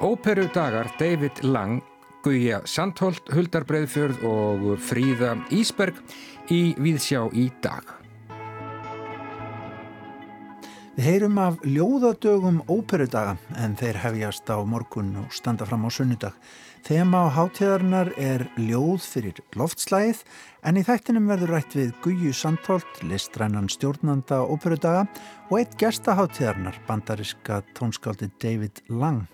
Óperu 0.00 0.48
dagar 0.50 0.90
David 0.98 1.42
Lang, 1.42 1.82
Guja 2.22 2.62
Sandholt, 2.66 3.30
Huldar 3.30 3.62
Breiðfjörð 3.68 4.24
og 4.26 4.64
Fríða 4.82 5.36
Ísberg 5.54 6.00
í 6.50 6.74
Víðsjá 6.82 7.22
í 7.30 7.46
dag. 7.62 7.86
Við 10.98 11.06
heyrum 11.06 11.36
af 11.38 11.60
ljóðadögum 11.62 12.56
óperudaga 12.66 13.36
en 13.62 13.76
þeir 13.78 14.00
hefjast 14.02 14.48
á 14.50 14.58
morgun 14.66 15.12
og 15.20 15.30
standa 15.30 15.62
fram 15.62 15.84
á 15.86 15.94
sunnudag. 15.94 16.32
Þema 16.82 17.20
á 17.22 17.26
hátíðarnar 17.36 18.08
er 18.18 18.42
ljóð 18.58 19.04
fyrir 19.06 19.36
loftslægið 19.54 20.24
en 20.66 20.80
í 20.80 20.82
þættinum 20.82 21.28
verður 21.30 21.52
rætt 21.54 21.76
við 21.78 21.92
Guju 22.02 22.32
Sandholt, 22.34 22.98
listrænan 23.06 23.70
stjórnanda 23.70 24.40
óperudaga 24.42 25.04
og 25.46 25.60
eitt 25.60 25.76
gesta 25.78 26.16
hátíðarnar, 26.18 26.80
bandariska 26.88 27.60
tónskáldi 27.78 28.32
David 28.42 28.82
Lang. 28.90 29.28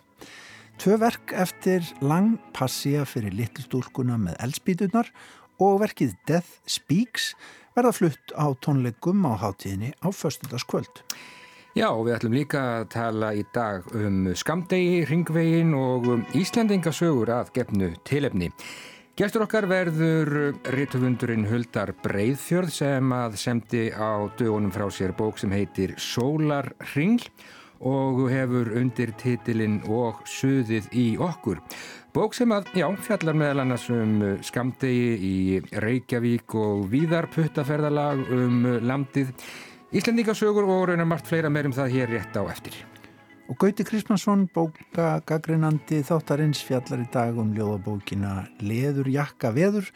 Tvö 0.77 0.99
verk 1.01 1.33
eftir 1.33 1.89
Lang 2.05 2.37
passja 2.53 3.07
fyrir 3.09 3.33
litlstúlkuna 3.39 4.19
með 4.21 4.37
eldspítunar 4.45 5.09
og 5.65 5.81
verkið 5.87 6.13
Death 6.29 6.61
Speaks 6.69 7.33
verða 7.73 7.95
flutt 7.97 8.37
á 8.37 8.53
tónleikum 8.53 9.25
á 9.25 9.33
hátíðinni 9.41 9.95
á 10.05 10.13
förstudagskvöld. 10.13 11.01
Já, 11.75 11.89
við 11.91 12.13
ætlum 12.15 12.35
líka 12.37 12.61
að 12.63 12.85
tala 12.95 13.29
í 13.35 13.41
dag 13.51 13.89
um 13.99 14.29
skamdegi, 14.39 15.01
ringvegin 15.09 15.73
og 15.75 16.05
um 16.07 16.21
Íslandingasögur 16.39 17.33
að 17.35 17.51
gefnu 17.57 17.89
tilefni. 18.07 18.53
Gestur 19.19 19.43
okkar 19.43 19.67
verður 19.67 20.55
rítuðundurinn 20.71 21.49
Huldar 21.51 21.91
Breiðfjörð 22.05 22.71
sem 22.77 23.11
að 23.19 23.35
semdi 23.43 23.83
á 23.91 24.23
dögunum 24.39 24.71
frá 24.71 24.87
sér 24.87 25.17
bók 25.19 25.43
sem 25.43 25.51
heitir 25.51 25.97
Sólar 25.99 26.71
Ringl 26.95 27.27
og 27.83 28.23
hefur 28.31 28.71
undir 28.79 29.11
titilinn 29.19 29.81
og 29.91 30.23
suðið 30.31 30.87
í 30.95 31.09
okkur. 31.19 31.59
Bók 32.15 32.39
sem 32.39 32.55
að, 32.55 32.71
já, 32.79 32.87
fjallar 33.03 33.35
meðal 33.35 33.67
annars 33.67 33.91
um 33.91 34.17
skamdegi 34.47 35.15
í 35.19 35.37
Reykjavík 35.83 36.55
og 36.55 36.87
víðar 36.95 37.27
puttaferðalag 37.35 38.29
um 38.31 38.63
landið 38.79 39.35
Íslendingasögur 39.93 40.65
og 40.65 40.89
raunar 40.89 41.07
margt 41.07 41.29
fleira 41.29 41.51
meirum 41.53 41.75
það 41.75 41.93
hér 41.93 42.13
rétt 42.15 42.37
á 42.41 42.43
eftir. 42.49 42.79
Og 43.53 43.59
Gauti 43.61 43.85
Krismansson, 43.85 44.47
bókagagreinandi 44.55 46.01
þáttarins 46.09 46.63
fjallar 46.65 47.03
í 47.05 47.11
dag 47.13 47.37
um 47.37 47.53
ljóðabókina 47.53 48.47
Leður 48.65 49.11
jakka 49.13 49.53
veður 49.53 49.91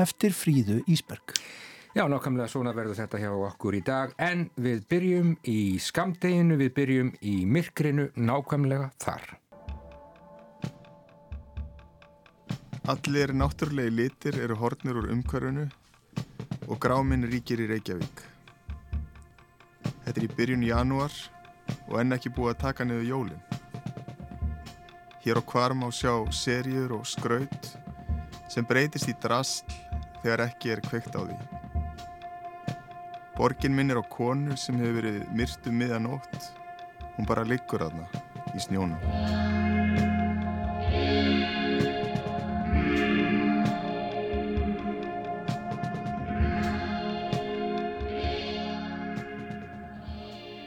eftir 0.00 0.32
Fríðu 0.32 0.80
Ísberg. 0.88 1.36
Já, 1.94 2.08
nákvæmlega 2.10 2.48
svona 2.50 2.72
verður 2.74 2.96
þetta 2.98 3.20
hjá 3.22 3.30
okkur 3.30 3.76
í 3.78 3.84
dag 3.86 4.16
en 4.18 4.48
við 4.56 4.82
byrjum 4.90 5.36
í 5.46 5.76
skamdeginu, 5.78 6.56
við 6.58 6.72
byrjum 6.80 7.12
í 7.22 7.36
myrkrinu 7.46 8.08
nákvæmlega 8.16 8.90
þar. 9.04 9.28
Allir 12.90 13.36
náttúrulegi 13.36 13.94
litir 13.94 14.42
eru 14.42 14.58
hornir 14.58 14.98
úr 14.98 15.12
umhverfunu 15.14 15.68
og 16.66 16.80
gráminn 16.82 17.28
ríkir 17.30 17.62
í 17.62 17.70
Reykjavík. 17.70 18.33
Þetta 20.04 20.20
er 20.20 20.26
í 20.26 20.34
byrjun 20.36 20.66
janúar 20.68 21.14
og 21.88 21.98
enn 22.00 22.16
ekki 22.16 22.32
búið 22.32 22.54
að 22.54 22.62
taka 22.66 22.84
niður 22.84 23.08
jólinn. 23.08 23.44
Hér 25.24 25.40
á 25.40 25.42
kvarm 25.48 25.86
á 25.86 25.88
sjá 25.88 26.12
serjur 26.36 26.98
og 26.98 27.06
skraut 27.08 27.70
sem 28.52 28.66
breytist 28.68 29.08
í 29.08 29.14
drasl 29.22 29.64
þegar 30.20 30.44
ekki 30.50 30.74
er 30.74 30.84
kveikt 30.84 31.16
á 31.16 31.24
því. 31.24 31.38
Borgin 33.34 33.74
minn 33.74 33.90
er 33.90 33.98
á 33.98 34.04
konu 34.04 34.54
sem 34.60 34.76
hefur 34.78 35.00
verið 35.00 35.24
myrtu 35.34 35.72
miðanótt. 35.74 36.52
Hún 37.16 37.26
bara 37.26 37.46
liggur 37.48 37.82
aðna 37.88 38.06
í 38.54 38.62
snjónum. 38.62 39.00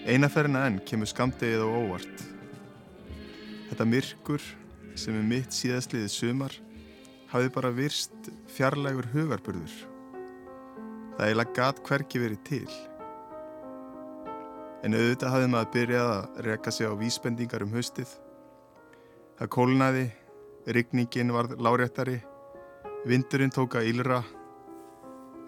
Einaferna 0.08 0.62
enn 0.70 0.78
kemur 0.88 1.10
skamdegið 1.12 1.60
á 1.60 1.68
óvart. 1.68 2.22
Þetta 3.68 3.86
myrkur 3.92 4.44
sem 4.96 5.16
er 5.20 5.26
mitt 5.28 5.52
síðastliðið 5.52 6.12
sumar 6.14 6.54
hafði 7.28 7.50
bara 7.58 7.74
virst 7.76 8.30
fjarlægur 8.56 9.10
hugarburður. 9.12 9.74
Það 11.18 11.26
eiginlega 11.26 11.56
gat 11.58 11.82
hverki 11.90 12.22
verið 12.24 12.40
til. 12.48 12.78
En 14.88 14.96
auðvitað 14.96 15.34
hafði 15.34 15.50
maður 15.52 15.74
byrjað 15.74 16.12
að 16.14 16.40
reka 16.46 16.72
sig 16.72 16.88
á 16.88 16.94
vísbendingar 17.02 17.66
um 17.66 17.76
haustið. 17.76 18.14
Það 19.42 19.52
kólnaði, 19.58 20.06
rigningin 20.72 21.36
varð 21.36 21.58
láréttari, 21.60 22.22
vindurinn 23.04 23.52
tóka 23.52 23.84
ílra, 23.84 24.22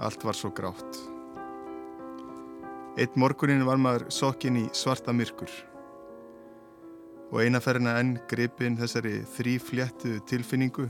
allt 0.03 0.27
var 0.27 0.35
svo 0.35 0.51
grátt. 0.51 0.99
Eitt 2.97 3.15
morgunin 3.15 3.61
var 3.67 3.77
maður 3.77 4.07
sokkin 4.09 4.57
í 4.57 4.65
svarta 4.73 5.13
myrkur 5.13 5.51
og 7.29 7.43
einaferna 7.43 7.93
enn 8.01 8.15
gripin 8.29 8.77
þessari 8.79 9.19
þrýfléttu 9.35 10.15
tilfinningu, 10.25 10.87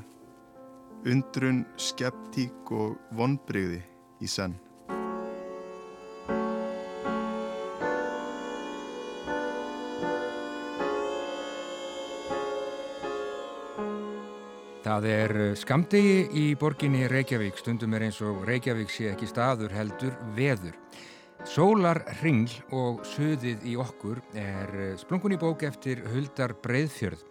undrun, 1.11 1.65
skeptík 1.75 2.71
og 2.71 2.95
vonbreyði 3.19 3.81
í 4.23 4.31
senn. 4.31 4.55
Það 14.89 15.05
er 15.11 15.33
skamdegi 15.59 16.23
í 16.33 16.47
borginni 16.57 17.03
Reykjavík, 17.11 17.59
stundum 17.59 17.93
er 17.93 18.07
eins 18.07 18.23
og 18.25 18.41
Reykjavík 18.47 18.89
sé 18.89 19.11
ekki 19.11 19.27
staður 19.29 19.75
heldur 19.75 20.15
veður. 20.33 20.79
Sólar 21.47 22.01
Ringl 22.19 22.51
og 22.75 23.05
Suðið 23.07 23.63
í 23.69 23.77
okkur 23.79 24.19
er 24.35 24.97
splungun 24.99 25.35
í 25.35 25.39
bók 25.39 25.63
eftir 25.63 26.01
Huldar 26.11 26.51
Breiðfjörð. 26.63 27.23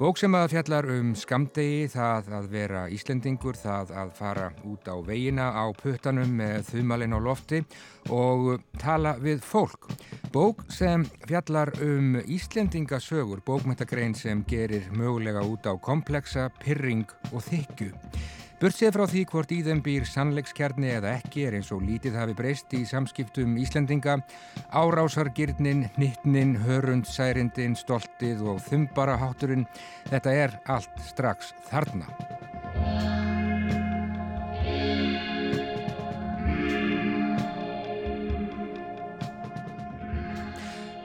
Bók 0.00 0.16
sem 0.16 0.32
að 0.32 0.54
fjallar 0.54 0.86
um 0.94 1.10
skamdegi, 1.16 1.88
það 1.92 2.30
að 2.38 2.46
vera 2.54 2.82
Íslendingur, 2.88 3.56
það 3.60 3.92
að 4.00 4.12
fara 4.16 4.46
út 4.64 4.88
á 4.88 4.96
veginna 5.04 5.50
á 5.52 5.68
puttanum 5.76 6.32
með 6.38 6.70
þumalinn 6.70 7.16
á 7.16 7.20
lofti 7.20 7.60
og 8.08 8.64
tala 8.80 9.18
við 9.20 9.44
fólk. 9.44 9.90
Bók 10.32 10.64
sem 10.72 11.04
fjallar 11.28 11.74
um 11.84 12.16
Íslendingasögur, 12.24 13.44
bókmyndagrein 13.44 14.16
sem 14.16 14.40
gerir 14.48 14.88
mögulega 14.96 15.44
út 15.44 15.68
á 15.68 15.76
kompleksa, 15.76 16.48
pyrring 16.64 17.04
og 17.34 17.44
þykju. 17.50 17.92
Börsið 18.60 18.90
frá 18.92 19.06
því 19.08 19.20
hvort 19.30 19.52
í 19.56 19.58
þeim 19.64 19.78
býr 19.80 20.04
sannleikskjarni 20.04 20.90
eða 20.92 21.14
ekki 21.16 21.46
er 21.48 21.54
eins 21.56 21.70
og 21.72 21.80
lítið 21.80 22.18
hafi 22.20 22.34
breyst 22.36 22.74
í 22.76 22.82
samskiptum 22.84 23.54
Íslendinga, 23.56 24.18
árásargirnin, 24.76 25.86
nittnin, 25.96 26.52
hörundsærindin, 26.66 27.72
stoltið 27.80 28.42
og 28.52 28.58
þumbarahátturinn, 28.66 29.64
þetta 30.10 30.34
er 30.42 30.58
allt 30.76 31.00
strax 31.06 31.54
þarna. 31.70 32.10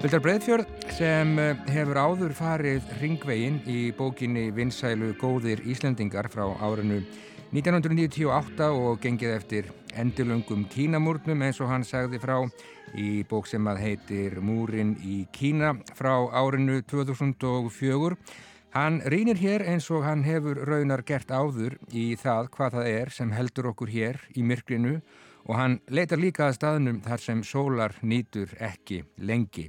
Vildar 0.02 0.22
Breðfjörð 0.26 0.74
sem 0.98 1.32
eh, 1.40 1.64
hefur 1.72 2.02
áður 2.04 2.36
farið 2.36 2.92
ringvegin 3.00 3.62
í 3.64 3.94
bókinni 3.96 4.50
Vinsælu 4.54 5.14
góðir 5.24 5.64
Íslendingar 5.64 6.28
frá 6.36 6.44
árinu 6.60 7.00
1998 7.56 8.66
og 8.68 8.98
gengið 9.00 9.32
eftir 9.32 9.68
endilöngum 9.96 10.66
Kínamúrnum 10.68 11.40
eins 11.46 11.62
og 11.64 11.70
hann 11.72 11.86
sagði 11.88 12.20
frá 12.20 12.42
í 13.00 13.22
bók 13.30 13.48
sem 13.48 13.64
að 13.72 13.80
heitir 13.80 14.42
Múrin 14.44 14.92
í 15.00 15.22
Kína 15.32 15.70
frá 15.96 16.12
árinu 16.36 16.82
2004. 16.84 18.18
Hann 18.76 19.00
reynir 19.08 19.40
hér 19.40 19.64
eins 19.72 19.88
og 19.88 20.04
hann 20.04 20.26
hefur 20.28 20.60
raunar 20.68 21.06
gert 21.08 21.32
áður 21.32 21.78
í 21.96 22.18
það 22.20 22.52
hvað 22.58 22.76
það 22.76 22.92
er 22.92 23.14
sem 23.16 23.32
heldur 23.32 23.72
okkur 23.72 23.94
hér 23.94 24.20
í 24.36 24.44
myrkrinu 24.44 24.98
og 25.46 25.58
hann 25.60 25.78
leitar 25.94 26.20
líka 26.22 26.48
að 26.48 26.58
staðnum 26.58 27.02
þar 27.06 27.22
sem 27.22 27.42
sólar 27.46 27.94
nýtur 28.02 28.52
ekki 28.64 29.04
lengi. 29.22 29.68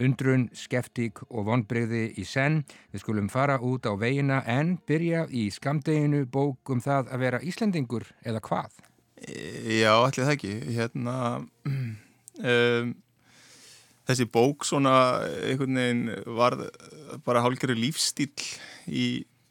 Undrun, 0.00 0.48
skeftík 0.56 1.20
og 1.28 1.48
vonbreyði 1.50 2.04
í 2.16 2.24
senn. 2.28 2.62
Við 2.92 3.04
skulum 3.04 3.28
fara 3.32 3.58
út 3.60 3.84
á 3.84 3.92
veginna 4.00 4.40
en 4.48 4.78
byrja 4.88 5.26
í 5.28 5.48
skamdeginu 5.52 6.24
bók 6.32 6.72
um 6.72 6.80
það 6.84 7.12
að 7.12 7.24
vera 7.26 7.42
Íslendingur 7.44 8.08
eða 8.24 8.42
hvað? 8.48 8.80
Já, 9.18 9.92
allir 9.98 10.24
það 10.24 10.34
ekki. 10.36 10.54
Hérna, 10.78 11.18
um, 12.54 12.96
þessi 14.08 14.28
bók 14.32 14.64
svona 14.64 14.96
einhvern 15.44 15.82
veginn 15.82 16.04
var 16.38 16.56
bara 17.26 17.44
hálfgerður 17.44 17.82
lífstíl 17.84 18.32
í 18.88 19.06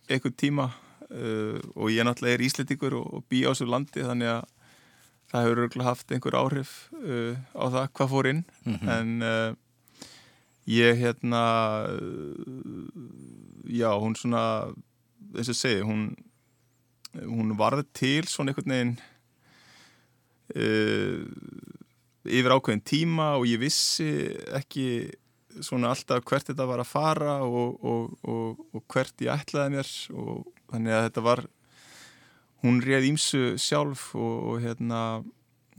einhvern 0.09 0.37
tíma 0.39 0.71
uh, 0.71 1.59
og 1.75 1.91
ég 1.93 2.07
náttúrulega 2.07 2.39
er 2.39 2.47
Íslendingur 2.47 2.97
og, 2.97 3.09
og 3.19 3.27
bý 3.29 3.45
á 3.45 3.53
þessu 3.53 3.69
landi 3.69 4.05
þannig 4.07 4.39
að 4.39 4.53
það 5.27 5.45
hefur 5.45 5.63
örgulega 5.65 5.89
haft 5.89 6.11
einhver 6.11 6.37
áhrif 6.39 6.73
uh, 6.97 7.35
á 7.55 7.65
það 7.67 7.87
hvað 7.93 8.11
fór 8.13 8.29
inn 8.33 8.43
mm 8.65 8.75
-hmm. 8.75 8.91
en 8.97 9.21
uh, 9.21 9.55
Ég 10.67 10.97
hérna, 10.99 11.87
já, 13.63 13.87
hún 13.95 14.17
svona, 14.19 14.67
þess 15.31 15.53
að 15.53 15.55
segja, 15.55 15.85
hún, 15.87 16.09
hún 17.15 17.53
varði 17.55 17.85
til 17.95 18.27
svona 18.27 18.51
einhvern 18.51 18.73
veginn 18.73 18.91
uh, 20.59 21.23
yfir 22.27 22.51
ákveðin 22.57 22.83
tíma 22.83 23.29
og 23.39 23.47
ég 23.47 23.63
vissi 23.63 24.09
ekki 24.59 25.07
svona 25.63 25.93
alltaf 25.95 26.27
hvert 26.27 26.51
þetta 26.51 26.67
var 26.67 26.83
að 26.83 26.91
fara 26.91 27.37
og, 27.47 27.79
og, 27.79 28.19
og, 28.27 28.59
og 28.75 28.83
hvert 28.91 29.23
ég 29.23 29.31
ætlaði 29.39 29.77
mér 29.77 29.93
og 30.19 30.51
þannig 30.67 30.97
að 30.97 31.07
þetta 31.07 31.25
var 31.29 31.45
hún 32.63 32.81
réð 32.83 33.09
ímsu 33.11 33.41
sjálf 33.61 34.09
og 34.17 34.61
hérna 34.63 35.23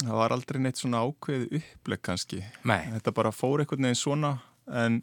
það 0.05 0.17
var 0.21 0.35
aldrei 0.35 0.61
neitt 0.63 0.81
svona 0.81 1.03
ákveð 1.03 1.49
uppleg 1.59 2.03
kannski 2.07 2.43
Nei. 2.69 2.85
þetta 2.97 3.15
bara 3.17 3.35
fór 3.35 3.65
einhvern 3.65 3.89
veginn 3.89 3.99
svona 3.99 4.37
en, 4.71 5.01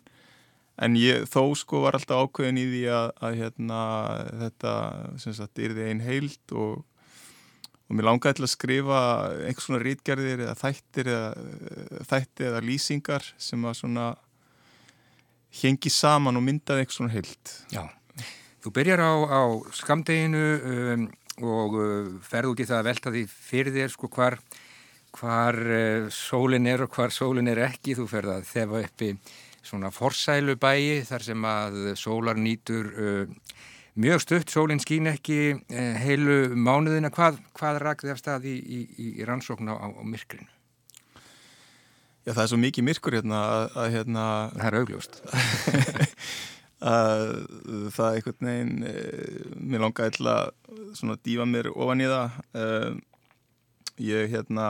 en 0.80 1.00
ég 1.00 1.28
þó 1.28 1.52
sko 1.58 1.84
var 1.84 1.98
alltaf 1.98 2.28
ákveðin 2.28 2.62
í 2.62 2.68
því 2.72 2.84
að, 2.96 3.08
að 3.28 3.40
hérna 3.42 3.80
þetta 4.46 4.76
sem 5.24 5.36
sagt 5.36 5.64
yrði 5.68 5.90
einn 5.90 6.06
heild 6.06 6.56
og 6.56 6.84
og 7.86 7.98
mér 7.98 8.08
langaði 8.08 8.40
til 8.40 8.46
að 8.48 8.54
skrifa 8.54 9.00
einhvers 9.46 9.68
svona 9.68 9.82
rítgerðir 9.84 10.46
eða 10.48 10.56
þættir 10.58 11.10
eða 11.14 12.06
þætti 12.10 12.48
eða 12.48 12.62
lýsingar 12.66 13.28
sem 13.38 13.68
að 13.68 13.76
svona 13.82 14.08
hengi 15.62 15.92
saman 15.94 16.40
og 16.40 16.46
myndaði 16.46 16.84
einhvers 16.84 16.98
svona 16.98 17.14
heilt. 17.14 17.54
Já, 17.72 17.84
þú 18.66 18.74
byrjar 18.76 19.06
á, 19.06 19.14
á 19.30 19.42
skamdeginu 19.78 20.44
um, 20.72 21.06
og 21.44 21.76
uh, 21.80 22.14
ferðu 22.24 22.54
út 22.54 22.64
í 22.64 22.68
það 22.70 22.80
að 22.80 22.88
velta 22.90 23.14
því 23.16 23.24
fyrir 23.32 23.76
þér 23.76 23.94
sko 23.94 24.10
hvar, 24.16 24.38
hvar 25.18 25.60
uh, 25.60 26.08
sólin 26.14 26.70
er 26.72 26.86
og 26.86 26.96
hvar 26.96 27.14
sólin 27.14 27.52
er 27.52 27.66
ekki. 27.68 27.98
Þú 27.98 28.08
ferð 28.12 28.38
að 28.38 28.50
þefa 28.54 28.84
uppi 28.88 29.12
svona 29.66 29.92
forsælu 29.94 30.56
bæi 30.62 31.04
þar 31.08 31.26
sem 31.26 31.48
að 31.50 31.80
sólar 32.00 32.40
nýtur 32.40 32.92
uh, 32.94 33.54
mjög 34.00 34.24
stutt, 34.24 34.52
sólinn 34.52 34.84
skín 34.84 35.12
ekki 35.12 35.40
uh, 35.56 35.94
heilu 36.06 36.56
mánuðina. 36.56 37.12
Hvað, 37.14 37.40
hvað 37.58 37.82
rakði 37.84 38.16
af 38.16 38.22
stað 38.22 38.50
í, 38.52 38.58
í, 38.60 38.82
í 39.20 39.28
rannsókn 39.28 39.72
á, 39.72 39.76
á 39.76 40.04
myrkrinu? 40.04 40.52
Já, 42.26 42.34
það 42.34 42.44
er 42.44 42.50
svo 42.50 42.58
mikið 42.58 42.86
myrkur 42.88 43.16
hérna 43.20 43.40
að, 43.46 43.64
að 43.78 43.96
hérna... 44.00 44.22
Það 44.56 44.68
er 44.68 44.78
augljóst. 44.80 45.18
að 46.86 47.24
það 47.96 48.06
er 48.08 48.20
einhvern 48.20 48.50
veginn, 48.50 48.76
e, 48.86 48.94
mér 49.58 49.84
langaði 49.86 50.18
til 50.18 50.30
að 50.32 50.52
svona 50.98 51.18
dífa 51.26 51.48
mér 51.50 51.72
ofan 51.74 52.04
í 52.04 52.12
það. 52.12 52.38
E, 52.62 52.68
ég 54.06 54.30
hérna, 54.34 54.68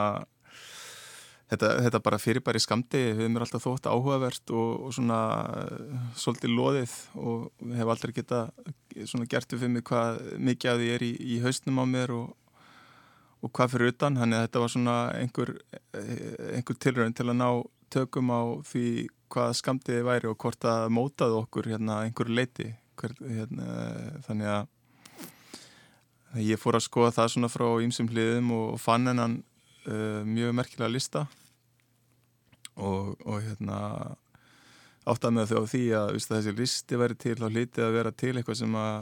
þetta, 1.50 1.72
þetta 1.86 2.02
bara 2.06 2.22
fyrirbæri 2.22 2.62
skamdi, 2.62 3.02
hefur 3.10 3.34
mér 3.34 3.46
alltaf 3.46 3.66
þótt 3.66 3.90
áhugavert 3.90 4.54
og, 4.54 4.88
og 4.88 4.96
svona 4.96 5.20
svolítið 6.16 6.56
loðið 6.56 6.96
og 7.20 7.68
hef 7.76 7.94
aldrei 7.94 8.16
geta 8.16 8.46
svona 9.04 9.28
gert 9.28 9.52
við 9.52 9.64
fyrir 9.64 9.76
mig 9.76 9.86
hvað 9.86 10.20
mikið 10.40 10.72
af 10.72 10.82
því 10.82 10.90
er 10.94 11.06
í, 11.06 11.12
í 11.36 11.38
hausnum 11.44 11.82
á 11.82 11.86
mér 11.90 12.16
og 12.16 12.34
og 13.44 13.52
hvað 13.54 13.74
fyrir 13.74 13.92
utan, 13.92 14.16
þannig 14.18 14.38
að 14.38 14.44
þetta 14.46 14.60
var 14.62 14.72
svona 14.72 14.96
einhver, 15.20 15.50
einhver 16.56 16.78
tilröðin 16.82 17.16
til 17.16 17.28
að 17.28 17.38
ná 17.38 17.48
tökum 17.92 18.32
á 18.32 18.42
því 18.66 18.86
hvað 19.32 19.52
skamtiði 19.58 20.06
væri 20.06 20.30
og 20.30 20.38
hvort 20.40 20.66
að 20.68 20.88
mótaði 20.94 21.40
okkur 21.42 21.70
hérna 21.72 22.02
einhver 22.06 22.30
leiti 22.30 22.72
Hver, 22.96 23.12
hérna, 23.20 23.64
þannig 24.24 24.48
að 24.48 26.44
ég 26.46 26.60
fór 26.60 26.78
að 26.78 26.86
skoða 26.86 27.10
það 27.12 27.26
svona 27.34 27.50
frá 27.52 27.66
ýmsum 27.84 28.08
hliðum 28.08 28.54
og 28.56 28.78
fann 28.80 29.10
hennan 29.10 29.34
uh, 29.84 30.22
mjög 30.24 30.54
merkilega 30.56 30.88
lista. 30.94 31.26
Og, 32.80 33.12
og 33.20 33.44
hérna 33.44 33.76
áttað 35.04 35.36
með 35.36 35.52
þau 35.52 35.60
á 35.60 35.64
því 35.74 35.82
að, 35.98 36.14
að 36.16 36.32
þessi 36.38 36.56
listi 36.56 37.02
væri 37.02 37.18
til 37.20 37.36
þá 37.36 37.46
hliti 37.50 37.84
að 37.84 37.94
vera 37.98 38.14
til 38.24 38.32
eitthvað 38.32 38.60
sem 38.62 38.80
að 38.80 38.96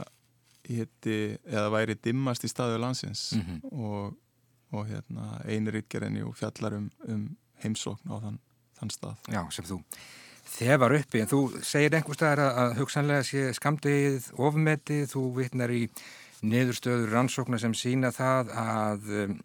hitti 0.75 1.17
eða 1.47 1.71
væri 1.77 1.95
dimmast 2.03 2.43
í 2.43 2.51
staðu 2.51 2.83
landsins. 2.83 3.29
Mm 3.37 3.47
-hmm. 3.47 3.79
og 3.79 4.13
og 4.75 4.89
hérna, 4.89 5.39
einir 5.47 5.79
ítgerðinni 5.79 6.23
og 6.25 6.35
fjallar 6.37 6.77
um, 6.79 6.89
um 7.07 7.25
heimsókn 7.63 8.11
á 8.11 8.15
þann, 8.23 8.39
þann 8.79 8.93
stað. 8.93 9.31
Já, 9.33 9.41
sem 9.55 9.67
þú 9.67 9.81
þefar 10.55 10.95
uppi, 10.99 11.21
en 11.23 11.31
þú 11.31 11.39
segir 11.65 11.97
einhver 11.97 12.17
staðar 12.17 12.43
að, 12.45 12.59
að 12.61 12.77
hugsanlega 12.79 13.25
sé 13.27 13.47
skamdegið 13.57 14.29
ofmetið, 14.47 15.07
þú 15.11 15.23
vitnar 15.39 15.73
í 15.73 15.81
niðurstöður 16.45 17.11
rannsóknar 17.15 17.61
sem 17.63 17.73
sína 17.77 18.11
það 18.15 18.51
að 18.61 19.11
um, 19.23 19.35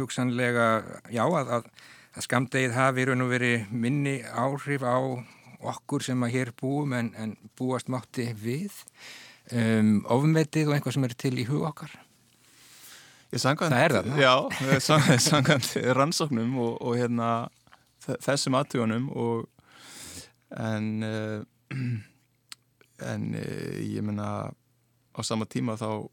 hugsanlega, 0.00 0.68
já, 1.12 1.22
að, 1.24 1.54
að, 1.56 1.70
að 2.16 2.26
skamdegið 2.26 2.76
hafi 2.76 3.06
raun 3.08 3.24
og 3.24 3.32
veri 3.32 3.52
minni 3.70 4.18
áhrif 4.26 4.84
á 4.84 4.98
okkur 5.70 6.04
sem 6.04 6.22
að 6.24 6.34
hér 6.36 6.52
búum 6.58 6.94
en, 6.96 7.12
en 7.20 7.34
búast 7.58 7.90
mátti 7.92 8.30
við 8.36 8.72
um, 9.52 10.00
ofmetið 10.10 10.70
og 10.70 10.76
einhvað 10.76 10.96
sem 10.96 11.08
er 11.08 11.18
til 11.20 11.36
í 11.38 11.48
hug 11.48 11.66
okkar. 11.70 11.92
Sangant, 13.30 13.70
það 13.70 13.84
er 13.84 13.92
það. 13.94 14.06
Já, 14.18 14.34
sangant 15.22 15.68
rannsóknum 15.94 16.56
og, 16.58 16.72
og 16.82 16.96
hérna, 16.98 17.28
þessum 18.06 18.56
aðtugunum 18.58 19.10
en, 20.56 20.88
en 23.12 23.26
ég 23.36 24.02
menna 24.02 24.50
á 24.50 25.20
sama 25.26 25.48
tíma 25.50 25.76
þá, 25.80 26.06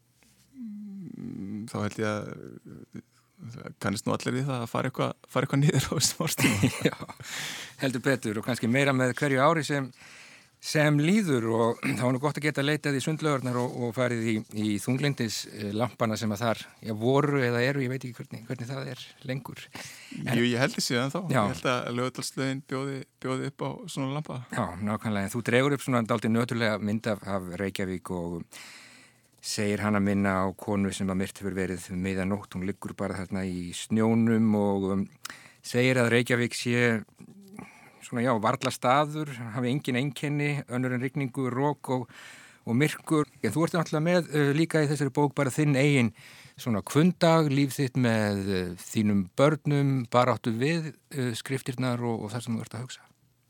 þá 1.70 1.76
held 1.84 2.02
ég 2.02 2.08
að 2.08 3.04
kannist 3.82 4.06
nú 4.06 4.14
allir 4.14 4.40
í 4.40 4.44
það 4.46 4.62
að 4.64 4.70
fara 4.72 4.90
eitthvað, 4.90 5.12
fara 5.30 5.46
eitthvað 5.46 5.60
nýður 5.62 5.84
á 5.86 5.92
þessum 5.98 6.24
árstíma. 6.26 6.70
Já, 6.88 6.96
heldur 7.82 8.04
betur 8.04 8.40
og 8.40 8.48
kannski 8.48 8.70
meira 8.70 8.94
með 8.96 9.14
hverju 9.18 9.42
ári 9.44 9.64
sem 9.66 9.90
sem 10.60 10.98
líður 10.98 11.46
og 11.54 11.82
þá 11.98 12.02
er 12.08 12.14
nú 12.14 12.20
gott 12.22 12.38
að 12.40 12.48
geta 12.48 12.64
leitað 12.64 12.98
í 12.98 13.02
sundlöðurnar 13.04 13.58
og, 13.60 13.76
og 13.86 13.92
farið 13.96 14.24
í, 14.32 14.34
í 14.58 14.72
þunglindislampana 14.82 16.18
sem 16.18 16.34
að 16.34 16.42
þar 16.42 16.64
já, 16.88 16.94
voru 16.98 17.42
eða 17.46 17.62
eru, 17.66 17.84
ég 17.84 17.92
veit 17.92 18.00
ekki 18.02 18.18
hvernig, 18.18 18.42
hvernig 18.48 18.70
það 18.72 18.90
er 18.94 19.04
lengur. 19.30 19.62
En, 20.24 20.32
Jú, 20.34 20.48
ég 20.48 20.64
held 20.64 20.74
því 20.74 20.84
síðan 20.88 21.14
þá, 21.14 21.20
já. 21.30 21.38
ég 21.38 21.54
held 21.54 21.70
að 21.74 21.92
lögutalslögin 22.00 22.64
bjóði, 22.68 22.98
bjóði 23.22 23.52
upp 23.52 23.64
á 23.64 23.70
svona 23.94 24.18
lampa. 24.18 24.40
Já, 24.50 24.64
nákvæmlega, 24.82 25.28
en 25.30 25.34
þú 25.36 25.44
dregur 25.46 25.78
upp 25.78 25.86
svona 25.86 26.04
daldi 26.08 26.32
nöturlega 26.32 26.82
mynd 26.82 27.10
af, 27.14 27.24
af 27.38 27.48
Reykjavík 27.62 28.12
og 28.18 28.42
segir 29.48 29.84
hann 29.84 29.96
að 29.96 30.08
minna 30.10 30.34
á 30.42 30.46
konu 30.58 30.90
sem 30.92 31.08
að 31.08 31.20
myrti 31.22 31.44
fyrir 31.44 31.58
verið 31.62 31.88
meðanótt, 31.94 32.56
hún 32.56 32.66
liggur 32.68 32.96
bara 32.98 33.16
þarna 33.20 33.46
í 33.46 33.70
snjónum 33.76 34.50
og 34.58 34.88
um, 34.96 35.04
segir 35.64 36.02
að 36.02 36.10
Reykjavík 36.16 36.58
sé 36.58 36.82
svona 38.06 38.24
já, 38.24 38.32
varla 38.42 38.72
staður, 38.72 39.32
hafi 39.54 39.72
engin 39.72 39.98
einkenni, 40.00 40.50
önnur 40.68 40.96
en 40.96 41.04
rigningu, 41.04 41.48
rók 41.52 41.90
og, 41.94 42.06
og 42.68 42.78
myrkur. 42.78 43.28
En 43.42 43.54
þú 43.54 43.66
ert 43.66 43.78
náttúrulega 43.78 44.06
með 44.06 44.30
uh, 44.32 44.52
líka 44.56 44.84
í 44.84 44.90
þessari 44.90 45.14
bók 45.14 45.34
bara 45.38 45.54
þinn 45.54 45.78
eigin 45.78 46.12
svona 46.58 46.82
kvöndag, 46.86 47.50
líf 47.54 47.76
þitt 47.76 47.98
með 48.00 48.42
uh, 48.46 48.72
þínum 48.88 49.26
börnum, 49.38 49.92
bara 50.12 50.36
áttu 50.38 50.54
við 50.58 50.92
uh, 50.92 51.32
skriftirnar 51.38 52.02
og, 52.02 52.26
og 52.26 52.34
það 52.34 52.46
sem 52.46 52.58
þú 52.58 52.66
ert 52.66 52.78
að 52.78 52.84
hugsa. 52.86 53.04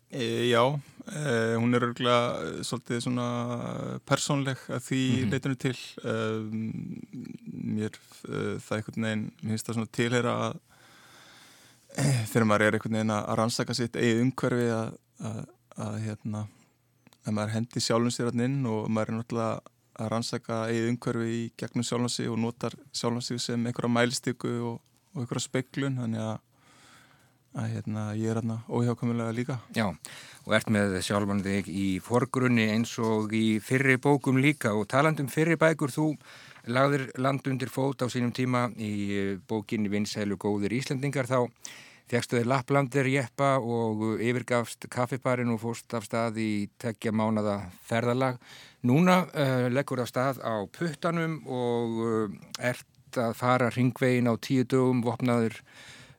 E, 0.09 0.49
já, 0.49 0.63
e, 1.05 1.57
hún 1.61 1.77
er 1.77 1.85
örgulega 1.85 2.63
svolítið 2.65 3.03
svona 3.05 3.27
persónleg 4.09 4.63
að 4.73 4.87
því 4.87 5.01
mm 5.05 5.19
-hmm. 5.19 5.33
leitinu 5.35 5.57
til. 5.61 5.77
Um, 6.01 6.73
mér 7.77 7.99
það 8.25 8.77
einhvern 8.79 9.05
veginn, 9.05 9.27
mér 9.43 9.53
finnst 9.53 9.69
það 9.69 9.77
svona 9.77 9.93
tilhera 9.93 10.33
að 10.47 10.57
þegar 12.31 12.47
maður 12.49 12.67
er 12.67 12.79
einhvern 12.79 12.99
veginn 12.99 13.17
að 13.17 13.35
rannsaka 13.41 13.77
sitt 13.77 13.99
eigið 13.99 14.23
umhverfi 14.27 14.71
að, 14.75 14.95
að, 15.31 15.43
að 15.87 15.99
hérna 16.07 16.45
að 17.29 17.37
maður 17.37 17.55
hendi 17.57 17.83
sjálfum 17.83 18.15
sér 18.15 18.31
allin 18.31 18.47
inn 18.47 18.69
og 18.71 18.89
maður 18.93 19.13
er 19.13 19.19
náttúrulega 19.19 19.77
að 19.99 20.11
rannsaka 20.13 20.59
eigið 20.71 20.91
umhverfi 20.93 21.31
í 21.35 21.47
gegnum 21.59 21.87
sjálfum 21.87 22.13
sig 22.13 22.31
og 22.31 22.39
notar 22.41 22.77
sjálfum 22.95 23.25
sig 23.25 23.41
sem 23.43 23.65
einhverja 23.67 23.95
mælstíku 23.95 24.53
og, 24.71 24.77
og 25.15 25.25
einhverja 25.25 25.45
speiklun 25.45 25.99
þannig 25.99 26.23
að, 26.23 26.37
að 27.59 27.73
hérna, 27.75 28.05
ég 28.15 28.31
er 28.31 28.41
hérna 28.41 28.61
óhjákvæmulega 28.69 29.35
líka. 29.35 29.59
Já, 29.75 29.89
og 30.47 30.55
ert 30.55 30.71
með 30.73 31.01
sjálfan 31.05 31.43
þig 31.45 31.73
í 31.73 31.89
forgrunni 32.05 32.69
eins 32.77 32.95
og 33.03 33.35
í 33.35 33.59
fyrri 33.65 33.99
bókum 33.99 34.39
líka. 34.39 34.77
Og 34.79 34.87
talandum 34.91 35.31
fyrri 35.33 35.59
bækur 35.59 35.93
þú 35.93 36.13
lagðir 36.69 37.09
land 37.19 37.47
undir 37.51 37.73
fót 37.73 38.05
á 38.05 38.07
sínum 38.13 38.33
tíma 38.37 38.69
í 38.77 39.35
bókinni 39.51 39.91
Vinsælu 39.91 40.39
góðir 40.39 40.79
Íslandingar 40.79 41.27
þá 41.27 41.49
Fegstu 42.09 42.39
þér 42.39 42.47
Lapplandir 42.49 43.09
jeppa 43.13 43.59
og 43.61 44.01
yfirgafst 44.17 44.87
kaffibarinn 44.89 45.53
og 45.53 45.61
fórst 45.61 45.93
af 45.93 46.07
stað 46.07 46.39
í 46.41 46.53
tekja 46.81 47.13
mánada 47.13 47.59
ferðalag. 47.85 48.39
Núna 48.89 49.27
uh, 49.29 49.67
leggur 49.69 50.01
það 50.01 50.09
stað 50.09 50.41
á 50.41 50.55
puttanum 50.73 51.35
og 51.45 52.01
uh, 52.01 52.39
ert 52.65 53.19
að 53.21 53.37
fara 53.37 53.69
ringvegin 53.75 54.31
á 54.33 54.41
tíu 54.41 54.65
dögum, 54.65 55.05
vopnaður 55.05 55.61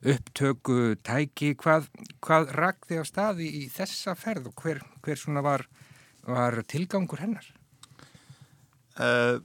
upptöku 0.06 0.94
tæki. 1.02 1.56
Hvað, 1.58 1.90
hvað 2.22 2.54
ragð 2.60 2.86
þig 2.92 3.02
af 3.02 3.10
staði 3.10 3.50
í 3.64 3.66
þessa 3.74 4.14
ferð 4.20 4.52
og 4.52 4.62
hver, 4.62 4.84
hver 5.02 5.18
svona 5.18 5.42
var, 5.46 5.66
var 6.30 6.62
tilgangur 6.70 7.26
hennar? 7.26 7.50
Uh, 8.94 9.42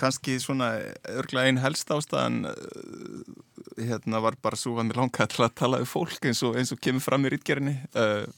Kanski 0.00 0.38
svona 0.40 0.76
örglega 1.10 1.50
einn 1.50 1.58
helst 1.60 1.90
ástæðan 1.92 2.44
hérna 3.88 4.20
var 4.22 4.36
bara 4.42 4.58
svo 4.58 4.76
að 4.78 4.90
mér 4.90 5.00
langaði 5.02 5.34
til 5.34 5.44
að 5.46 5.56
tala 5.62 5.80
um 5.80 5.88
fólk 5.88 6.28
eins 6.28 6.42
og, 6.46 6.58
eins 6.60 6.72
og 6.74 6.80
kemur 6.82 7.04
fram 7.04 7.26
í 7.26 7.32
rítgerinni 7.32 7.76
uh, 7.94 8.28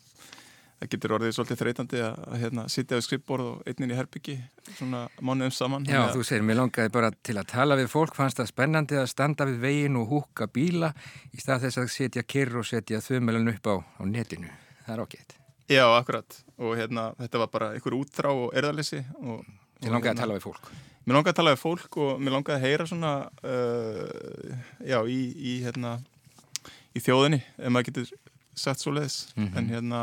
það 0.82 0.90
getur 0.94 1.14
orðið 1.16 1.34
svolítið 1.36 1.60
þreytandi 1.60 2.00
að, 2.02 2.22
að 2.26 2.40
hérna, 2.42 2.64
sitja 2.72 2.98
við 2.98 3.04
skrippborð 3.06 3.48
og 3.48 3.70
einnin 3.70 3.92
í 3.94 3.98
herbyggi 3.98 4.36
svona 4.78 5.02
mánuðum 5.22 5.54
saman. 5.54 5.86
Já, 5.86 6.00
þú 6.14 6.24
segir, 6.26 6.46
mér 6.46 6.58
langaði 6.58 6.92
bara 6.94 7.12
til 7.14 7.36
að 7.38 7.50
tala 7.52 7.78
við 7.78 7.90
fólk 7.92 8.18
fannst 8.18 8.40
það 8.40 8.50
spennandi 8.50 8.98
að 8.98 9.10
standa 9.12 9.46
við 9.48 9.60
vegin 9.62 9.98
og 10.00 10.10
húka 10.10 10.48
bíla 10.50 10.90
í 11.30 11.42
stað 11.42 11.68
þess 11.68 11.82
að 11.84 11.92
setja 11.94 12.26
kyrr 12.26 12.58
og 12.62 12.66
setja 12.66 13.02
þumelan 13.04 13.52
upp 13.54 13.70
á, 13.70 13.74
á 13.78 14.02
netinu. 14.10 14.50
Það 14.82 14.94
er 14.96 15.04
ágætt. 15.06 15.36
Já, 15.70 15.84
akkurat. 15.94 16.40
Og 16.58 16.74
hérna, 16.78 17.12
þetta 17.20 17.44
var 17.44 17.52
bara 17.54 17.74
einhver 17.76 18.00
útþrá 18.00 18.34
og 18.34 18.56
erðalessi 18.58 19.04
Mér 19.22 19.94
langaði 19.94 20.02
að 20.02 20.10
hérna, 20.10 20.24
tala 20.24 20.40
við 20.40 20.50
fólk 20.50 20.72
Mér 21.02 21.16
langaði 21.16 21.32
að 21.32 21.38
tala 21.40 21.54
við 21.54 21.62
fólk 21.62 21.96
og 21.98 22.20
mér 22.22 22.36
langaði 22.36 22.58
að 22.58 22.66
heyra 22.66 22.86
svona 22.86 23.12
uh, 23.42 24.58
já, 24.86 24.98
í, 25.06 25.20
í 25.34 25.54
hérna 25.64 25.96
í 26.94 27.02
þjóðinni, 27.02 27.40
ef 27.58 27.72
maður 27.72 27.88
getur 27.90 28.12
sagt 28.54 28.82
svo 28.82 28.92
leiðis, 28.92 29.32
mm 29.34 29.46
-hmm. 29.46 29.58
en 29.58 29.72
hérna 29.72 30.02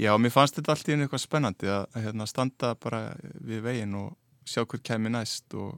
Já, 0.00 0.14
mér 0.16 0.32
fannst 0.32 0.56
þetta 0.56 0.72
alltaf 0.72 0.94
einu 0.94 1.04
eitthvað 1.04 1.20
spennandi 1.20 1.68
að, 1.68 1.82
hérna, 2.00 2.26
standa 2.28 2.70
bara 2.80 3.00
við 3.20 3.60
veginn 3.66 3.98
og 3.98 4.14
sjá 4.48 4.62
hver 4.64 4.80
kemi 4.86 5.12
næst 5.12 5.52
og, 5.60 5.74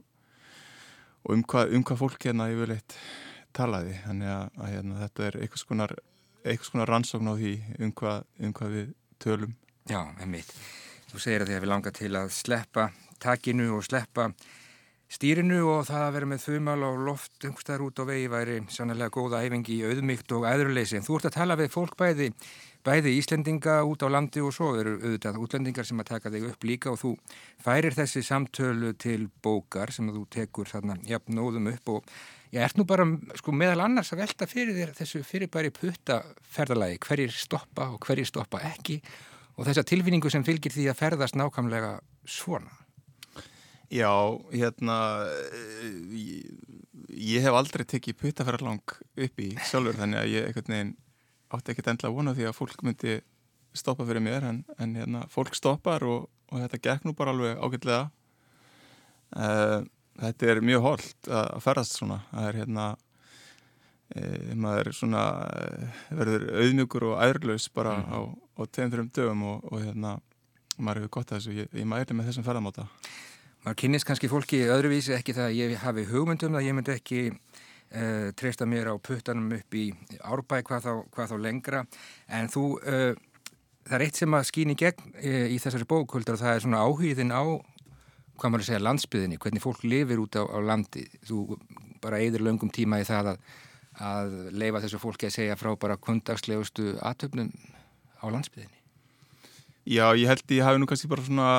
og 1.25 1.33
um 1.35 1.43
hvað 1.43 1.73
um 1.75 1.83
hva 1.83 1.97
fólk 1.99 2.23
hérna 2.23 2.47
yfirleitt 2.53 2.95
talaði. 3.51 3.97
Þannig 4.05 4.31
að, 4.31 4.45
að 4.61 4.71
hérna, 4.71 5.01
þetta 5.01 5.25
er 5.27 5.39
eitthvað 5.41 5.63
skonar, 5.65 5.95
skonar 6.69 6.93
rannsókn 6.93 7.33
á 7.33 7.35
því 7.35 7.53
um 7.83 7.91
hvað, 7.99 8.23
um 8.39 8.55
hvað 8.61 8.77
við 8.77 8.95
tölum. 9.25 9.57
Já, 9.91 9.99
einmitt. 10.23 10.55
Þú 11.13 11.19
segir 11.21 11.43
að 11.43 11.49
því 11.51 11.55
að 11.55 11.63
við 11.63 11.69
langar 11.69 11.93
til 11.93 12.11
að 12.17 12.31
sleppa 12.33 12.83
takinu 13.21 13.67
og 13.75 13.83
sleppa 13.85 14.31
stýrinu 15.13 15.59
og 15.69 15.83
það 15.85 16.03
að 16.07 16.13
vera 16.15 16.27
með 16.31 16.45
þumal 16.47 16.85
og 16.87 17.01
loft 17.05 17.45
umhverstaðar 17.45 17.83
út 17.85 17.99
á 18.01 18.03
vegi 18.09 18.29
væri 18.33 18.55
sannlega 18.73 19.13
góða 19.13 19.43
æfingi 19.45 19.75
í 19.75 19.83
auðmygt 19.85 20.31
og 20.33 20.47
æðruleysi. 20.49 20.97
En 20.97 21.05
þú 21.05 21.19
ert 21.19 21.27
að 21.29 21.35
tala 21.35 21.57
við 21.59 21.69
fólk 21.75 21.93
bæði 21.99 22.31
bæði 22.83 23.11
Íslendinga 23.19 23.75
út 23.85 24.01
á 24.01 24.09
landi 24.09 24.41
og 24.41 24.55
svo 24.55 24.71
eru 24.79 24.95
auðvitað 24.97 25.37
útlendingar 25.43 25.87
sem 25.87 26.01
að 26.01 26.09
taka 26.15 26.31
þig 26.33 26.47
upp 26.49 26.65
líka 26.65 26.91
og 26.91 26.97
þú 27.03 27.11
færir 27.61 27.93
þessi 27.93 28.23
samtölu 28.25 28.95
til 28.97 29.27
bókar 29.45 29.93
sem 29.93 30.09
þú 30.09 30.23
tekur 30.33 30.71
þarna 30.71 30.97
jafnóðum 31.07 31.69
upp 31.75 31.93
og 31.93 32.09
ég 32.55 32.65
ert 32.65 32.81
nú 32.81 32.87
bara 32.89 33.05
sko 33.37 33.53
meðal 33.53 33.85
annars 33.85 34.11
að 34.15 34.25
velta 34.25 34.49
fyrir 34.49 34.75
þér 34.81 34.95
þessu 34.97 35.21
fyrirbæri 35.29 35.69
putta 35.77 36.23
ferðalagi, 36.57 36.97
hverjir 37.05 37.37
stoppa 37.37 37.91
og 37.93 38.01
hverjir 38.01 38.27
stoppa 38.33 38.65
ekki 38.73 38.97
og 38.97 39.32
þessa 39.61 39.85
tilfinningu 39.85 40.31
sem 40.33 40.45
fylgir 40.45 40.73
því 40.73 40.87
að 40.89 40.99
ferðast 41.01 41.37
nákvæmlega 41.37 41.99
svona. 42.25 42.73
Já, 43.93 44.09
hérna 44.49 44.97
ég, 46.17 46.49
ég 47.13 47.43
hef 47.45 47.53
aldrei 47.53 47.85
tekið 47.85 48.17
puttaferðalang 48.23 48.95
upp 48.97 49.43
í 49.43 49.51
sjálfur 49.69 49.99
þannig 49.99 50.21
að 50.23 50.31
ég 50.33 50.49
ekkert 50.49 50.71
neginn 50.71 50.95
átti 51.53 51.73
ekkert 51.73 51.91
endla 51.91 52.11
vona 52.13 52.33
því 52.33 52.47
að 52.49 52.57
fólk 52.57 52.81
myndi 52.85 53.19
stoppa 53.77 54.05
fyrir 54.07 54.23
mér 54.23 54.47
en, 54.49 54.61
en 54.81 54.95
hérna, 54.97 55.25
fólk 55.29 55.53
stoppar 55.57 56.05
og, 56.09 56.27
og 56.49 56.61
þetta 56.63 56.81
gekk 56.87 57.07
nú 57.07 57.15
bara 57.17 57.33
alveg 57.33 57.61
ágætlega 57.61 58.03
uh, 59.37 59.79
þetta 60.21 60.51
er 60.51 60.61
mjög 60.65 60.85
holdt 60.87 61.29
að, 61.29 61.47
að 61.57 61.65
ferðast 61.67 61.97
svona 61.97 62.19
það 62.31 62.49
er 62.49 62.59
hérna 62.61 62.87
uh, 64.15 64.53
maður 64.65 64.91
svona 64.97 65.23
verður 66.09 66.47
auðmjögur 66.61 67.07
og 67.11 67.23
æðurlaus 67.25 67.69
bara 67.73 67.97
mm. 68.01 68.13
á, 68.13 68.19
á 68.53 68.61
tegum 68.69 69.05
um 69.05 69.09
dögum 69.09 69.43
og, 69.49 69.67
og 69.71 69.83
hérna 69.83 70.17
maður 70.77 71.03
hefur 71.03 71.13
gott 71.17 71.31
að 71.31 71.39
þessu, 71.39 71.55
ég, 71.57 71.69
ég 71.77 71.87
mæli 71.89 72.17
með 72.17 72.29
þessum 72.29 72.45
ferðamáta. 72.47 72.87
Maður 73.63 73.79
kynist 73.79 74.07
kannski 74.07 74.29
fólki 74.31 74.63
öðruvísi 74.67 75.13
ekki 75.15 75.35
það 75.37 75.49
að 75.49 75.59
ég 75.59 75.75
hafi 75.83 76.07
hugmyndum 76.09 76.57
það 76.57 76.65
ég 76.67 76.77
myndi 76.77 76.93
ekki 76.93 77.19
uh, 77.31 78.31
treysta 78.39 78.67
mér 78.67 78.91
á 78.91 78.95
puttanum 78.99 79.53
upp 79.55 79.77
í 79.77 79.85
árbæ 80.19 80.63
hvað 80.67 80.89
hvað 81.13 81.29
þá 81.31 81.37
lengra. 81.45 81.83
En 82.27 82.49
þú, 82.51 82.65
uh, 82.81 83.13
það 83.87 83.97
er 83.99 84.05
eitt 84.07 84.19
sem 84.19 84.35
að 84.35 84.49
skýni 84.49 84.77
gegn 84.79 85.13
uh, 85.13 85.45
í 85.47 85.59
þessari 85.63 85.87
bókuldar 85.87 86.37
og 86.37 86.43
það 86.43 86.57
er 86.57 86.65
svona 86.65 86.83
áhugðin 86.83 87.31
á 87.31 87.43
hvað 88.33 88.49
maður 88.49 88.63
að 88.63 88.69
segja 88.71 88.83
landsbyðinni, 88.83 89.37
hvernig 89.39 89.63
fólk 89.63 89.83
lifir 89.85 90.19
út 90.19 90.35
á, 90.35 90.43
á 90.43 90.57
landi, 90.65 91.05
þú 91.23 91.59
bara 92.03 92.19
eigður 92.19 92.47
löngum 92.47 92.71
tíma 92.73 92.99
í 92.99 93.05
það 93.07 93.33
að, 93.33 93.43
að 94.03 94.33
leifa 94.57 94.81
þessu 94.83 94.99
fólki 94.99 95.29
að 95.29 95.35
segja 95.37 95.57
frá 95.59 95.69
bara 95.79 95.99
kundagslegustu 96.01 96.95
aðtöfnum 97.05 97.53
á 98.23 98.27
landsbyðinni 98.31 98.79
Já, 99.83 100.15
ég 100.15 100.29
held 100.31 100.51
ég 100.55 100.63
hafi 100.63 100.79
nú 100.79 100.87
kannski 100.87 101.11
bara 101.11 101.25
svona 101.27 101.49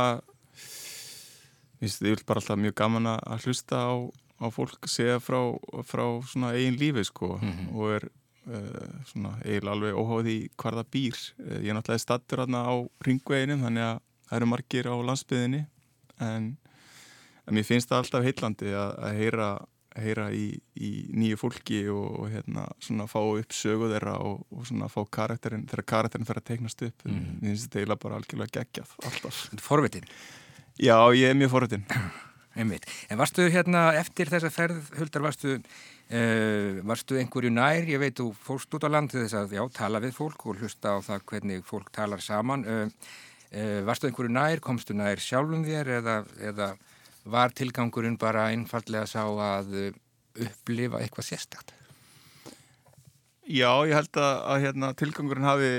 ég 1.84 1.96
vil 2.00 2.24
bara 2.24 2.40
alltaf 2.40 2.56
mjög 2.56 2.74
gaman 2.80 3.10
að 3.12 3.44
hlusta 3.44 3.76
á 3.76 3.92
á 4.40 4.46
fólk 4.50 4.88
segja 4.90 5.20
frá, 5.22 5.38
frá 5.86 6.04
svona 6.26 6.54
eigin 6.56 6.78
lífi 6.78 7.04
sko 7.04 7.38
mm 7.38 7.52
-hmm. 7.52 7.74
og 7.74 7.94
er 7.96 8.04
uh, 8.46 8.94
svona 9.06 9.38
eiginlega 9.44 9.72
alveg 9.72 9.94
óháð 9.94 10.26
í 10.26 10.38
hvar 10.56 10.74
það 10.74 10.90
býr. 10.90 11.16
Uh, 11.38 11.58
ég 11.62 11.68
er 11.70 11.74
náttúrulega 11.74 11.98
stattur 12.06 12.38
hérna 12.38 12.60
á 12.66 12.74
ringveginum 13.06 13.62
þannig 13.64 13.82
að 13.82 14.00
það 14.28 14.36
eru 14.36 14.46
margir 14.46 14.86
á 14.90 14.94
landsbyðinni 15.08 15.66
en, 16.20 16.56
en 17.46 17.54
mér 17.54 17.64
finnst 17.64 17.88
það 17.88 17.98
alltaf 17.98 18.24
heillandi 18.24 18.68
að, 18.74 18.90
að 18.98 19.16
heyra, 19.20 19.48
heyra 20.00 20.28
í, 20.34 20.46
í 20.74 20.90
nýju 21.14 21.38
fólki 21.38 21.84
og, 21.92 22.06
og 22.20 22.30
hérna 22.32 22.66
svona 22.82 23.06
fá 23.10 23.20
upp 23.22 23.54
sögu 23.54 23.90
þeirra 23.92 24.16
og, 24.26 24.44
og 24.50 24.66
svona 24.68 24.90
fá 24.92 25.00
karakterin 25.18 25.66
þegar 25.70 25.86
karakterin 25.94 26.28
fer 26.28 26.40
að 26.40 26.48
teiknast 26.50 26.82
upp. 26.82 27.04
Mm 27.04 27.14
-hmm. 27.14 27.40
Mér 27.40 27.52
finnst 27.52 27.66
þetta 27.68 27.80
eiginlega 27.80 28.04
bara 28.04 28.20
algjörlega 28.20 28.54
geggjað 28.58 28.94
alltaf. 29.10 29.42
Forvitin? 29.62 30.06
Já, 30.78 30.98
ég 31.14 31.30
er 31.30 31.34
mjög 31.38 31.50
forvitin. 31.50 31.84
Einmitt. 32.58 32.86
En 33.10 33.18
varstu 33.18 33.48
hérna 33.50 33.92
eftir 33.98 34.30
þessa 34.30 34.50
ferð, 34.50 34.90
Huldar, 34.98 35.22
varstu, 35.22 35.56
uh, 35.58 36.80
varstu 36.86 37.18
einhverju 37.18 37.50
nær, 37.50 37.82
ég 37.82 37.98
veit, 37.98 38.14
þú 38.14 38.30
fórst 38.34 38.74
út 38.74 38.86
á 38.86 38.88
land 38.90 39.10
þess 39.10 39.34
að, 39.34 39.56
já, 39.58 39.62
tala 39.74 40.00
við 40.02 40.14
fólk 40.14 40.46
og 40.46 40.62
hlusta 40.62 40.94
á 40.94 40.98
það 41.02 41.24
hvernig 41.30 41.64
fólk 41.66 41.90
talar 41.90 42.22
saman. 42.22 42.64
Uh, 42.64 42.86
uh, 43.50 43.80
varstu 43.86 44.06
einhverju 44.06 44.30
nær, 44.30 44.62
komstu 44.62 44.94
nær 44.94 45.18
sjálfum 45.18 45.66
þér 45.66 45.96
eða, 45.98 46.16
eða 46.38 46.76
var 47.24 47.54
tilgangurinn 47.56 48.18
bara 48.20 48.48
einfallega 48.52 49.06
sá 49.08 49.22
að 49.24 49.94
upplifa 50.34 51.00
eitthvað 51.00 51.30
sérstakt? 51.30 51.74
Já, 53.44 53.68
ég 53.84 53.92
held 53.92 54.16
að, 54.16 54.34
að 54.48 54.60
hérna, 54.64 54.92
tilgangurinn 54.96 55.46
hafi 55.46 55.72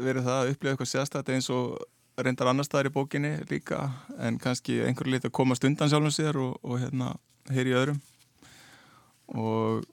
verið 0.00 0.26
það 0.26 0.36
að 0.38 0.52
upplifa 0.54 0.74
eitthvað 0.74 0.92
sérstakt 0.94 1.32
eins 1.34 1.50
og 1.52 1.80
reyndar 2.20 2.50
annar 2.50 2.66
staðar 2.66 2.90
í 2.90 2.94
bókinni 2.94 3.32
líka 3.50 3.80
en 4.20 4.38
kannski 4.40 4.80
einhverju 4.84 5.14
lit 5.14 5.26
að 5.28 5.34
komast 5.36 5.64
undan 5.68 5.90
sjálfum 5.92 6.14
sér 6.14 6.38
og, 6.40 6.56
og 6.64 6.80
hérna 6.82 7.12
heyri 7.52 7.74
öðrum 7.76 8.00
og 9.36 9.84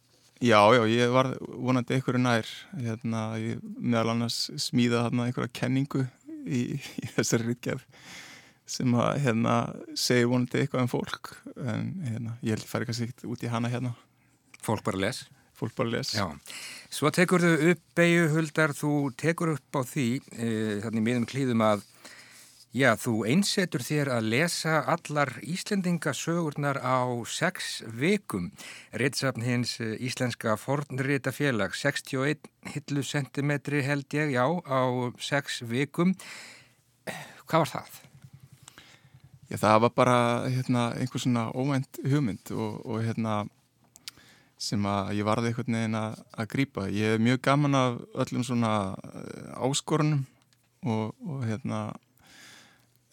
já, 0.42 0.60
já, 0.76 0.82
ég 0.92 1.12
var 1.14 1.34
vonandi 1.40 1.98
einhverju 1.98 2.22
nær 2.24 2.52
hérna, 2.80 3.24
ég 3.42 3.62
meðal 3.78 4.16
annars 4.16 4.48
smíða 4.60 5.06
hérna 5.08 5.28
einhverja 5.28 5.54
kenningu 5.62 6.06
í, 6.48 6.64
í 6.80 7.12
þessari 7.16 7.52
rítkjaf 7.52 7.86
sem 8.68 8.94
að 9.00 9.22
hérna 9.24 9.56
segi 9.96 10.28
vonandi 10.28 10.62
eitthvað 10.62 10.86
um 10.86 10.92
fólk 10.92 11.34
en 11.56 11.90
hérna, 12.04 12.38
ég 12.44 12.56
held 12.56 12.66
að 12.66 12.72
færi 12.74 12.90
kannski 12.90 13.08
ekkert 13.08 13.28
út 13.32 13.44
í 13.46 13.52
hana 13.52 13.72
hérna 13.74 13.96
Fólk 14.66 14.84
bara 14.84 15.00
les? 15.00 15.22
Fólk 15.56 15.76
bara 15.78 15.94
les 15.94 16.14
Já, 16.18 16.26
svo 16.92 17.12
tekur 17.16 17.44
þau 17.44 17.72
upp 17.72 17.84
beigju 17.98 18.32
huldar, 18.34 18.74
þú 18.76 18.94
tekur 19.16 19.54
upp 19.56 19.80
á 19.80 19.82
því 19.88 20.08
e, 20.36 20.50
þannig 20.84 21.06
miðum 21.06 21.30
klíðum 21.30 21.64
að 21.64 21.86
Já, 22.76 22.92
þú 23.00 23.24
einsetur 23.26 23.82
þér 23.82 24.10
að 24.18 24.28
lesa 24.34 24.82
allar 24.92 25.32
Íslendingasögurnar 25.42 26.78
á 26.84 27.08
sex 27.26 27.80
vikum. 27.88 28.52
Rittsafn 28.92 29.42
hins 29.42 29.78
eh, 29.82 29.96
Íslenska 30.04 30.54
fornrita 30.60 31.32
félag, 31.34 31.74
61 31.74 32.44
hillu 32.76 33.06
centimetri 33.08 33.82
held 33.88 34.12
ég, 34.14 34.36
já, 34.36 34.46
á 34.46 34.82
sex 35.18 35.64
vikum. 35.66 36.14
Hvað 37.48 37.64
var 37.64 37.72
það? 37.72 38.07
Já, 39.48 39.58
það 39.62 39.78
var 39.86 39.94
bara 39.96 40.18
hérna, 40.52 40.88
einhvers 41.00 41.24
svona 41.24 41.48
óvænt 41.56 42.02
hugmynd 42.04 42.52
og, 42.52 42.82
og 42.86 43.06
hérna, 43.06 43.36
sem 44.60 44.90
að 44.90 45.14
ég 45.20 45.28
varði 45.28 45.52
einhvern 45.52 45.78
veginn 45.80 46.00
að, 46.00 46.18
að 46.36 46.50
grýpa. 46.56 46.88
Ég 46.92 47.16
er 47.16 47.24
mjög 47.24 47.44
gaman 47.48 47.78
af 47.80 48.02
öllum 48.26 48.44
svona 48.48 48.74
eh, 49.14 49.54
áskorunum 49.68 50.26
og, 50.86 51.16
og 51.28 51.48
hérna 51.48 51.88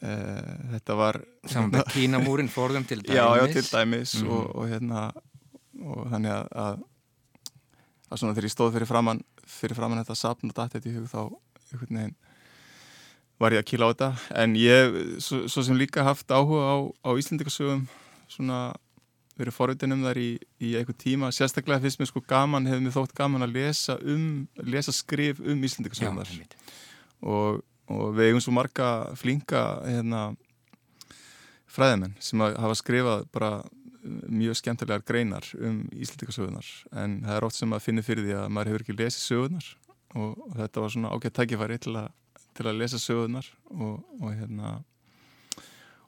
Uh, 0.05 0.73
þetta 0.75 0.95
var 0.99 1.17
saman 1.49 1.71
með 1.73 1.87
Kínamúrin 1.95 2.51
fórðum 2.53 2.85
til 2.85 2.99
dæmis 3.01 3.17
já, 3.17 3.25
já, 3.39 3.45
til 3.55 3.63
dæmis 3.71 4.11
mm. 4.19 4.33
og, 4.35 4.51
og 4.53 4.67
hérna 4.69 5.05
og 5.81 6.11
þannig 6.11 6.35
að, 6.35 6.51
að 6.61 6.83
að 8.11 8.21
svona 8.21 8.35
þegar 8.35 8.49
ég 8.49 8.55
stóð 8.55 8.75
fyrir 8.77 8.91
framann 8.91 9.23
fyrir 9.49 9.79
framann 9.79 10.03
þetta 10.03 10.17
sapn 10.19 10.51
og 10.51 10.59
dætt 10.59 10.77
þetta 10.77 10.91
í 10.91 10.95
hug 10.99 11.09
þá 11.09 11.21
einhvern 11.23 11.99
veginn 12.01 12.15
var 13.43 13.57
ég 13.57 13.65
að 13.65 13.69
kýla 13.73 13.91
á 13.91 13.93
þetta. 13.93 14.11
En 14.45 14.57
ég, 14.59 14.97
svo, 15.25 15.45
svo 15.51 15.67
sem 15.67 15.79
líka 15.79 16.07
haft 16.07 16.31
áhuga 16.31 16.65
á, 16.71 16.77
á 17.05 17.11
Íslandikasögum 17.19 17.85
svona 18.31 18.63
verið 19.35 19.57
forvitin 19.57 19.97
um 19.97 20.05
þar 20.07 20.21
í, 20.23 20.31
í 20.63 20.75
eitthvað 20.79 21.01
tíma, 21.03 21.31
sérstaklega 21.35 21.83
finnst 21.83 21.99
mér 21.99 22.13
sko 22.13 22.23
gaman 22.31 22.69
hefur 22.71 22.85
mér 22.85 22.95
þótt 22.95 23.15
gaman 23.19 23.43
að 23.43 23.57
lesa 23.57 23.97
um 23.99 24.27
lesa 24.63 24.95
skrif 24.95 25.41
um 25.43 25.65
Íslandikasögum 25.67 26.21
þar 26.23 26.35
og 27.25 27.63
og 27.93 28.15
við 28.17 28.31
eigum 28.31 28.43
svo 28.43 28.55
marga 28.57 28.89
flinka 29.19 29.63
hérna, 29.85 30.25
fræðimenn 31.69 32.17
sem 32.23 32.41
hafa 32.41 32.77
skrifað 32.79 33.27
bara 33.35 33.53
mjög 34.05 34.59
skemmtilegar 34.61 35.05
greinar 35.09 35.47
um 35.59 35.85
Íslandikasögunar 35.93 36.67
en 36.93 37.21
það 37.25 37.39
er 37.39 37.47
oft 37.47 37.59
sem 37.59 37.73
að 37.73 37.87
finna 37.87 38.05
fyrir 38.05 38.27
því 38.27 38.37
að 38.41 38.51
maður 38.53 38.73
hefur 38.73 38.85
ekki 38.85 38.99
lesið 38.99 39.25
sögunar 39.25 39.71
og, 40.15 40.37
þetta 40.59 40.85
var 40.85 40.95
svona 40.95 41.13
ágætt 41.15 41.37
tækifæri 41.41 41.81
til, 41.83 41.97
a, 41.99 42.05
til 42.55 42.69
að 42.71 42.81
lesa 42.81 43.01
sögunar 43.03 43.47
og, 43.75 44.03
og 44.21 44.31
hérna 44.35 44.79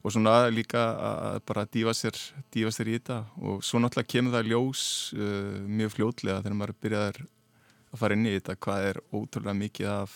og 0.07 0.15
svona 0.15 0.47
líka 0.55 0.83
að 1.03 1.41
bara 1.49 1.67
dífa 1.67 1.93
sér, 1.97 2.15
dífa 2.55 2.71
sér 2.71 2.93
í 2.93 2.95
þetta. 2.95 3.19
Og 3.43 3.65
svo 3.67 3.81
náttúrulega 3.83 4.13
kemur 4.13 4.37
það 4.37 4.53
ljós 4.53 4.85
uh, 5.17 5.59
mjög 5.67 5.97
fljótlega 5.97 6.45
þegar 6.45 6.59
maður 6.61 6.79
byrjaðar 6.85 7.21
að 7.27 8.01
fara 8.03 8.19
inn 8.19 8.29
í 8.29 8.35
þetta 8.37 8.57
hvað 8.63 8.89
er 8.93 9.01
ótrúlega 9.11 9.57
mikið 9.65 9.91
af 9.91 10.15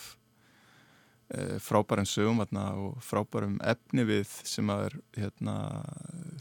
uh, 1.35 1.57
frábærum 1.67 2.07
sögum 2.07 2.45
atna, 2.45 2.69
og 2.79 3.03
frábærum 3.03 3.59
efni 3.73 4.07
við 4.07 4.31
sem 4.47 4.71
maður 4.71 5.01
hérna, 5.19 5.57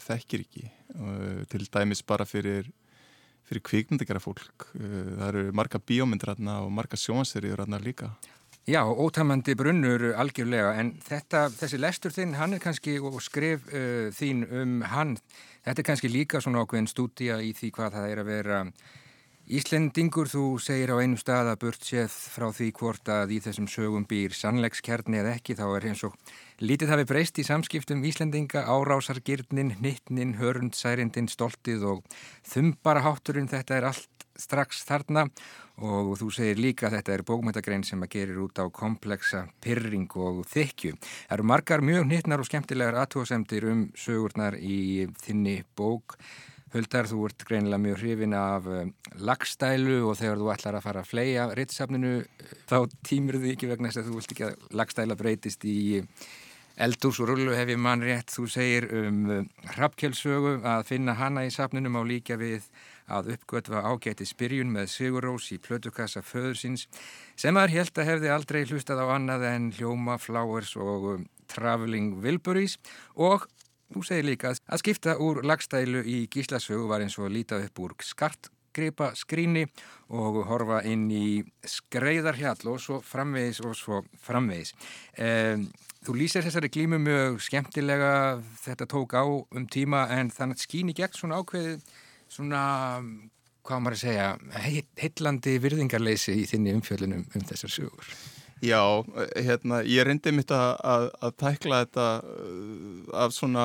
þekkir 0.06 0.46
ekki. 0.46 0.68
Uh, 0.94 1.42
til 1.50 1.66
dæmis 1.66 2.06
bara 2.06 2.30
fyrir 2.30 2.70
fyrir 3.50 3.66
kvikmyndegara 3.66 4.22
fólk 4.22 4.68
uh, 4.78 5.14
það 5.18 5.28
eru 5.32 5.44
marga 5.58 5.82
bíómyndir 5.82 6.36
og 6.38 6.70
marga 6.70 6.98
sjónserjur 7.02 7.66
líka 7.82 8.14
Já, 8.68 8.84
ótamandi 8.86 9.56
brunnur 9.58 10.12
algjörlega 10.20 10.74
en 10.78 10.92
þetta, 11.02 11.48
þessi 11.50 11.80
lestur 11.80 12.14
þinn, 12.14 12.36
hann 12.38 12.54
er 12.54 12.62
kannski 12.62 13.00
og 13.00 13.22
skrif 13.24 13.64
uh, 13.72 14.10
þín 14.14 14.44
um 14.46 14.82
hann, 14.86 15.16
þetta 15.66 15.82
er 15.82 15.88
kannski 15.88 16.12
líka 16.12 16.42
svona 16.44 16.66
ákveðin 16.66 16.90
stúdía 16.92 17.40
í 17.42 17.54
því 17.58 17.72
hvað 17.78 17.96
það 17.96 18.10
er 18.12 18.22
að 18.22 18.30
vera 18.34 18.60
Íslendingur, 19.50 20.30
þú 20.30 20.60
segir 20.62 20.92
á 20.94 21.02
einum 21.02 21.18
stað 21.18 21.48
að 21.50 21.62
burt 21.64 21.88
séð 21.88 22.14
frá 22.14 22.52
því 22.54 22.68
hvort 22.78 23.10
að 23.10 23.32
í 23.34 23.40
þessum 23.42 23.66
sögum 23.66 24.04
býr 24.06 24.36
sannleikskjarni 24.38 25.24
eða 25.24 25.32
ekki, 25.40 25.56
þá 25.58 25.66
er 25.72 25.88
eins 25.90 26.04
og 26.06 26.14
lítið 26.62 26.94
hafi 26.94 27.08
breyst 27.10 27.42
í 27.42 27.48
samskiptum 27.48 28.06
Íslendinga, 28.06 28.68
árásargirnin, 28.70 29.74
nittnin, 29.82 30.36
hörundsærindin, 30.38 31.32
stoltið 31.34 31.88
og 31.96 32.20
þumbarahátturinn, 32.52 33.50
þetta 33.50 33.80
er 33.80 33.90
allt 33.90 34.28
strax 34.38 34.86
þarna 34.86 35.26
og 35.80 36.12
þú 36.20 36.30
segir 36.34 36.60
líka 36.60 36.88
að 36.88 36.98
þetta 36.98 37.14
er 37.14 37.24
bókmyndagrein 37.28 37.86
sem 37.88 38.04
að 38.04 38.12
gerir 38.18 38.42
út 38.44 38.60
á 38.60 38.66
kompleksa 38.74 39.46
pyrring 39.64 40.12
og 40.20 40.44
þykju. 40.52 40.98
Það 41.00 41.36
eru 41.38 41.48
margar 41.52 41.84
mjög 41.86 42.08
nýttnar 42.10 42.44
og 42.44 42.50
skemmtilegar 42.50 43.00
aðtóðsemdir 43.04 43.68
um 43.72 43.84
sögurnar 43.98 44.58
í 44.60 45.08
þinni 45.24 45.62
bók. 45.80 46.18
Huldar, 46.70 47.08
þú 47.10 47.24
ert 47.26 47.48
greinilega 47.50 47.82
mjög 47.82 48.04
hrifin 48.04 48.36
af 48.38 48.68
uh, 48.70 48.84
lagstælu 49.26 50.04
og 50.06 50.20
þegar 50.20 50.38
þú 50.38 50.52
ætlar 50.54 50.76
að 50.78 50.86
fara 50.86 51.02
að 51.02 51.10
fleia 51.10 51.48
ritsafninu 51.58 52.12
þá 52.70 52.78
tímur 53.08 53.40
þið 53.40 53.56
ekki 53.56 53.72
vegna 53.72 53.90
þess 53.90 54.04
að 54.04 54.12
þú 54.12 54.20
vilt 54.20 54.36
ekki 54.36 54.46
að 54.46 54.68
lagstæla 54.78 55.18
breytist 55.18 55.66
í 55.66 55.80
eldús 56.80 57.20
og 57.20 57.32
rullu 57.32 57.56
hef 57.58 57.74
ég 57.74 57.82
mann 57.82 58.06
rétt. 58.06 58.30
Þú 58.32 58.46
segir 58.54 58.86
um 59.02 59.50
hrappkjölsögu 59.74 60.60
að 60.62 60.86
finna 60.92 61.18
hana 61.18 61.48
í 61.48 61.52
safninum 61.54 61.98
á 62.00 62.04
líka 62.06 62.38
við 62.40 62.70
að 63.12 63.34
uppgötva 63.36 63.84
ágæti 63.86 64.28
spyrjun 64.28 64.72
með 64.74 64.92
Sigurós 64.94 65.50
í 65.56 65.60
plötukassa 65.62 66.24
föðursins 66.26 66.88
sem 67.40 67.58
að 67.60 67.76
held 67.76 67.98
að 67.98 68.10
hefði 68.12 68.32
aldrei 68.34 68.62
hlustað 68.70 69.04
á 69.04 69.08
annað 69.16 69.48
en 69.50 69.72
Hljóma, 69.78 70.20
Flowers 70.22 70.76
og 70.78 71.10
um, 71.16 71.26
Traveling 71.50 72.22
Wilburys 72.24 72.78
og 73.16 73.50
þú 73.90 74.06
segir 74.06 74.30
líka 74.30 74.54
að 74.54 74.84
skipta 74.84 75.18
úr 75.18 75.44
lagstælu 75.46 76.06
í 76.06 76.24
gíslasögu 76.32 76.88
var 76.90 77.04
eins 77.04 77.18
og 77.20 77.34
lítið 77.34 77.68
upp 77.68 77.84
úr 77.84 77.98
skartgripa 78.06 79.12
skríni 79.18 79.66
og 80.14 80.44
horfa 80.50 80.84
inn 80.86 81.10
í 81.10 81.42
skreiðarhjall 81.66 82.74
og 82.74 82.82
svo 82.84 83.04
framvegis 83.06 83.64
og 83.66 83.78
svo 83.78 84.04
framvegis. 84.26 84.76
Um, 85.18 85.70
Þú 86.00 86.14
lýsir 86.16 86.46
þessari 86.46 86.70
glímu 86.72 86.96
mjög 87.04 87.42
skemmtilega, 87.44 88.40
þetta 88.64 88.86
tók 88.88 89.14
á 89.20 89.24
um 89.28 89.66
tíma 89.68 90.06
en 90.16 90.30
þannig 90.32 90.62
skýn 90.62 90.92
í 90.94 90.96
gegn 90.96 91.18
svona 91.18 91.42
ákveðið 91.42 91.82
svona, 92.30 92.64
hvað 93.68 93.82
maður 93.84 93.98
að 93.98 94.04
segja, 94.04 94.28
heitlandi 95.00 95.56
virðingarleysi 95.64 96.36
í 96.42 96.46
þinni 96.50 96.76
umfjöldunum 96.78 97.26
um 97.28 97.48
þessar 97.50 97.74
sögur. 97.74 98.14
Já, 98.60 98.82
hérna, 99.40 99.80
ég 99.88 100.04
reyndi 100.04 100.34
mitt 100.36 100.50
að, 100.52 100.74
að, 100.84 101.06
að 101.24 101.36
tækla 101.40 101.78
þetta 101.86 102.08
uh, 102.28 103.06
af 103.24 103.32
svona 103.32 103.64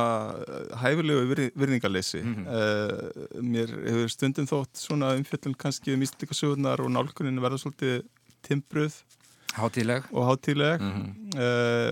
hæfilegu 0.79 1.25
virð, 1.33 1.49
virðingarleysi. 1.59 2.21
Mm 2.23 2.37
-hmm. 2.37 2.47
uh, 2.47 3.41
mér 3.43 3.73
hefur 3.89 4.13
stundum 4.15 4.47
þótt 4.47 4.79
svona 4.79 5.17
umfjöldun 5.19 5.59
kannski 5.59 5.97
um 5.97 6.07
íslíkasögurnar 6.07 6.85
og 6.85 6.95
nálkuninu 6.95 7.43
verða 7.43 7.59
svolítið 7.59 8.05
timbruð. 8.47 9.01
Hátíleg. 9.59 10.07
Og 10.13 10.31
hátíleg. 10.31 10.81
Mm 10.81 10.93
-hmm. 10.95 11.43
uh, 11.43 11.91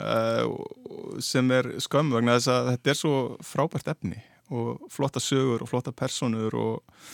uh, 0.00 1.20
sem 1.20 1.50
er 1.50 1.76
skömm 1.78 2.12
vegna 2.12 2.38
þess 2.38 2.48
að 2.48 2.70
þetta 2.72 2.90
er 2.90 2.96
svo 2.96 3.14
frábært 3.44 3.88
efni 3.88 4.22
og 4.50 4.88
flotta 4.90 5.22
sögur 5.22 5.62
og 5.62 5.70
flotta 5.70 5.92
personur 5.94 6.56
og, 6.58 7.04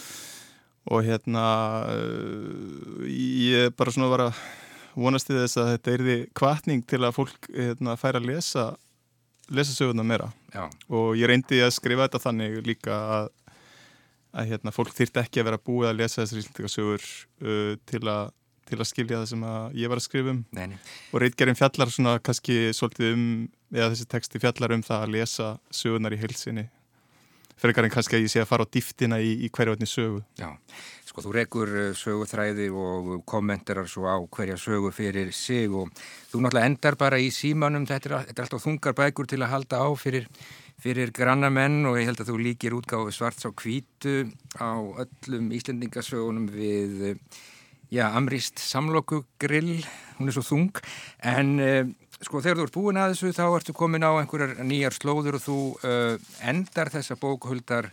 og 0.88 1.04
hérna 1.04 1.46
uh, 1.90 3.04
ég 3.06 3.74
bara 3.76 3.92
svona 3.92 4.12
var 4.12 4.28
að 4.28 4.40
vonast 4.96 5.30
í 5.30 5.36
þess 5.36 5.60
að 5.60 5.70
þetta 5.74 5.92
er 5.92 6.04
því 6.06 6.16
kvartning 6.40 6.84
til 6.88 7.02
að 7.04 7.16
fólk 7.18 7.48
hérna, 7.52 7.96
færa 8.00 8.22
að 8.22 8.30
lesa 8.32 8.70
lesa 9.52 9.74
sögurna 9.76 10.02
meira 10.06 10.30
Já. 10.54 10.64
og 10.88 11.12
ég 11.18 11.28
reyndi 11.30 11.60
að 11.62 11.74
skrifa 11.76 12.06
þetta 12.06 12.22
þannig 12.24 12.56
líka 12.66 12.96
að, 13.18 13.28
að 14.32 14.50
hérna, 14.52 14.74
fólk 14.74 14.94
þýrt 14.96 15.20
ekki 15.22 15.42
að 15.42 15.50
vera 15.50 15.62
búið 15.68 15.90
að 15.90 16.00
lesa 16.00 16.22
þessar 16.22 16.42
íslendika 16.42 16.72
sögur 16.72 17.04
uh, 17.04 17.74
til, 17.86 18.02
a, 18.08 18.16
til 18.66 18.80
að 18.80 18.90
skilja 18.90 19.20
það 19.20 19.28
sem 19.34 19.44
að 19.52 19.76
ég 19.82 19.92
var 19.92 20.00
að 20.00 20.06
skrifa 20.08 20.32
um 20.32 20.40
nei, 20.56 20.64
nei. 20.72 20.78
og 21.12 21.22
reitgerinn 21.22 21.60
fjallar 21.60 21.92
svona 21.92 22.16
kannski 22.18 22.58
svolítið 22.76 23.12
um 23.12 23.28
eða 23.74 23.92
þessi 23.92 24.08
texti 24.10 24.42
fjallar 24.42 24.74
um 24.76 24.86
það 24.86 25.04
að 25.04 25.14
lesa 25.18 25.52
sögurnar 25.74 26.16
í 26.16 26.22
heilsinni 26.22 26.66
frekar 27.60 27.86
en 27.86 27.92
kannski 27.92 28.18
að 28.18 28.26
ég 28.26 28.32
sé 28.32 28.42
að 28.42 28.50
fara 28.50 28.66
á 28.66 28.72
dýftina 28.72 29.18
í, 29.22 29.32
í 29.46 29.50
hverja 29.52 29.74
vatni 29.74 29.88
sögu. 29.88 30.20
Já, 30.38 30.50
sko 31.08 31.24
þú 31.24 31.32
rekur 31.36 31.72
eh, 31.72 31.88
söguþræði 31.96 32.68
og 32.74 33.10
kommenterar 33.28 33.88
svo 33.90 34.06
á 34.10 34.16
hverja 34.20 34.58
sögu 34.60 34.92
fyrir 34.94 35.32
sig 35.36 35.72
og 35.72 35.90
þú 36.32 36.44
náttúrulega 36.44 36.70
endar 36.70 36.98
bara 37.00 37.20
í 37.22 37.32
símanum, 37.34 37.88
þetta 37.88 38.12
er, 38.12 38.16
þetta 38.30 38.42
er 38.42 38.46
alltaf 38.46 38.64
þungar 38.66 38.96
bækur 39.00 39.32
til 39.32 39.40
að 39.42 39.52
halda 39.54 39.82
á 39.82 39.88
fyrir, 39.96 40.28
fyrir 40.82 41.12
grannamenn 41.16 41.84
og 41.88 41.98
ég 42.00 42.10
held 42.10 42.22
að 42.22 42.32
þú 42.32 42.38
líkir 42.44 42.76
útgáfi 42.76 43.16
svarts 43.16 43.48
á 43.48 43.50
kvítu 43.50 44.26
á 44.60 44.76
öllum 44.76 45.52
Íslendingasögunum 45.56 46.50
við 46.52 47.20
já, 47.92 48.08
amrist 48.10 48.58
samlokugrill, 48.62 49.84
hún 50.18 50.30
er 50.30 50.34
svo 50.34 50.44
þung 50.46 50.82
en 51.22 51.54
eh, 51.62 51.84
sko 52.24 52.40
þegar 52.40 52.58
þú 52.58 52.66
ert 52.66 52.76
búin 52.76 53.00
að 53.00 53.14
þessu 53.14 53.32
þá 53.36 53.44
ertu 53.48 53.74
komin 53.76 54.06
á 54.06 54.10
einhverjar 54.16 54.64
nýjar 54.66 54.96
slóður 54.96 55.38
og 55.38 55.44
þú 55.44 55.58
uh, 55.84 56.28
endar 56.48 56.90
þessa 56.92 57.16
bókhuldar 57.20 57.90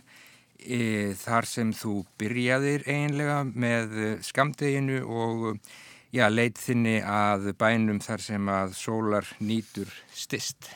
e, 0.64 1.12
þar 1.20 1.48
sem 1.48 1.72
þú 1.76 1.98
byrjaðir 2.20 2.86
eiginlega 2.88 3.42
með 3.52 3.96
skamdeginu 4.24 5.02
og 5.04 5.44
já, 6.14 6.24
leit 6.32 6.56
þinni 6.62 7.00
að 7.04 7.50
bænum 7.60 8.00
þar 8.00 8.24
sem 8.24 8.48
að 8.48 8.76
sólar 8.78 9.28
nýtur 9.44 9.92
stist. 10.14 10.70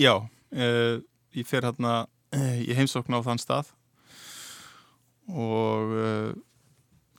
Já, 0.00 0.16
uh, 0.18 0.96
ég 1.36 1.46
fer 1.46 1.68
hérna 1.68 2.02
í 2.30 2.74
heimsókn 2.74 3.14
á 3.14 3.20
þann 3.22 3.42
stað 3.42 3.70
og 5.30 5.94
uh, 5.94 6.30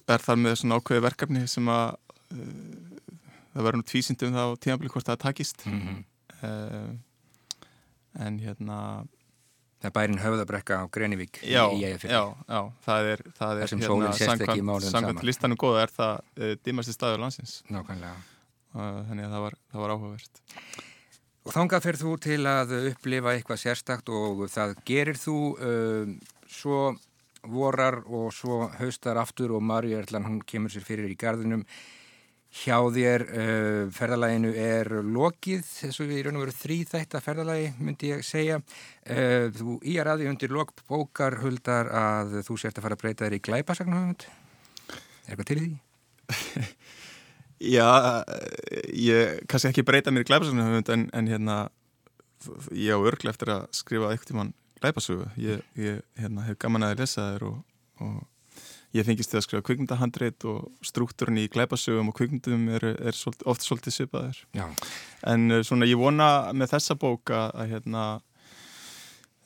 er 0.07 0.25
þar 0.25 0.41
með 0.41 0.57
svona 0.61 0.79
ákveði 0.79 1.05
verkefni 1.05 1.45
sem 1.47 1.71
að 1.71 1.95
það 3.51 3.63
verður 3.65 3.79
nú 3.81 3.87
tvísindum 3.91 4.35
þá 4.35 4.43
tímafélag 4.63 4.93
hvort 4.95 5.09
það 5.09 5.23
takist 5.25 5.65
mm 5.65 5.81
-hmm. 5.81 6.03
uh, 6.43 6.91
en 8.25 8.39
hérna 8.39 9.07
Það 9.81 9.89
er 9.89 9.93
bærin 9.95 10.19
höfðabrekka 10.21 10.75
á 10.77 10.85
Grenivík 10.93 11.39
já, 11.41 11.63
í 11.73 11.81
Ægafjörði. 11.81 12.13
Já, 12.13 12.35
já, 12.45 12.59
það 12.85 13.07
er, 13.11 13.21
það 13.33 13.61
er 13.61 13.71
hérna, 13.71 14.81
samkvæmt 14.85 15.23
listanum 15.25 15.57
góða 15.57 15.79
er 15.87 15.93
það 15.95 16.19
uh, 16.37 16.51
dimmasti 16.61 16.93
staður 16.93 17.23
landsins. 17.23 17.53
Nákvæmlega. 17.65 18.13
Uh, 18.75 18.99
þannig 19.07 19.25
að 19.25 19.33
það 19.33 19.41
var, 19.41 19.55
það 19.71 19.81
var 19.81 19.93
áhugavert. 19.95 20.41
Og 21.41 21.55
þangað 21.55 21.87
fyrir 21.87 21.99
þú 22.03 22.11
til 22.21 22.37
að 22.51 22.75
upplifa 22.91 23.33
eitthvað 23.33 23.61
sérstakt 23.63 24.13
og 24.13 24.45
það 24.53 24.75
gerir 24.85 25.17
þú 25.17 25.37
uh, 25.57 26.13
svo 26.45 26.83
vorar 27.47 28.01
og 28.05 28.29
svo 28.35 28.67
haustar 28.79 29.17
aftur 29.21 29.55
og 29.57 29.63
Marja 29.65 30.01
Erlan, 30.01 30.27
hún 30.27 30.41
kemur 30.45 30.73
sér 30.73 30.85
fyrir 30.85 31.09
í 31.09 31.17
gardinum 31.19 31.65
hjá 32.51 32.75
þér 32.91 33.23
uh, 33.31 33.83
ferðalæginu 33.95 34.51
er 34.59 34.89
lokið 35.07 35.63
þessu 35.63 36.07
við 36.09 36.31
og 36.33 36.41
veru 36.43 36.55
þrý 36.55 36.77
þætta 36.89 37.21
ferðalægi 37.23 37.69
myndi 37.79 38.11
ég 38.11 38.25
segja. 38.27 38.59
Uh, 39.07 39.47
þú 39.55 39.77
í 39.87 39.95
að 40.01 40.09
ræði 40.09 40.29
undir 40.33 40.51
lokbókar 40.51 41.39
huldar 41.45 41.91
að 41.95 42.41
þú 42.47 42.59
sért 42.59 42.79
að 42.79 42.87
fara 42.87 42.99
að 42.99 43.05
breyta 43.05 43.27
þér 43.27 43.37
í 43.37 43.43
glæpasagnahöfund 43.47 44.27
er 44.27 45.31
eitthvað 45.31 45.51
til 45.51 45.61
því? 45.61 45.71
Já 47.77 47.87
ég 48.97 49.43
kannski 49.47 49.69
ekki 49.69 49.87
breyta 49.87 50.11
mér 50.11 50.25
í 50.25 50.29
glæpasagnahöfund 50.31 50.91
en, 50.95 51.07
en 51.15 51.31
hérna 51.31 51.57
ég 52.73 52.97
á 52.97 52.99
örglega 52.99 53.35
eftir 53.35 53.53
að 53.53 53.67
skrifa 53.77 54.11
eitthvað 54.11 54.31
tíman 54.33 54.53
glæpasögu. 54.81 55.29
Ég, 55.41 55.63
ég 55.79 56.01
hérna, 56.19 56.45
hef 56.49 56.59
gaman 56.61 56.89
að 56.89 57.01
lesa 57.03 57.31
þér 57.33 57.47
og, 57.51 57.57
og 58.01 58.19
ég 58.97 59.07
fengist 59.07 59.31
til 59.31 59.39
að 59.39 59.45
skrifa 59.45 59.65
kvikmyndahandreit 59.67 60.45
og 60.51 60.71
struktúrin 60.85 61.39
í 61.39 61.47
glæpasögum 61.51 62.11
og 62.11 62.17
kvikmyndum 62.17 62.67
er, 62.75 62.87
er 62.99 63.15
svolítið, 63.15 63.45
oft 63.53 63.65
svolítið 63.65 63.95
svipaður. 63.95 64.41
En 65.31 65.51
eh, 65.51 65.63
svona 65.67 65.87
ég 65.89 66.01
vona 66.01 66.51
með 66.55 66.73
þessa 66.75 66.97
bók 66.99 67.31
að, 67.35 67.47
að 67.61 67.71
hérna 67.75 68.07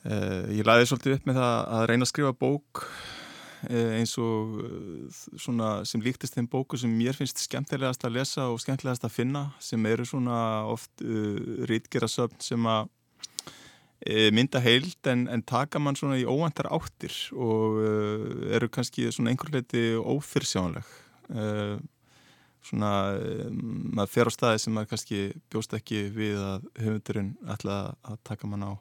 uh, 0.06 0.42
ég 0.54 0.66
læði 0.66 0.90
svolítið 0.90 1.18
upp 1.18 1.30
með 1.30 1.38
það 1.42 1.54
að 1.76 1.86
reyna 1.90 2.08
að 2.08 2.12
skrifa 2.12 2.34
bók 2.40 2.82
eh, 3.70 3.92
eins 4.00 4.16
og 4.22 4.58
svona 5.38 5.70
sem 5.86 6.02
líktist 6.02 6.38
þeim 6.38 6.50
bóku 6.50 6.80
sem 6.80 6.90
mér 6.90 7.18
finnst 7.18 7.44
skemmtilegast 7.46 8.06
að 8.08 8.18
lesa 8.18 8.48
og 8.50 8.58
skemmtilegast 8.64 9.06
að 9.06 9.14
finna 9.14 9.46
sem 9.62 9.86
eru 9.86 10.08
svona 10.08 10.40
oft 10.72 11.06
uh, 11.06 11.38
rítgerasöfn 11.70 12.42
sem 12.42 12.70
að 12.70 12.90
mynda 14.04 14.60
heild 14.60 15.08
en, 15.08 15.26
en 15.32 15.42
taka 15.42 15.80
mann 15.80 15.96
svona 15.96 16.18
í 16.20 16.26
óvantar 16.28 16.68
áttir 16.68 17.14
og 17.32 17.78
uh, 17.80 18.54
eru 18.56 18.68
kannski 18.68 19.08
svona 19.10 19.32
einhver 19.32 19.54
leiti 19.54 19.92
ófyrsjánleg 19.96 20.94
svona 22.66 22.90
maður 23.50 24.12
fer 24.12 24.30
á 24.30 24.32
staði 24.34 24.62
sem 24.62 24.74
maður 24.74 24.92
kannski 24.94 25.20
bjóst 25.52 25.74
ekki 25.76 26.06
við 26.14 26.38
að 26.42 26.66
höfundurinn 26.82 27.32
ætla 27.52 27.78
að 28.06 28.18
taka 28.26 28.50
mann 28.50 28.66
á. 28.66 28.72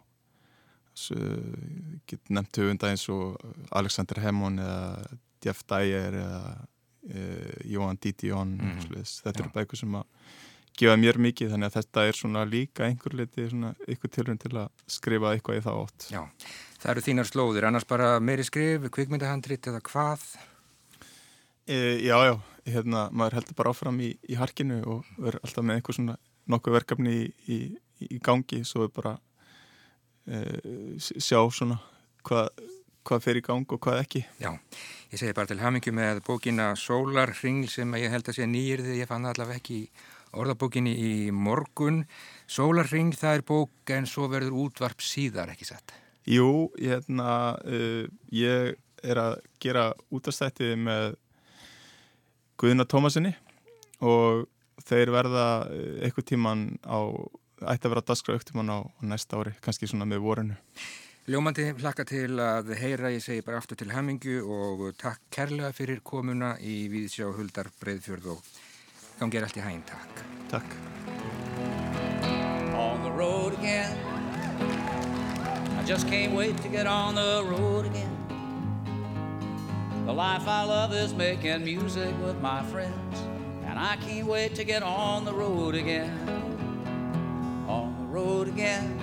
Get 2.10 2.32
nefnt 2.32 2.62
höfunda 2.62 2.92
eins 2.92 3.06
og 3.12 3.36
Alexander 3.76 4.22
Hemmon 4.24 4.62
eða 4.64 5.18
Jeff 5.46 5.66
Dyer 5.70 6.18
eða 6.22 6.42
e, 7.10 7.26
Johan 7.70 8.00
Didion 8.02 8.56
mm 8.58 8.78
-hmm. 8.80 9.04
þetta 9.24 9.44
eru 9.44 9.52
bækur 9.54 9.78
sem 9.78 9.96
að 9.96 10.06
gefa 10.80 10.96
mér 11.00 11.20
mikið 11.22 11.54
þannig 11.54 11.72
að 11.72 11.78
þetta 11.80 12.06
er 12.08 12.18
svona 12.20 12.44
líka 12.50 12.86
einhver 12.88 13.16
liti 13.18 13.48
svona 13.50 13.72
ykkur 13.92 14.12
tilrönd 14.12 14.42
til 14.44 14.54
að 14.60 14.84
skrifa 14.98 15.32
eitthvað 15.34 15.60
í 15.60 15.64
það 15.66 15.80
átt 15.84 16.08
Já, 16.12 16.22
það 16.82 16.92
eru 16.94 17.06
þínar 17.08 17.30
slóðir, 17.30 17.68
annars 17.70 17.88
bara 17.90 18.12
meiri 18.20 18.46
skrif 18.48 18.90
kvikmyndahandrit 18.98 19.72
eða 19.72 19.82
hvað? 19.90 20.28
E, 21.66 21.78
já, 22.06 22.18
já, 22.30 22.36
hérna 22.76 23.08
maður 23.12 23.40
heldur 23.40 23.58
bara 23.58 23.74
áfram 23.74 24.02
í, 24.04 24.12
í 24.30 24.38
harkinu 24.38 24.82
og 24.84 25.12
verður 25.18 25.42
alltaf 25.48 25.66
með 25.66 25.80
einhver 25.80 26.00
svona 26.00 26.18
nokkuð 26.52 26.78
verkefni 26.78 27.16
í, 27.16 27.28
í, 27.50 27.60
í 28.06 28.22
gangi 28.24 28.62
svo 28.68 28.86
er 28.86 28.94
bara 28.94 29.16
uh, 30.30 30.96
sjá 31.00 31.40
svona 31.50 31.80
hvað 32.26 32.52
hvað 33.06 33.22
fer 33.22 33.40
í 33.40 33.44
gang 33.46 33.70
og 33.70 33.82
hvað 33.86 34.02
ekki. 34.02 34.24
Já, 34.42 34.50
ég 35.12 35.22
segi 35.22 35.36
bara 35.38 35.50
til 35.50 35.60
hamingu 35.62 35.94
með 35.94 36.24
bókina 36.26 36.72
Sólarringl 36.80 37.70
sem 37.70 37.92
ég 38.02 38.14
held 38.14 38.30
að 38.32 38.40
sé 38.40 38.48
nýjirði, 38.50 39.00
ég 39.02 39.10
fann 39.10 39.28
allavega 39.30 39.62
ekki 39.62 39.84
orðabókinni 40.36 40.94
í 40.96 41.14
morgun. 41.32 42.04
Sólarringl 42.48 43.18
það 43.20 43.40
er 43.40 43.46
bók 43.48 43.94
en 43.96 44.10
svo 44.10 44.30
verður 44.32 44.58
útvarp 44.66 45.04
síðar, 45.04 45.54
ekki 45.54 45.70
satt? 45.70 45.96
Jú, 46.30 46.72
hérna, 46.80 47.56
uh, 47.62 48.04
ég 48.34 48.76
er 49.06 49.22
að 49.22 49.40
gera 49.62 49.92
útastættið 50.14 50.76
með 50.88 51.16
Guðina 52.58 52.88
Tómasinni 52.90 53.36
og 54.02 54.46
þeir 54.86 55.12
verða 55.14 55.48
uh, 55.70 55.98
eitthvað 56.06 56.30
tíman 56.32 56.68
á 56.82 57.00
ætti 57.64 57.88
að 57.88 57.94
vera 57.94 58.06
daskra 58.10 58.36
auktumann 58.36 58.72
á 58.74 58.80
næsta 59.06 59.40
ári, 59.40 59.56
kannski 59.64 59.88
svona 59.90 60.08
með 60.10 60.24
vorinu. 60.26 60.58
Ljómandi 61.26 61.72
hlakka 61.80 62.06
til 62.06 62.38
að 62.38 62.76
heyra, 62.78 63.10
ég 63.10 63.24
segi 63.24 63.42
bara 63.46 63.58
aftur 63.58 63.80
til 63.80 63.90
hamingu 63.90 64.36
og 64.46 64.84
takk 65.02 65.24
kærlega 65.34 65.72
fyrir 65.74 66.04
komuna 66.06 66.52
í 66.62 66.84
Víðsjá 66.92 67.32
Huldar 67.34 67.72
Breiðfjörð 67.80 68.28
og 68.36 68.50
gangið 69.20 69.48
allt 69.48 69.58
í 69.58 69.64
hæginn, 69.64 69.84
takk. 69.90 70.24
Takk. 70.52 70.76
On 72.76 73.04
the 73.04 73.12
road 73.12 73.54
again 73.54 73.98
I 75.80 75.84
just 75.86 76.08
can't 76.08 76.34
wait 76.34 76.58
to 76.62 76.68
get 76.68 76.88
on 76.88 77.16
the 77.16 77.44
road 77.46 77.86
again 77.86 78.12
The 80.06 80.14
life 80.14 80.48
I 80.48 80.64
love 80.66 80.94
is 80.94 81.14
making 81.14 81.64
music 81.64 82.14
with 82.22 82.42
my 82.42 82.64
friends 82.64 83.20
And 83.66 83.80
I 83.80 83.96
can't 83.98 84.28
wait 84.28 84.56
to 84.56 84.64
get 84.64 84.84
on 84.84 85.24
the 85.26 85.34
road 85.34 85.76
again 85.76 86.36
road 88.16 88.48
again, 88.48 88.98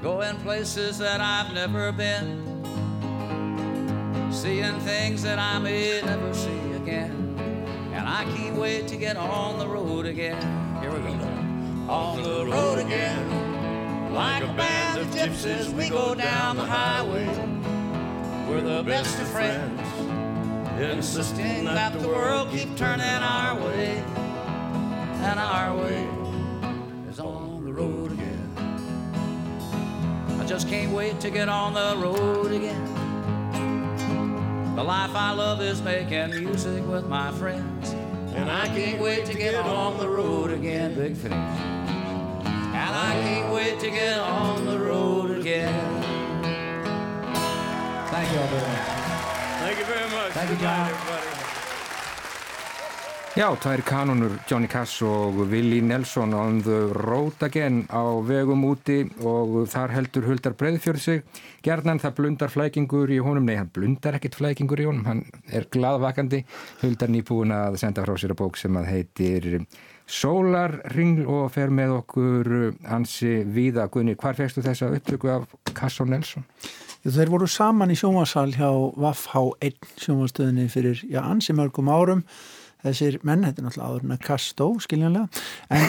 going 0.00 0.36
places 0.36 0.98
that 0.98 1.20
I've 1.20 1.52
never 1.52 1.90
been, 1.90 2.44
seeing 4.30 4.78
things 4.80 5.24
that 5.24 5.40
I 5.40 5.58
may 5.58 6.00
never 6.00 6.32
see 6.32 6.72
again. 6.76 7.27
And 8.08 8.16
I 8.16 8.36
can't 8.36 8.56
wait 8.56 8.88
to 8.88 8.96
get 8.96 9.18
on 9.18 9.58
the 9.58 9.68
road 9.68 10.06
again. 10.06 10.40
Here 10.80 10.90
we 10.90 10.98
go. 10.98 11.92
On 11.92 12.22
the 12.22 12.46
road 12.46 12.78
again, 12.78 14.14
like 14.14 14.42
a 14.42 14.46
band 14.46 15.00
of 15.00 15.08
gypsies, 15.08 15.70
we 15.74 15.90
go 15.90 16.14
down 16.14 16.56
the 16.56 16.64
highway. 16.64 17.26
We're 18.48 18.62
the 18.62 18.82
best 18.82 19.20
of 19.20 19.28
friends, 19.28 19.82
insisting 20.80 21.66
that 21.66 22.00
the 22.00 22.08
world 22.08 22.50
keep 22.50 22.74
turning 22.78 23.04
our 23.04 23.54
way 23.60 24.02
and 25.20 25.38
our 25.38 25.76
way. 25.76 26.08
Is 27.10 27.20
on 27.20 27.62
the 27.62 27.72
road 27.74 28.12
again. 28.12 28.54
I 30.40 30.46
just 30.46 30.66
can't 30.66 30.92
wait 30.92 31.20
to 31.20 31.28
get 31.28 31.50
on 31.50 31.74
the 31.74 31.94
road 32.02 32.52
again. 32.52 32.94
The 34.76 34.84
life 34.84 35.14
I 35.14 35.32
love 35.32 35.60
is 35.60 35.82
making 35.82 36.30
music 36.30 36.86
with 36.86 37.06
my 37.06 37.32
friends. 37.32 37.97
And 38.48 38.56
I 38.56 38.66
can't 38.68 38.98
wait 38.98 39.26
to 39.26 39.34
get 39.34 39.54
on 39.56 39.98
the 39.98 40.08
road 40.08 40.50
again. 40.50 40.94
Big 40.94 41.14
finish. 41.14 41.34
And 41.34 42.74
I 42.74 43.20
can't 43.22 43.52
wait 43.52 43.78
to 43.80 43.90
get 43.90 44.18
on 44.18 44.64
the 44.64 44.78
road 44.78 45.32
again. 45.38 46.02
Thank 48.10 48.32
you 48.32 48.40
all 48.40 48.46
very 48.46 48.62
much. 48.62 48.88
Thank 49.60 49.78
you 49.78 49.84
very 49.84 50.10
much. 50.10 50.32
Thank 50.32 50.50
you, 50.50 50.56
John. 50.56 51.27
Já, 53.38 53.52
tvær 53.54 53.84
kanonur 53.86 54.32
Johnny 54.50 54.66
Cass 54.66 54.96
og 55.06 55.36
Willie 55.52 55.78
Nelson 55.78 56.32
on 56.34 56.56
the 56.66 56.88
road 56.90 57.38
again 57.46 57.84
á 57.86 58.02
vegum 58.26 58.64
úti 58.66 59.04
og 59.22 59.68
þar 59.70 59.94
heldur 59.94 60.26
Huldar 60.26 60.56
Breiðfjörð 60.58 61.04
sig. 61.04 61.22
Gerðan 61.62 62.02
það 62.02 62.16
blundar 62.16 62.50
flækingur 62.50 63.12
í 63.14 63.20
honum, 63.22 63.46
nei 63.46 63.60
hann 63.60 63.70
blundar 63.70 64.18
ekkit 64.18 64.40
flækingur 64.40 64.82
í 64.82 64.88
honum, 64.90 65.06
hann 65.06 65.22
er 65.54 65.68
gladvakandi. 65.70 66.42
Huldar 66.82 67.14
nýbúin 67.14 67.54
að 67.54 67.78
senda 67.84 68.02
frá 68.02 68.16
sér 68.18 68.34
að 68.34 68.40
bók 68.42 68.58
sem 68.58 68.74
að 68.74 68.90
heitir 68.90 69.48
Sólarringl 70.10 71.30
og 71.30 71.52
fer 71.54 71.70
með 71.70 71.94
okkur 72.00 72.54
hansi 72.90 73.44
Víða 73.46 73.86
Gunni. 73.86 74.18
Hvar 74.18 74.34
fegstu 74.34 74.66
þessa 74.66 74.90
upptöku 74.90 75.30
af 75.30 75.46
Cass 75.78 76.02
og 76.02 76.10
Nelson? 76.10 76.42
Þeir 77.06 77.30
voru 77.30 77.46
saman 77.46 77.94
í 77.94 78.02
sjónvarsal 78.02 78.50
hjá 78.58 78.72
Vafhá 78.98 79.46
1 79.62 79.92
sjónvarstöðinni 80.02 80.66
fyrir 80.72 81.06
ansi 81.22 81.54
mörgum 81.54 81.86
árum 81.86 82.26
þessir 82.84 83.18
menn, 83.26 83.44
þetta 83.46 83.62
er 83.62 83.66
náttúrulega 83.66 83.88
áður 83.92 84.04
en 84.06 84.14
að 84.14 84.24
Kastó 84.26 84.68
skiljanlega, 84.84 85.44
en, 85.74 85.86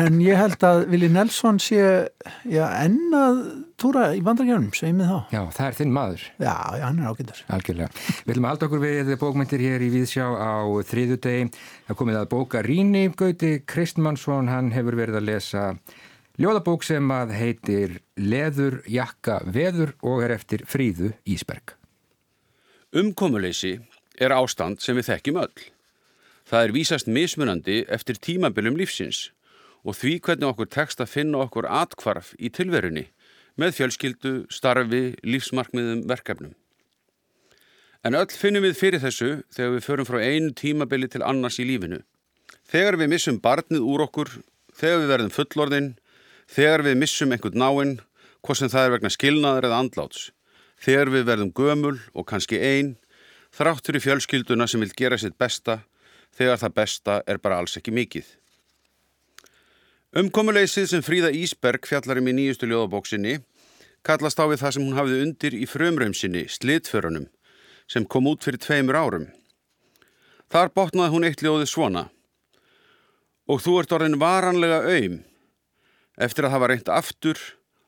en 0.00 0.20
ég 0.24 0.40
held 0.40 0.66
að 0.66 0.84
Vili 0.92 1.10
Nelson 1.12 1.60
sé 1.62 1.82
já, 2.50 2.64
ennað 2.82 3.42
túra 3.80 4.08
í 4.16 4.22
vandrarkjörnum 4.24 4.74
sveimið 4.76 5.10
þá. 5.10 5.18
Já, 5.34 5.42
það 5.56 5.66
er 5.66 5.76
þinn 5.78 5.94
maður 5.96 6.24
Já, 6.42 6.54
já, 6.78 6.84
hann 6.84 7.00
er 7.02 7.10
ágættur. 7.10 7.42
Algjörlega. 7.56 7.90
Við 8.22 8.30
viljum 8.32 8.48
halda 8.50 8.68
okkur 8.68 8.82
við 8.82 9.12
bókmyndir 9.22 9.66
hér 9.66 9.84
í 9.86 9.90
Víðsjá 9.92 10.28
á 10.38 10.54
þriðu 10.90 11.18
degi. 11.26 11.50
Það 11.88 12.00
komið 12.02 12.20
að 12.20 12.30
bóka 12.32 12.62
Ríni 12.66 13.04
Gauti 13.18 13.52
Kristmannsson, 13.66 14.50
hann 14.52 14.72
hefur 14.74 14.98
verið 14.98 15.20
að 15.20 15.28
lesa 15.30 15.66
ljóðabók 16.40 16.86
sem 16.86 17.10
að 17.12 17.34
heitir 17.36 17.98
Leður, 18.16 18.80
jakka, 18.90 19.40
veður 19.44 19.94
og 20.02 20.24
er 20.26 20.36
eftir 20.38 20.66
Fríðu 20.68 21.12
Ísberg. 21.28 21.76
Umkomuleysi 22.92 23.78
er 24.20 24.34
ástand 24.36 24.82
sem 24.84 24.96
við 24.98 25.10
þekkjum 25.10 25.40
öll. 25.42 25.62
Það 26.52 26.66
er 26.66 26.72
vísast 26.76 27.06
mismunandi 27.08 27.78
eftir 27.88 28.18
tímabilum 28.20 28.74
lífsins 28.76 29.30
og 29.88 29.94
því 29.96 30.18
hvernig 30.20 30.50
okkur 30.50 30.68
tekst 30.68 30.98
að 31.00 31.08
finna 31.08 31.38
okkur 31.40 31.64
atkvarf 31.64 32.34
í 32.36 32.50
tilverunni 32.52 33.06
með 33.56 33.78
fjölskyldu, 33.78 34.32
starfi, 34.52 35.14
lífsmarkmiðum, 35.24 36.02
verkefnum. 36.10 36.50
En 38.04 38.18
öll 38.18 38.28
finnum 38.36 38.66
við 38.66 38.76
fyrir 38.76 39.00
þessu 39.00 39.30
þegar 39.48 39.72
við 39.78 39.86
förum 39.86 40.08
frá 40.10 40.18
einu 40.20 40.50
tímabili 40.52 41.08
til 41.08 41.22
annars 41.24 41.56
í 41.56 41.64
lífinu. 41.64 42.02
Þegar 42.68 42.98
við 43.00 43.10
missum 43.14 43.38
barnið 43.40 43.86
úr 43.88 44.04
okkur, 44.04 44.32
þegar 44.76 45.00
við 45.00 45.12
verðum 45.14 45.32
fullorðinn, 45.36 45.88
þegar 46.52 46.84
við 46.84 46.98
missum 47.00 47.32
einhvern 47.32 47.62
náinn, 47.62 47.94
hvort 48.44 48.60
sem 48.60 48.72
það 48.74 48.90
er 48.90 48.94
vegna 48.98 49.12
skilnaður 49.16 49.68
eða 49.70 49.78
andláts, 49.86 50.28
þegar 50.76 51.14
við 51.16 51.24
verðum 51.30 51.54
gömul 51.56 51.94
og 52.12 52.28
kannski 52.28 52.60
einn, 52.60 52.92
þráttur 53.56 53.96
í 53.96 54.04
fjölskylduna 54.04 54.68
sem 54.68 54.84
vil 54.84 54.92
gera 54.92 55.16
sitt 55.16 55.40
besta 55.40 55.80
þegar 56.36 56.60
það 56.62 56.74
besta 56.78 57.18
er 57.26 57.40
bara 57.42 57.60
alls 57.60 57.76
ekki 57.78 57.94
mikið. 57.94 58.26
Umkomuleysið 60.22 60.90
sem 60.90 61.04
Fríða 61.04 61.30
Ísberg 61.32 61.86
fjallarum 61.88 62.28
í 62.28 62.36
nýjustu 62.36 62.68
ljóðabóksinni 62.68 63.38
kallast 64.04 64.40
á 64.42 64.44
við 64.50 64.60
það 64.62 64.74
sem 64.74 64.84
hún 64.84 64.98
hafði 64.98 65.20
undir 65.24 65.54
í 65.56 65.66
frömrömsinni, 65.70 66.42
Slitförunum, 66.50 67.28
sem 67.86 68.04
kom 68.04 68.28
út 68.28 68.44
fyrir 68.44 68.60
tveimur 68.60 68.98
árum. 68.98 69.28
Þar 70.52 70.72
botnaði 70.76 71.14
hún 71.14 71.26
eitt 71.28 71.44
ljóði 71.44 71.68
svona 71.70 72.08
og 73.48 73.62
þú 73.64 73.78
ert 73.80 73.92
orðin 73.96 74.20
varanlega 74.20 74.82
auðm 74.86 75.18
eftir 76.22 76.46
að 76.46 76.54
hafa 76.54 76.68
reynt 76.70 76.90
aftur 76.92 77.40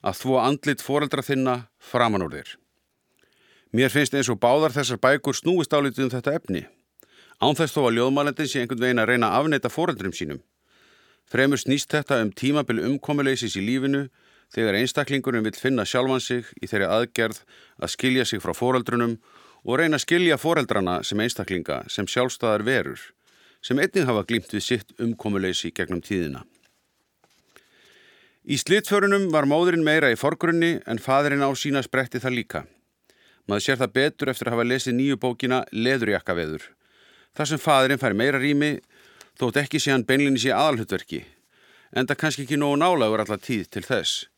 að 0.05 0.19
þvó 0.21 0.39
andlit 0.43 0.83
foreldra 0.85 1.25
þinna 1.25 1.57
framan 1.79 2.25
úr 2.25 2.39
þér. 2.39 2.55
Mér 3.75 3.93
finnst 3.93 4.15
eins 4.15 4.31
og 4.31 4.41
báðar 4.41 4.75
þessar 4.75 5.01
bækur 5.03 5.37
snúist 5.37 5.73
álítið 5.75 6.07
um 6.07 6.15
þetta 6.15 6.35
efni. 6.39 6.65
Ánþess 7.43 7.75
þó 7.75 7.87
að 7.89 7.97
ljóðmælendin 7.99 8.51
sé 8.51 8.63
einhvern 8.63 8.85
veginn 8.85 9.03
að 9.03 9.11
reyna 9.11 9.31
að 9.31 9.41
afneita 9.41 9.73
foreldrum 9.73 10.15
sínum. 10.15 10.43
Fremur 11.31 11.59
snýst 11.59 11.91
þetta 11.91 12.21
um 12.23 12.31
tímabil 12.31 12.83
umkomuleysis 12.85 13.57
í 13.59 13.65
lífinu 13.65 14.07
þegar 14.55 14.79
einstaklingurum 14.79 15.47
vil 15.47 15.57
finna 15.59 15.87
sjálfan 15.89 16.23
sig 16.23 16.51
í 16.63 16.69
þeirri 16.71 16.91
aðgerð 16.91 17.43
að 17.81 17.95
skilja 17.97 18.27
sig 18.29 18.43
frá 18.45 18.55
foreldrunum 18.55 19.17
og 19.65 19.79
reyna 19.81 19.99
að 19.99 20.05
skilja 20.05 20.39
foreldrana 20.39 21.01
sem 21.03 21.21
einstaklinga 21.21 21.83
sem 21.91 22.07
sjálfstæðar 22.07 22.67
verur 22.67 23.01
sem 23.65 23.81
einnig 23.81 24.05
hafa 24.05 24.27
glýmt 24.29 24.53
við 24.53 24.63
sitt 24.63 24.93
umkomuleysi 25.01 25.73
gegnum 25.73 26.03
tíðina. 26.05 26.45
Í 28.45 28.59
slitförunum 28.61 29.31
var 29.33 29.49
móðurinn 29.49 29.87
meira 29.87 30.11
í 30.13 30.19
forgrunni 30.21 30.75
en 30.85 31.01
fadurinn 31.01 31.41
á 31.41 31.49
sína 31.57 31.81
spretti 31.81 32.21
það 32.21 32.37
líka. 32.37 32.61
Maður 33.49 33.65
sér 33.65 33.79
það 33.81 33.95
betur 33.97 34.31
eftir 34.33 34.51
að 34.51 34.57
hafa 34.59 34.67
lesið 34.69 34.97
nýju 34.99 35.17
bókina 35.21 35.63
Leðurjakkaveður. 35.73 36.67
Það 37.35 37.51
sem 37.51 37.63
fadurinn 37.63 38.03
fær 38.03 38.15
meira 38.15 38.39
rými 38.39 38.77
þótt 39.41 39.59
ekki 39.65 39.81
sé 39.83 39.95
hann 39.95 40.07
beinlinni 40.07 40.43
sé 40.43 40.55
aðalhutverki 40.55 41.25
en 41.95 42.07
það 42.07 42.21
kannski 42.21 42.47
ekki 42.47 42.59
nógu 42.59 42.79
nálagur 42.79 43.23
allar 43.25 43.43
tíð 43.43 43.69
til 43.75 43.83
þess 43.87 44.29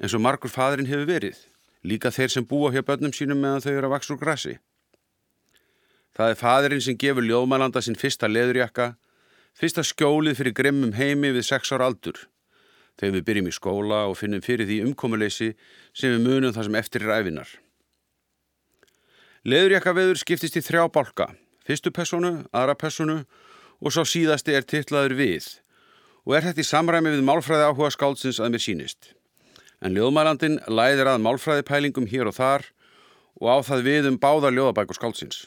eins 0.00 0.14
og 0.14 0.22
margur 0.22 0.50
fadurinn 0.50 0.88
hefur 0.90 1.06
verið, 1.08 1.38
líka 1.86 2.12
þeir 2.14 2.32
sem 2.32 2.46
búa 2.46 2.72
hjá 2.74 2.82
börnum 2.86 3.14
sínum 3.14 3.40
meðan 3.40 3.64
þau 3.64 3.72
eru 3.72 3.88
að 3.88 3.94
vaks 3.94 4.10
úr 4.10 4.20
grassi. 4.20 4.54
Það 6.14 6.30
er 6.30 6.40
fadurinn 6.40 6.84
sem 6.84 6.98
gefur 6.98 7.26
ljóðmælanda 7.26 7.82
sinn 7.82 7.98
fyrsta 7.98 8.30
leðurjakka, 8.30 8.94
fyrsta 9.58 9.84
skjólið 9.86 10.38
fyrir 10.38 10.56
grimmum 10.56 10.94
heimi 10.98 11.32
við 11.34 11.46
sex 11.50 11.72
ára 11.74 11.88
aldur. 11.90 12.18
Þegar 12.98 13.16
við 13.16 13.26
byrjum 13.28 13.50
í 13.50 13.54
skóla 13.54 14.00
og 14.10 14.18
finnum 14.18 14.42
fyrir 14.42 14.68
því 14.68 14.82
umkomuleysi 14.88 15.54
sem 15.94 16.14
við 16.14 16.26
munum 16.26 16.54
það 16.54 16.68
sem 16.68 16.78
eftir 16.78 17.06
er 17.06 17.16
æfinar. 17.18 17.48
Leðurjakka 19.44 19.94
veður 19.94 20.20
skiptist 20.22 20.56
í 20.56 20.62
þrjá 20.62 20.86
bálka, 20.94 21.26
fyrstu 21.66 21.92
personu, 21.94 22.44
aðra 22.52 22.76
personu 22.78 23.22
og 23.80 23.92
svo 23.92 24.04
síðasti 24.08 24.54
er 24.56 24.66
tillaður 24.68 25.16
við 25.18 25.50
og 26.24 26.36
er 26.36 26.46
þetta 26.46 26.62
í 26.62 26.68
samræmi 26.68 27.12
við 27.12 27.26
málfræði 27.26 27.68
áhuga 27.68 27.90
skáldsins 27.92 28.40
að 28.40 28.54
mér 28.54 28.64
sínist. 28.64 29.10
En 29.84 29.92
ljóðmælandin 29.92 30.60
læðir 30.72 31.10
að 31.12 31.24
málfræði 31.24 31.66
pælingum 31.68 32.08
hér 32.08 32.30
og 32.30 32.38
þar 32.38 32.64
og 33.40 33.50
á 33.50 33.56
það 33.66 33.84
við 33.88 34.08
um 34.08 34.20
báðar 34.20 34.54
ljóðabækur 34.56 34.96
skáldsins. 34.96 35.44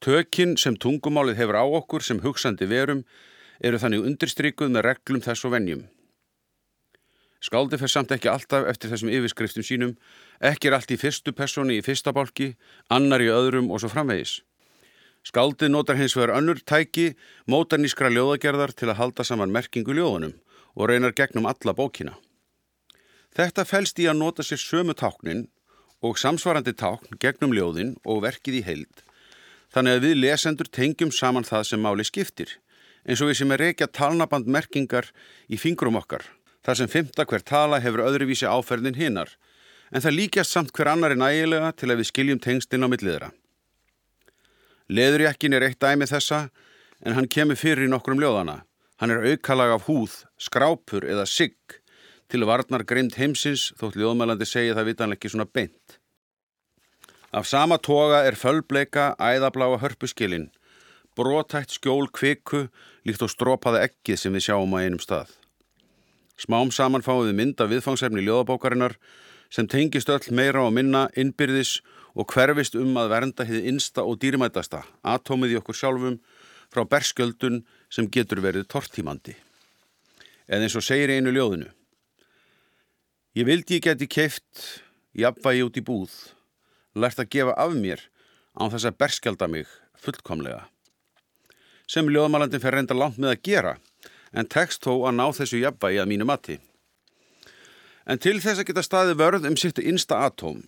Tökinn 0.00 0.56
sem 0.58 0.78
tungumálið 0.80 1.38
hefur 1.42 1.60
á 1.60 1.64
okkur 1.64 2.02
sem 2.02 2.22
hugsandi 2.24 2.66
verum 2.66 3.04
eru 3.60 3.78
þannig 3.78 4.06
undirstrykkuð 4.08 4.72
með 4.72 4.86
reglum 4.88 5.22
þess 5.22 5.46
og 5.46 5.54
vennjum. 5.54 5.82
Skáldi 7.40 7.78
fer 7.80 7.88
samt 7.88 8.12
ekki 8.12 8.28
alltaf 8.28 8.66
eftir 8.68 8.90
þessum 8.92 9.12
yfirskriftum 9.12 9.64
sínum, 9.64 9.94
ekki 10.44 10.68
er 10.68 10.76
allt 10.76 10.90
í 10.92 10.98
fyrstu 11.00 11.32
personi 11.36 11.78
í 11.78 11.84
fyrsta 11.84 12.12
bálki, 12.16 12.54
annar 12.92 13.22
í 13.24 13.30
öðrum 13.32 13.70
og 13.72 13.80
svo 13.80 13.88
framvegis. 13.92 14.40
Skáldi 15.26 15.68
notar 15.68 15.98
hins 16.00 16.16
vegar 16.16 16.36
önnur 16.38 16.62
tæki 16.64 17.14
mótarnískra 17.50 18.08
ljóðagerðar 18.12 18.72
til 18.72 18.88
að 18.88 18.98
halda 19.02 19.26
saman 19.26 19.52
merkingu 19.52 19.94
ljóðunum 19.96 20.38
og 20.76 20.88
reynar 20.88 21.12
gegnum 21.12 21.48
alla 21.50 21.76
bókina. 21.76 22.16
Þetta 23.36 23.66
fælst 23.68 24.00
í 24.00 24.08
að 24.10 24.20
nota 24.22 24.46
sér 24.46 24.62
sömu 24.62 24.96
táknin 24.96 25.46
og 26.00 26.18
samsvarandi 26.18 26.72
tákn 26.72 27.20
gegnum 27.20 27.52
ljóðin 27.54 27.94
og 28.04 28.24
verkið 28.24 28.62
í 28.62 28.66
heild 28.66 29.04
Þannig 29.70 29.96
að 29.96 30.04
við 30.04 30.16
lesendur 30.18 30.68
tengjum 30.74 31.12
saman 31.14 31.46
það 31.46 31.68
sem 31.68 31.82
máli 31.84 32.04
skiptir, 32.06 32.56
eins 33.06 33.20
og 33.22 33.30
við 33.30 33.38
sem 33.40 33.52
er 33.54 33.62
reykja 33.62 33.86
talnaband 33.86 34.48
merkingar 34.50 35.06
í 35.46 35.58
fingrum 35.62 35.98
okkar, 36.00 36.24
þar 36.66 36.80
sem 36.80 36.90
fymta 36.90 37.26
hver 37.26 37.44
tala 37.46 37.78
hefur 37.82 38.02
öðruvísi 38.08 38.48
áferðin 38.50 38.98
hinnar, 38.98 39.30
en 39.94 40.02
það 40.02 40.16
líkjast 40.16 40.56
samt 40.56 40.74
hver 40.74 40.90
annar 40.90 41.14
er 41.14 41.22
nægilega 41.22 41.70
til 41.78 41.90
að 41.92 42.02
við 42.02 42.10
skiljum 42.10 42.42
tengstinn 42.42 42.82
á 42.82 42.90
milliðra. 42.90 43.30
Leðurjakkin 44.90 45.54
er 45.54 45.68
eitt 45.68 45.78
dæmi 45.78 46.08
þessa, 46.10 46.48
en 47.06 47.14
hann 47.14 47.28
kemur 47.30 47.58
fyrir 47.58 47.86
í 47.86 47.90
nokkrum 47.92 48.18
ljóðana. 48.18 48.64
Hann 48.98 49.14
er 49.14 49.22
aukalag 49.30 49.76
af 49.76 49.86
húð, 49.86 50.16
skrápur 50.34 51.06
eða 51.06 51.28
sigg 51.30 51.78
til 52.30 52.46
varnar 52.46 52.84
greimt 52.86 53.16
heimsins, 53.18 53.70
þótt 53.78 53.98
ljóðmælandi 53.98 54.46
segja 54.46 54.74
það 54.76 54.90
vitanlega 54.90 55.18
ekki 55.18 55.30
svona 55.32 55.46
beint. 55.46 55.96
Af 57.30 57.46
sama 57.46 57.78
toga 57.78 58.24
er 58.26 58.38
fölbleika 58.38 59.12
æðabláa 59.18 59.78
hörpuskilin, 59.82 60.48
brotætt 61.14 61.74
skjól 61.74 62.10
kviku 62.10 62.66
líkt 63.06 63.22
og 63.22 63.30
strópaða 63.30 63.84
ekkið 63.86 64.18
sem 64.18 64.34
við 64.34 64.48
sjáum 64.48 64.74
á 64.74 64.82
einum 64.82 65.02
stað. 65.02 65.30
Smám 66.40 66.70
saman 66.74 67.04
fáum 67.06 67.26
við 67.28 67.38
mynda 67.38 67.66
viðfangsefni 67.70 68.24
ljóðabókarinnar 68.26 68.96
sem 69.50 69.66
tengist 69.68 70.10
öll 70.10 70.30
meira 70.34 70.62
og 70.64 70.74
minna 70.74 71.08
innbyrðis 71.18 71.80
og 72.14 72.30
hverfist 72.30 72.76
um 72.78 72.96
að 72.98 73.10
vernda 73.14 73.46
hið 73.46 73.66
insta 73.70 74.04
og 74.06 74.18
dýrimætasta, 74.22 74.84
atómið 75.02 75.56
í 75.56 75.60
okkur 75.60 75.78
sjálfum, 75.78 76.18
frá 76.70 76.86
berskjöldun 76.86 77.64
sem 77.90 78.06
getur 78.10 78.42
verið 78.42 78.68
tortímandi. 78.70 79.34
Eða 80.46 80.66
eins 80.66 80.78
og 80.78 80.86
segir 80.86 81.10
einu 81.10 81.34
ljóðinu. 81.34 81.70
Ég 83.38 83.46
vildi 83.46 83.78
ég 83.78 83.86
geti 83.86 84.08
keift 84.10 84.82
jafnvægi 85.14 85.66
út 85.66 85.78
í 85.78 85.84
búð 85.86 86.14
lært 86.94 87.20
að 87.22 87.30
gefa 87.30 87.54
af 87.54 87.74
mér 87.78 88.02
án 88.58 88.70
þess 88.72 88.88
að 88.88 88.98
berskjálda 89.02 89.48
mig 89.50 89.68
fullkomlega. 89.98 90.64
Sem 91.90 92.08
ljóðmálandin 92.10 92.62
fer 92.62 92.74
reynda 92.74 92.94
langt 92.94 93.18
með 93.18 93.34
að 93.34 93.44
gera, 93.46 93.76
en 94.32 94.46
tekst 94.46 94.84
þó 94.86 95.06
að 95.08 95.16
ná 95.18 95.24
þessu 95.34 95.62
jafnvægi 95.62 96.02
að 96.02 96.10
mínu 96.10 96.26
mati. 96.26 96.58
En 98.10 98.18
til 98.18 98.40
þess 98.42 98.58
að 98.58 98.72
geta 98.72 98.82
staði 98.82 99.14
vörð 99.14 99.44
um 99.46 99.56
sittu 99.60 99.84
innsta 99.86 100.16
atóm, 100.26 100.64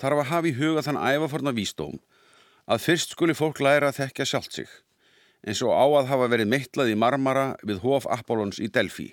þarf 0.00 0.22
að 0.22 0.30
hafa 0.30 0.48
í 0.48 0.54
huga 0.56 0.84
þann 0.86 1.00
ævaforna 1.02 1.52
vísdóm 1.52 1.98
að 2.66 2.82
fyrst 2.86 3.12
skuli 3.12 3.34
fólk 3.36 3.60
læra 3.60 3.90
að 3.90 3.98
þekkja 4.00 4.26
sjálft 4.30 4.56
sig, 4.56 4.70
eins 5.44 5.60
og 5.62 5.76
á 5.76 5.84
að 5.84 6.08
hafa 6.10 6.30
verið 6.32 6.50
mittlað 6.54 6.94
í 6.94 6.96
marmara 6.98 7.50
við 7.68 7.82
hof 7.84 8.08
Apollons 8.10 8.58
í 8.64 8.70
Delfi. 8.72 9.10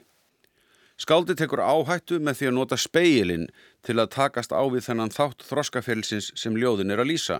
Skáldi 0.95 1.35
tekur 1.35 1.59
áhættu 1.59 2.21
með 2.23 2.39
því 2.39 2.49
að 2.49 2.55
nota 2.55 2.79
speilin 2.79 3.45
til 3.83 3.97
að 3.99 4.13
takast 4.15 4.55
á 4.55 4.63
við 4.63 4.87
þennan 4.87 5.11
þátt 5.11 5.43
þroskafélsins 5.49 6.31
sem 6.39 6.55
ljóðin 6.55 6.93
er 6.93 7.01
að 7.03 7.11
lýsa. 7.11 7.39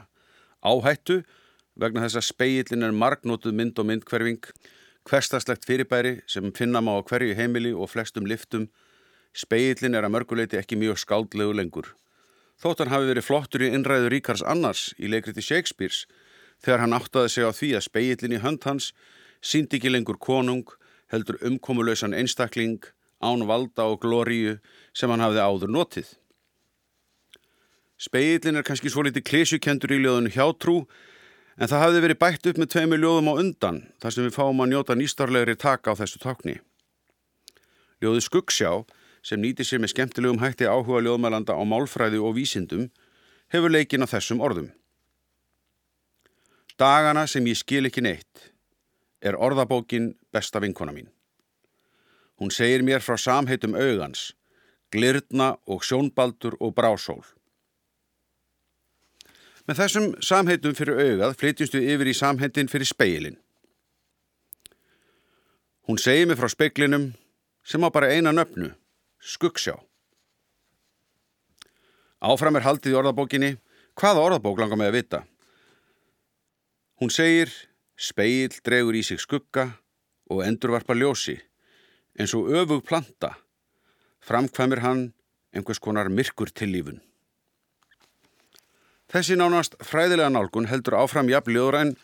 Áhættu 0.59 1.21
vegna 1.79 2.03
þess 2.03 2.19
að 2.19 2.29
speilin 2.33 2.83
er 2.83 2.95
margnótuð 2.97 3.55
mynd 3.55 3.79
og 3.79 3.87
myndkverfing, 3.89 4.43
hverstaslegt 5.07 5.63
fyrirbæri 5.69 6.17
sem 6.27 6.51
finna 6.51 6.81
má 6.81 6.97
á 6.97 7.01
hverju 7.05 7.37
heimili 7.37 7.71
og 7.71 7.93
flestum 7.93 8.27
liftum. 8.27 8.67
Speilin 9.33 9.97
er 9.97 10.05
að 10.05 10.13
mörguleiti 10.13 10.59
ekki 10.59 10.77
mjög 10.77 10.99
skáldlegu 11.01 11.55
lengur. 11.57 11.93
Þóttan 12.61 12.91
hafi 12.93 13.09
verið 13.09 13.25
flottur 13.25 13.65
í 13.65 13.71
innræðu 13.73 14.11
Ríkars 14.13 14.43
Annars 14.45 14.91
í 15.01 15.09
leikriti 15.09 15.41
Shakespeares 15.41 16.05
þegar 16.63 16.83
hann 16.83 16.95
áttaði 16.95 17.31
sig 17.33 17.47
á 17.49 17.51
því 17.51 17.69
að 17.77 17.87
speilin 17.87 18.35
í 18.37 18.41
hönd 18.43 18.67
hans 18.67 18.91
síndi 19.43 19.79
ekki 19.79 19.91
lengur 19.91 20.19
konung, 20.21 20.67
heldur 21.11 21.41
umkomulösan 21.43 22.15
einstakling, 22.15 22.79
án 23.19 23.47
valda 23.49 23.89
og 23.89 24.01
glóriu 24.03 24.59
sem 24.95 25.09
hann 25.11 25.23
hafði 25.23 25.41
áður 25.43 25.73
notið. 25.73 26.13
Speillin 27.97 28.59
er 28.59 28.65
kannski 28.67 28.91
svo 28.91 29.03
litið 29.05 29.25
klísjukendur 29.27 29.93
í 29.95 30.01
ljóðinu 30.03 30.33
hjátrú 30.35 30.81
en 31.57 31.69
það 31.69 31.83
hafði 31.83 32.01
verið 32.05 32.21
bætt 32.21 32.49
upp 32.49 32.59
með 32.59 32.71
tveimu 32.73 32.99
ljóðum 32.99 33.31
á 33.31 33.33
undan 33.43 33.79
þar 34.01 34.15
sem 34.15 34.27
við 34.27 34.35
fáum 34.37 34.63
að 34.63 34.73
njóta 34.73 34.97
nýstarlegri 34.99 35.55
taka 35.59 35.93
á 35.93 35.99
þessu 35.99 36.19
takni. 36.21 36.57
Ljóði 38.03 38.25
Skuggsjá 38.25 38.71
sem 39.23 39.39
nýti 39.39 39.63
sér 39.63 39.81
með 39.81 39.93
skemmtilegum 39.93 40.41
hætti 40.43 40.67
áhuga 40.67 41.01
ljóðmælanda 41.05 41.55
á 41.55 41.63
málfræði 41.63 42.19
og 42.19 42.35
vísindum 42.37 42.89
hefur 43.53 43.71
leikin 43.71 44.03
á 44.03 44.07
þessum 44.11 44.43
orðum. 44.43 44.69
Dagana 46.79 47.27
sem 47.27 47.45
ég 47.47 47.59
skil 47.59 47.87
ekki 47.87 48.03
neitt 48.03 48.49
er 49.23 49.37
orðabókin 49.39 50.13
besta 50.33 50.59
vinkona 50.59 50.91
mín. 50.91 51.07
Hún 52.39 52.51
segir 52.51 52.83
mér 52.83 52.99
frá 52.99 53.15
samheitum 53.15 53.77
augans, 53.77 54.33
glirna 54.91 55.53
og 55.65 55.85
sjónbaldur 55.87 56.57
og 56.59 56.73
brásól. 56.75 57.23
Með 59.63 59.79
þessum 59.79 60.07
samheitum 60.19 60.75
fyrir 60.75 60.99
augað 60.99 61.37
flytjumst 61.39 61.77
við 61.77 61.93
yfir 61.93 62.11
í 62.11 62.17
samheitin 62.17 62.71
fyrir 62.71 62.89
speilin. 62.89 63.37
Hún 65.87 66.01
segir 66.01 66.27
mér 66.27 66.41
frá 66.41 66.49
speiklinum 66.51 67.13
sem 67.63 67.83
á 67.85 67.87
bara 67.87 68.11
eina 68.11 68.33
nöfnu, 68.35 68.73
skuggsjá. 69.23 69.77
Áfram 72.23 72.59
er 72.59 72.67
haldið 72.67 72.93
í 72.93 72.97
orðabókinni, 72.99 73.53
hvaða 73.99 74.25
orðabók 74.27 74.59
langar 74.59 74.79
mig 74.79 74.91
að 74.91 74.97
vita? 74.99 75.23
Hún 76.99 77.11
segir, 77.11 77.51
speil 77.95 78.51
dregur 78.63 78.95
í 78.95 79.03
sig 79.03 79.19
skugga 79.19 79.73
og 80.31 80.43
endurvarpa 80.45 80.95
ljósi 80.95 81.37
eins 82.19 82.33
og 82.37 82.51
öfug 82.53 82.83
planta 82.85 83.33
framkvæmir 84.23 84.83
hann 84.83 85.01
einhvers 85.53 85.81
konar 85.83 86.09
myrkur 86.09 86.51
til 86.53 86.71
lífun. 86.73 87.01
Þessi 89.11 89.37
nánast 89.37 89.75
fræðilega 89.83 90.31
nálgun 90.33 90.69
heldur 90.71 90.97
áfram 90.97 91.29
jafn 91.29 91.53
ljóðræn 91.53 91.95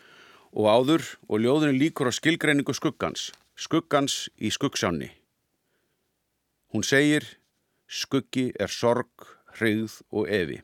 og 0.52 0.68
áður 0.70 1.06
og 1.26 1.42
ljóðinu 1.42 1.78
líkur 1.78 2.10
á 2.10 2.12
skilgreiningu 2.14 2.74
skuggans, 2.76 3.30
skuggans 3.56 4.28
í 4.38 4.52
skuggsjáni. 4.54 5.10
Hún 6.70 6.84
segir, 6.86 7.24
skuggi 7.90 8.50
er 8.60 8.70
sorg, 8.70 9.10
hrigð 9.58 10.00
og 10.14 10.28
evi. 10.30 10.60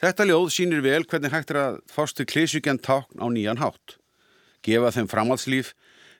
Þetta 0.00 0.26
ljóð 0.28 0.50
sínir 0.52 0.82
vel 0.84 1.04
hvernig 1.04 1.32
hægt 1.32 1.50
er 1.52 1.58
að 1.60 1.78
fástu 1.92 2.24
klísugjan 2.28 2.80
tákn 2.80 3.20
á 3.20 3.26
nýjan 3.32 3.60
hátt, 3.60 3.96
gefa 4.64 4.92
þeim 4.96 5.08
framhaldslíf 5.12 5.74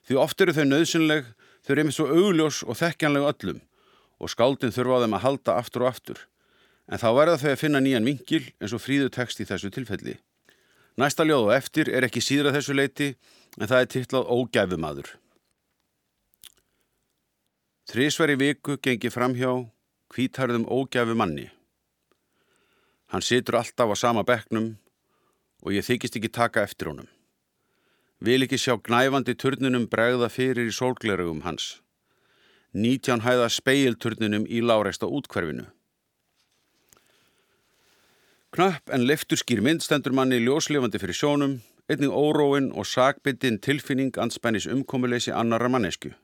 því 0.05 0.17
oft 0.21 0.41
eru 0.41 0.53
þau 0.57 0.65
nöðsynleg, 0.69 1.29
þau 1.61 1.71
eru 1.73 1.83
einmitt 1.83 1.97
svo 1.97 2.09
augljós 2.09 2.61
og 2.65 2.77
þekkjanleg 2.81 3.29
öllum 3.29 3.61
og 4.21 4.33
skáldin 4.33 4.73
þurfa 4.73 4.97
á 4.97 5.01
þeim 5.05 5.17
að 5.17 5.25
halda 5.25 5.57
aftur 5.57 5.85
og 5.85 5.91
aftur. 5.93 6.19
En 6.89 7.01
þá 7.01 7.09
verða 7.17 7.39
þau 7.41 7.49
að 7.53 7.61
finna 7.61 7.81
nýjan 7.81 8.05
vingil 8.05 8.43
eins 8.61 8.73
og 8.73 8.81
fríðu 8.83 9.09
text 9.13 9.41
í 9.41 9.49
þessu 9.49 9.69
tilfelli. 9.73 10.17
Næsta 10.97 11.25
ljóð 11.25 11.49
og 11.49 11.55
eftir 11.55 11.89
er 11.89 12.05
ekki 12.05 12.21
síðra 12.21 12.53
þessu 12.53 12.77
leiti 12.77 13.13
en 13.57 13.69
það 13.69 13.79
er 13.79 13.91
titlað 13.95 14.29
Ógæfumadur. 14.33 15.09
Trísveri 17.91 18.37
viku 18.39 18.77
gengi 18.79 19.09
framhjá 19.11 19.49
kvítarðum 20.13 20.63
ógæfu 20.71 21.11
manni. 21.19 21.49
Hann 23.11 23.25
situr 23.27 23.57
alltaf 23.59 23.91
á 23.91 23.95
sama 23.99 24.23
bekknum 24.23 24.77
og 25.59 25.75
ég 25.75 25.83
þykist 25.83 26.15
ekki 26.15 26.31
taka 26.31 26.63
eftir 26.63 26.87
honum. 26.87 27.09
Vil 28.23 28.47
ekki 28.47 28.61
sjá 28.63 28.77
gnæfandi 28.79 29.35
turnunum 29.35 29.89
bregða 29.91 30.31
fyrir 30.31 30.71
í 30.71 30.77
sólglerugum 30.77 31.43
hans. 31.43 31.81
Nítján 32.71 33.25
hæða 33.27 33.51
speilturnunum 33.51 34.47
í 34.47 34.63
láreista 34.63 35.11
útkverfinu. 35.11 35.67
Knapp 38.55 38.87
en 38.87 39.03
leftur 39.03 39.43
skýr 39.43 39.59
myndstendur 39.59 40.15
manni 40.15 40.39
ljóslefandi 40.39 40.95
fyrir 40.95 41.19
sjónum, 41.25 41.59
einnig 41.91 42.15
óróin 42.15 42.71
og 42.71 42.87
sakbyttin 42.87 43.59
tilfinning 43.59 44.15
anspennis 44.15 44.71
umkomuleysi 44.71 45.35
annara 45.35 45.67
mannesku. 45.67 46.15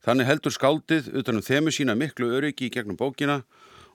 Þannig 0.00 0.28
heldur 0.30 0.54
skáldið 0.54 1.10
utanum 1.20 1.44
þemu 1.44 1.74
sína 1.74 1.96
miklu 1.98 2.30
öryggi 2.36 2.68
í 2.68 2.72
gegnum 2.72 2.96
bókina 2.96 3.42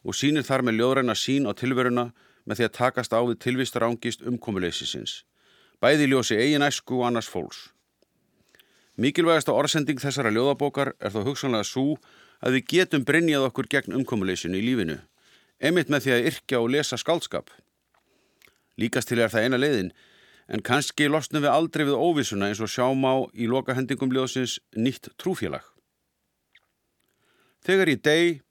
og 0.05 0.17
sínir 0.17 0.45
þar 0.45 0.65
með 0.67 0.79
ljóðræna 0.79 1.15
sín 1.17 1.49
á 1.49 1.51
tilveruna 1.57 2.11
með 2.45 2.59
því 2.59 2.67
að 2.67 2.75
takast 2.77 3.15
á 3.15 3.19
við 3.25 3.39
tilvistar 3.41 3.87
ángist 3.87 4.21
umkomuleysisins. 4.21 5.23
Bæði 5.81 6.11
ljósi 6.11 6.37
eigin 6.37 6.65
æsku 6.65 6.99
og 7.01 7.07
annars 7.09 7.31
fólks. 7.31 7.71
Mikilvægasta 9.01 9.51
orðsending 9.51 9.99
þessara 9.99 10.31
ljóðabókar 10.31 10.93
er 11.01 11.11
þó 11.11 11.25
hugsanlega 11.25 11.67
svo 11.67 11.97
að 12.39 12.59
við 12.59 12.69
getum 12.75 13.03
brinjað 13.03 13.49
okkur 13.49 13.67
gegn 13.67 13.97
umkomuleysinu 13.97 14.61
í 14.61 14.63
lífinu 14.69 15.01
emitt 15.59 15.91
með 15.91 16.05
því 16.05 16.15
að 16.15 16.27
yrkja 16.31 16.61
og 16.61 16.71
lesa 16.73 16.97
skálskap. 16.99 17.51
Líkast 18.79 19.09
til 19.09 19.21
er 19.23 19.31
það 19.31 19.47
eina 19.47 19.59
leiðin, 19.59 19.93
en 20.51 20.61
kannski 20.65 21.07
losnum 21.09 21.45
við 21.45 21.53
aldrei 21.53 21.85
við 21.87 21.95
óvissuna 21.99 22.49
eins 22.49 22.61
og 22.61 22.71
sjáum 22.71 23.05
á 23.07 23.15
í 23.33 23.47
lokahendingum 23.49 24.11
ljóðsins 24.11 24.59
nýtt 24.75 25.13
trúfélag. 25.17 25.63
Þegar 27.65 27.89
ég 27.89 28.01
deg 28.06 28.41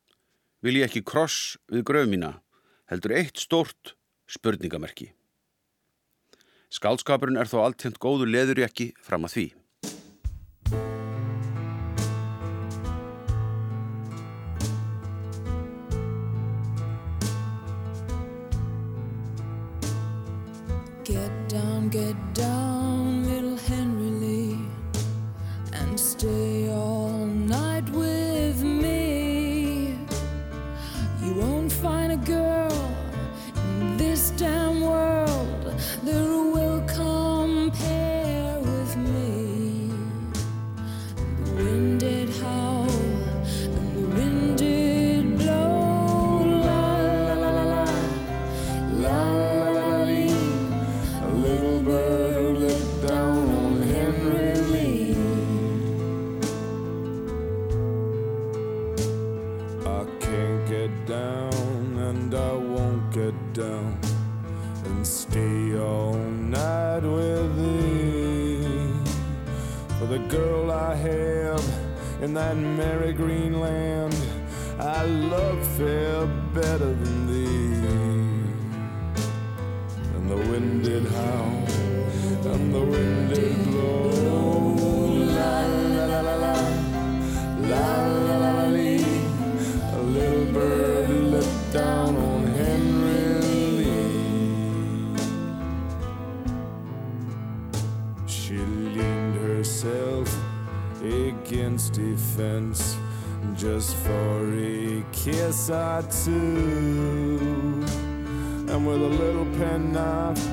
vil 0.65 0.81
ég 0.81 0.89
ekki 0.89 1.05
kross 1.07 1.55
við 1.71 1.85
gröfmína, 1.87 2.33
heldur 2.91 3.13
eitt 3.15 3.39
stórt 3.39 3.93
spurningamerki. 4.27 5.13
Skálskapurinn 6.75 7.39
er 7.39 7.47
þó 7.47 7.61
alltjönd 7.63 8.01
góðu 8.03 8.27
leðurjækki 8.27 8.91
fram 8.99 9.29
að 9.29 9.37
því. 9.37 9.47
Get 21.05 21.39
down, 21.53 21.87
get 21.95 22.19
down, 22.35 23.23
little 23.29 23.55
Henry 23.69 24.11
Lee 24.11 24.59
and 25.71 26.01
stay 26.01 26.54
that 72.45 72.57
merry 72.57 73.13
green 73.15 73.59
land 73.59 74.15
I 74.79 75.03
love 75.05 75.67
fair 75.79 76.27
better 76.53 76.93
than 77.03 77.14
fence 102.37 102.97
just 103.57 103.95
for 103.99 104.53
a 104.55 105.05
kiss 105.13 105.71
or 105.71 106.03
two. 106.25 107.85
And 108.69 108.87
with 108.87 109.03
a 109.03 109.13
little 109.23 109.47
penknife 109.57 110.45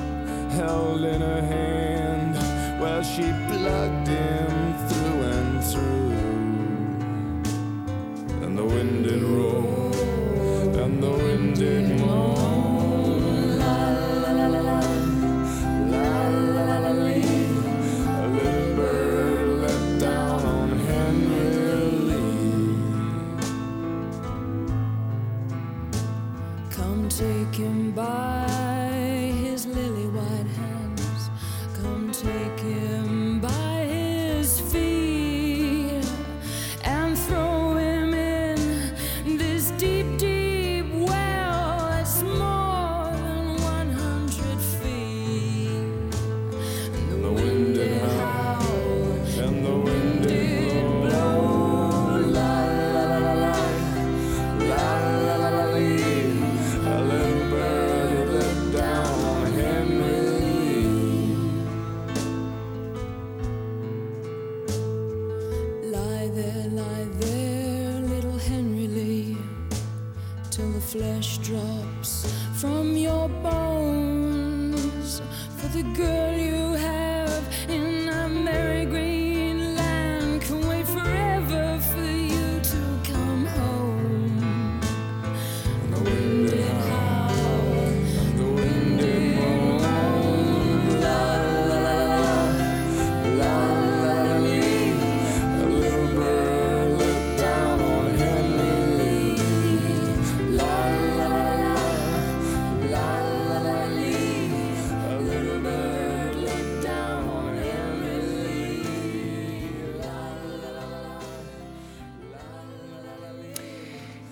held 0.52 1.02
in 1.02 1.20
her 1.20 1.42
hand, 1.42 2.34
well, 2.80 3.02
she 3.02 3.22
plugged 3.22 4.08
him 4.08 4.51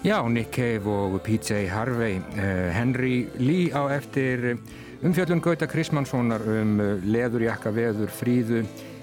Já, 0.00 0.28
Nick 0.28 0.56
Cave 0.56 0.88
og 0.88 1.20
PJ 1.20 1.66
Harvey. 1.68 2.16
Uh, 2.16 2.72
Henry 2.72 3.28
Lee 3.36 3.68
á 3.68 3.84
eftir 3.92 4.56
umfjöllun 5.04 5.42
Gauta 5.44 5.66
Krismanssonar 5.68 6.40
um 6.40 6.80
uh, 6.80 6.94
leðurjakka 7.04 7.68
veður 7.68 8.08
fríðu. 8.08 8.62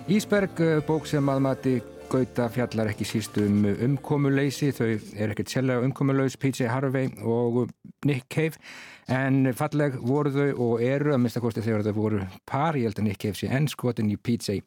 Ísberg, 0.09 0.57
uh, 0.57 0.79
bók 0.87 1.05
sem 1.05 1.29
aðmati 1.29 1.75
Gauta 2.09 2.47
fjallar 2.49 2.89
ekki 2.89 3.05
síst 3.05 3.37
um 3.37 3.67
umkomuleysi. 3.69 4.71
Þau 4.73 4.87
er 4.89 5.35
ekkert 5.35 5.53
sérlega 5.53 5.85
umkomulaus, 5.85 6.33
PJ 6.33 6.65
Harvey 6.65 7.13
og 7.21 7.69
Nick 8.09 8.25
Cave. 8.33 8.57
En 9.05 9.53
falleg 9.53 10.01
voru 10.01 10.33
þau 10.33 10.49
og 10.71 10.81
eru 10.81 11.13
að 11.13 11.23
mista 11.27 11.45
kosti 11.45 11.61
þegar 11.61 11.85
þau 11.85 11.97
voru 11.99 12.25
par. 12.49 12.73
Ég 12.73 12.89
held 12.89 13.03
að 13.03 13.11
Nick 13.11 13.21
Cave 13.21 13.37
sé 13.37 13.53
ennskotin 13.53 14.09
í 14.09 14.17
PJ 14.17 14.63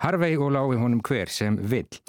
Harvey 0.00 0.40
og 0.40 0.56
lái 0.56 0.80
honum 0.80 1.04
hver 1.04 1.28
sem 1.28 1.60
vill. 1.60 2.00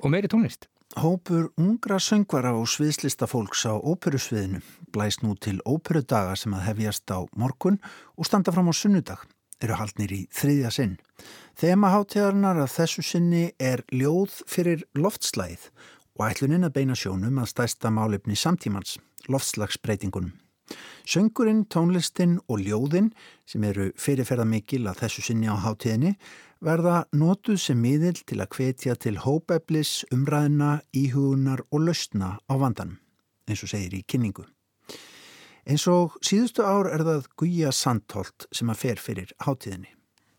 Og 0.00 0.08
meiri 0.08 0.32
tónlist. 0.32 0.69
Hópur 0.98 1.52
ungra 1.54 2.00
söngvara 2.02 2.50
og 2.58 2.66
sviðslista 2.66 3.28
fólks 3.30 3.62
á 3.62 3.78
óperusviðinu 3.78 4.58
blæst 4.90 5.22
nú 5.22 5.36
til 5.38 5.60
óperudaga 5.62 6.34
sem 6.34 6.50
að 6.56 6.64
hefjast 6.66 7.12
á 7.14 7.22
morgun 7.38 7.78
og 8.18 8.26
standa 8.26 8.50
fram 8.50 8.66
á 8.66 8.74
sunnudag, 8.74 9.22
eru 9.62 9.78
haldnir 9.78 10.10
í 10.10 10.20
þriðja 10.34 10.72
sinn. 10.74 10.96
Þema 11.54 11.92
háttegarnar 11.94 12.58
að 12.64 12.74
þessu 12.74 13.06
sinni 13.06 13.44
er 13.62 13.84
ljóð 13.94 14.42
fyrir 14.50 14.82
loftslæð 14.98 15.70
og 16.18 16.26
ætlunin 16.26 16.66
að 16.66 16.74
beina 16.80 16.98
sjónum 16.98 17.38
að 17.38 17.52
stæsta 17.54 17.94
málefni 17.94 18.34
samtímans, 18.34 18.98
loftslagsbreytingunum. 19.30 20.34
Söngurinn, 21.06 21.68
tónlistin 21.70 22.40
og 22.50 22.66
ljóðin 22.66 23.12
sem 23.46 23.62
eru 23.66 23.92
fyrirferða 23.94 24.44
mikil 24.46 24.88
að 24.90 25.04
þessu 25.04 25.22
sinni 25.30 25.46
á 25.46 25.54
hátteginni 25.54 26.16
verða 26.64 27.04
notuð 27.16 27.58
sem 27.60 27.78
miðil 27.80 28.18
til 28.28 28.40
að 28.42 28.56
hvetja 28.56 28.96
til 29.00 29.16
hópeflis, 29.24 30.04
umræðina, 30.12 30.80
íhugunar 30.96 31.64
og 31.70 31.86
lausna 31.88 32.36
á 32.44 32.54
vandanum, 32.60 32.98
eins 33.48 33.64
og 33.64 33.72
segir 33.72 33.96
í 33.96 34.04
kynningu. 34.04 34.44
Eins 35.68 35.86
og 35.90 36.16
síðustu 36.24 36.64
ár 36.64 36.88
er 36.90 37.04
það 37.06 37.28
Guja 37.40 37.72
Sandholt 37.72 38.48
sem 38.52 38.70
að 38.72 38.80
fer 38.80 39.00
fyrir 39.00 39.32
hátíðinni. 39.44 39.92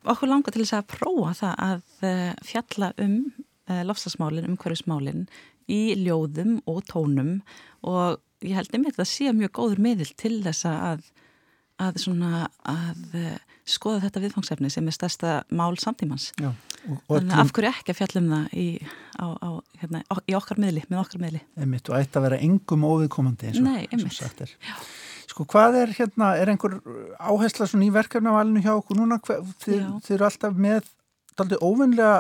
Okkur 0.10 0.32
langar 0.32 0.54
til 0.54 0.64
þess 0.64 0.80
að 0.80 0.90
prófa 0.96 1.34
það 1.38 1.64
að 1.68 2.06
eh, 2.10 2.32
fjalla 2.46 2.90
um 3.04 3.16
eh, 3.70 3.84
lofslagsmálinn, 3.86 4.50
umhverfismálinn 4.50 5.28
í 5.72 5.82
ljóðum 6.02 6.58
og 6.70 6.82
tónum 6.90 7.36
og 7.86 8.22
ég 8.42 8.58
held 8.58 8.74
einmitt 8.74 8.98
að 8.98 9.04
það 9.04 9.12
sé 9.12 9.34
mjög 9.38 9.54
góður 9.60 9.84
miðil 9.86 10.10
til 10.18 10.40
þess 10.42 10.66
að, 10.70 11.06
að, 11.86 12.02
svona, 12.02 12.48
að 12.66 13.18
eh, 13.20 13.51
skoða 13.68 14.01
þetta 14.05 14.24
viðfangsefni 14.26 14.72
sem 14.74 14.88
er 14.88 14.95
stærsta 14.95 15.36
mál 15.53 15.76
samtímans. 15.80 16.32
Já, 16.41 16.51
Þannig 16.82 17.36
að 17.36 17.43
af 17.43 17.51
hverju 17.53 17.70
ekki 17.70 17.93
að 17.93 17.99
fjallum 17.99 18.30
það 18.32 18.57
í, 18.57 18.66
á, 19.22 19.26
á, 19.38 19.49
hérna, 19.82 20.01
í 20.26 20.36
okkar 20.38 20.62
miðli, 20.62 20.84
með 20.89 21.01
okkar 21.03 21.22
miðli. 21.22 21.41
Einmitt 21.62 21.91
og 21.91 21.97
ætti 21.99 22.18
að 22.18 22.26
vera 22.26 22.41
engum 22.47 22.86
óviðkomandi 22.89 23.51
eins 23.51 23.62
og, 23.62 23.68
Nei, 23.68 23.86
eins 23.91 24.05
og 24.07 24.16
sagt 24.16 24.43
er. 24.47 24.55
Sko 25.30 25.45
hvað 25.47 25.78
er 25.84 25.93
hérna, 25.95 26.34
er 26.41 26.51
einhver 26.51 26.80
áhersla 27.22 27.70
svona 27.70 27.86
í 27.88 27.93
verkefnavalinu 27.93 28.64
hjá 28.66 28.74
okkur 28.74 28.99
núna? 28.99 29.22
Þið, 29.22 29.86
þið 30.07 30.16
eru 30.18 30.28
alltaf 30.28 30.57
með 30.57 30.89
aldrei 31.39 31.62
óvinnlega 31.62 32.16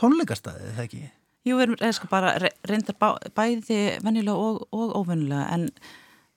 tónleikastæði, 0.00 0.72
eða 0.72 0.86
ekki? 0.88 1.02
Jú, 1.46 1.56
við 1.56 1.74
erum 1.76 1.96
sko 1.96 2.08
bara 2.10 2.34
reyndar 2.68 2.96
bæði 3.36 3.80
vennilega 4.04 4.36
og, 4.36 4.64
og 4.76 4.96
óvinnlega 4.98 5.46
en 5.54 5.68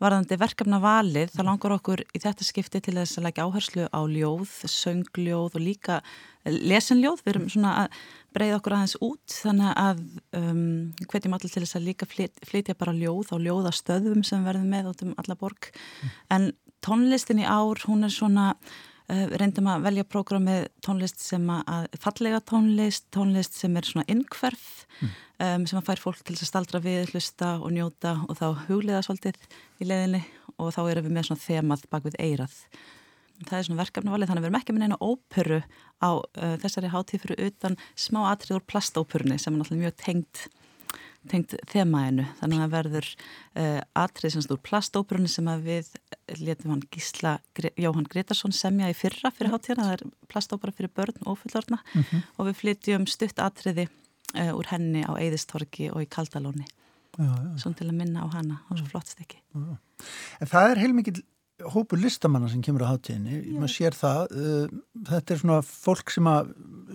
varðandi 0.04 0.38
verkefna 0.39 0.80
valið 0.84 1.32
þá 1.34 1.41
langar 1.47 1.76
okkur 1.78 2.04
í 2.04 2.22
þetta 2.22 2.45
skipti 2.45 2.82
til 2.84 2.95
þess 2.97 3.20
að 3.20 3.28
lækja 3.28 3.47
áherslu 3.47 3.88
á 3.89 4.01
ljóð, 4.12 4.51
söngljóð 4.70 5.58
og 5.58 5.64
líka 5.64 5.99
lesenljóð. 6.43 7.24
Við 7.24 7.34
erum 7.34 7.49
svona 7.51 7.74
að 7.84 7.99
breyða 8.36 8.60
okkur 8.60 8.76
aðeins 8.78 8.95
út 9.06 9.38
þannig 9.38 9.76
að 9.84 10.01
um, 10.39 10.64
hvetjum 11.08 11.38
allir 11.38 11.54
til 11.54 11.64
þess 11.64 11.80
að 11.80 11.88
líka 11.88 12.10
flyt, 12.10 12.41
flytja 12.49 12.78
bara 12.80 12.95
ljóð 12.97 13.32
á 13.32 13.38
ljóðastöðum 13.47 14.26
sem 14.28 14.43
verðum 14.47 14.74
með 14.74 14.89
út 14.91 15.06
um 15.06 15.14
alla 15.22 15.38
borg. 15.39 15.70
Mm. 15.70 16.16
En 16.36 16.49
tónlistin 16.84 17.43
í 17.43 17.47
ár, 17.47 17.80
hún 17.88 18.04
er 18.04 18.14
svona 18.14 18.54
reyndum 19.10 19.68
að 19.68 19.84
velja 19.89 20.06
prógramið 20.08 20.70
tónlist 20.86 21.20
sem 21.20 21.43
að 21.51 21.89
fallega 21.99 22.39
tónlist, 22.47 23.10
tónlist 23.12 23.58
sem 23.60 23.76
er 23.78 23.89
svona 23.89 24.08
innkverf 24.12 24.86
mm 25.01 25.14
um, 25.43 25.68
sem 25.68 25.80
að 25.80 25.88
fær 25.89 26.01
fólk 26.01 26.24
til 26.26 26.36
að 26.38 26.49
staldra 26.49 26.82
við, 26.84 27.12
hlusta 27.14 27.56
og 27.60 27.74
njóta 27.76 28.18
og 28.28 28.38
þá 28.39 28.47
hugliða 28.68 29.04
svolítið 29.06 29.39
í 29.82 29.88
leðinni 29.89 30.24
og 30.58 30.74
þá 30.76 30.82
erum 30.86 31.08
við 31.08 31.16
með 31.16 31.30
svona 31.30 31.45
þemað 31.45 31.88
bak 31.91 32.08
við 32.08 32.20
eirað. 32.22 32.58
Það 33.43 33.58
er 33.58 33.68
svona 33.68 33.82
verkefnavalið 33.82 34.30
þannig 34.30 34.41
að 34.41 34.45
við 34.45 34.51
erum 34.51 34.60
ekki 34.60 34.76
með 34.76 34.84
neina 34.84 34.99
óperu 35.01 35.62
á 35.99 36.12
uh, 36.14 36.56
þessari 36.62 36.91
hátíð 36.93 37.24
fyrir 37.26 37.47
utan 37.49 37.80
smá 37.99 38.22
atrið 38.30 38.60
úr 38.60 38.68
plastóperunni 38.70 39.39
sem 39.41 39.56
er 39.56 39.64
náttúrulega 39.64 39.88
mjög 39.88 39.97
tengt 40.04 40.43
tengt 41.32 41.55
þemaðinu, 41.71 42.26
þannig 42.39 42.63
að 42.63 42.74
verður 42.74 43.07
uh, 43.13 43.80
atrið 44.03 44.36
semst 44.36 44.53
úr 44.53 44.61
plastóperunni 44.65 45.32
sem 45.32 45.47
að 45.51 45.65
við 45.69 45.91
letum 46.41 46.74
hann 46.74 46.86
Gísla 46.93 47.38
Jóhann 47.80 48.09
Gretarsson 48.11 48.55
semja 48.55 48.91
í 48.91 48.97
fyrra 48.97 49.32
fyrir 49.34 49.53
hátíðina, 49.53 49.89
það 49.89 49.97
er 49.97 50.05
plastópera 50.32 50.76
fyrir 50.76 50.93
börn 50.95 51.19
og 51.26 51.39
fullorna 51.41 51.80
mm 51.84 52.01
-hmm. 52.03 52.24
og 52.38 52.49
við 52.49 52.59
flytjum 52.61 53.07
stutt 53.07 53.39
atriði 53.39 53.88
uh, 54.36 54.53
úr 54.53 54.71
henni 54.71 55.03
á 55.03 55.11
Eidistorki 55.15 55.91
og 55.91 56.03
í 56.03 56.09
Kaldalóni. 56.09 56.65
Svona 57.13 57.78
til 57.78 57.88
að 57.88 57.93
minna 57.93 58.26
á 58.26 58.28
hana. 58.34 58.55
Á 58.65 58.74
svo 58.74 58.86
flott 58.89 59.07
stekki 59.07 59.38
En 60.41 60.47
það 60.49 60.71
er 60.71 60.80
heilmikið 60.82 61.21
hópu 61.62 61.97
listamanna 61.99 62.49
sem 62.49 62.62
kemur 62.66 62.86
á 62.88 62.93
hátíðinni 62.93 63.60
maður 63.60 63.74
sér 63.74 63.97
það 63.97 64.34
uh, 64.34 64.72
þetta 65.10 65.36
er 65.36 65.41
svona 65.41 65.60
fólk 65.68 66.14
sem 66.14 66.30
að 66.30 66.49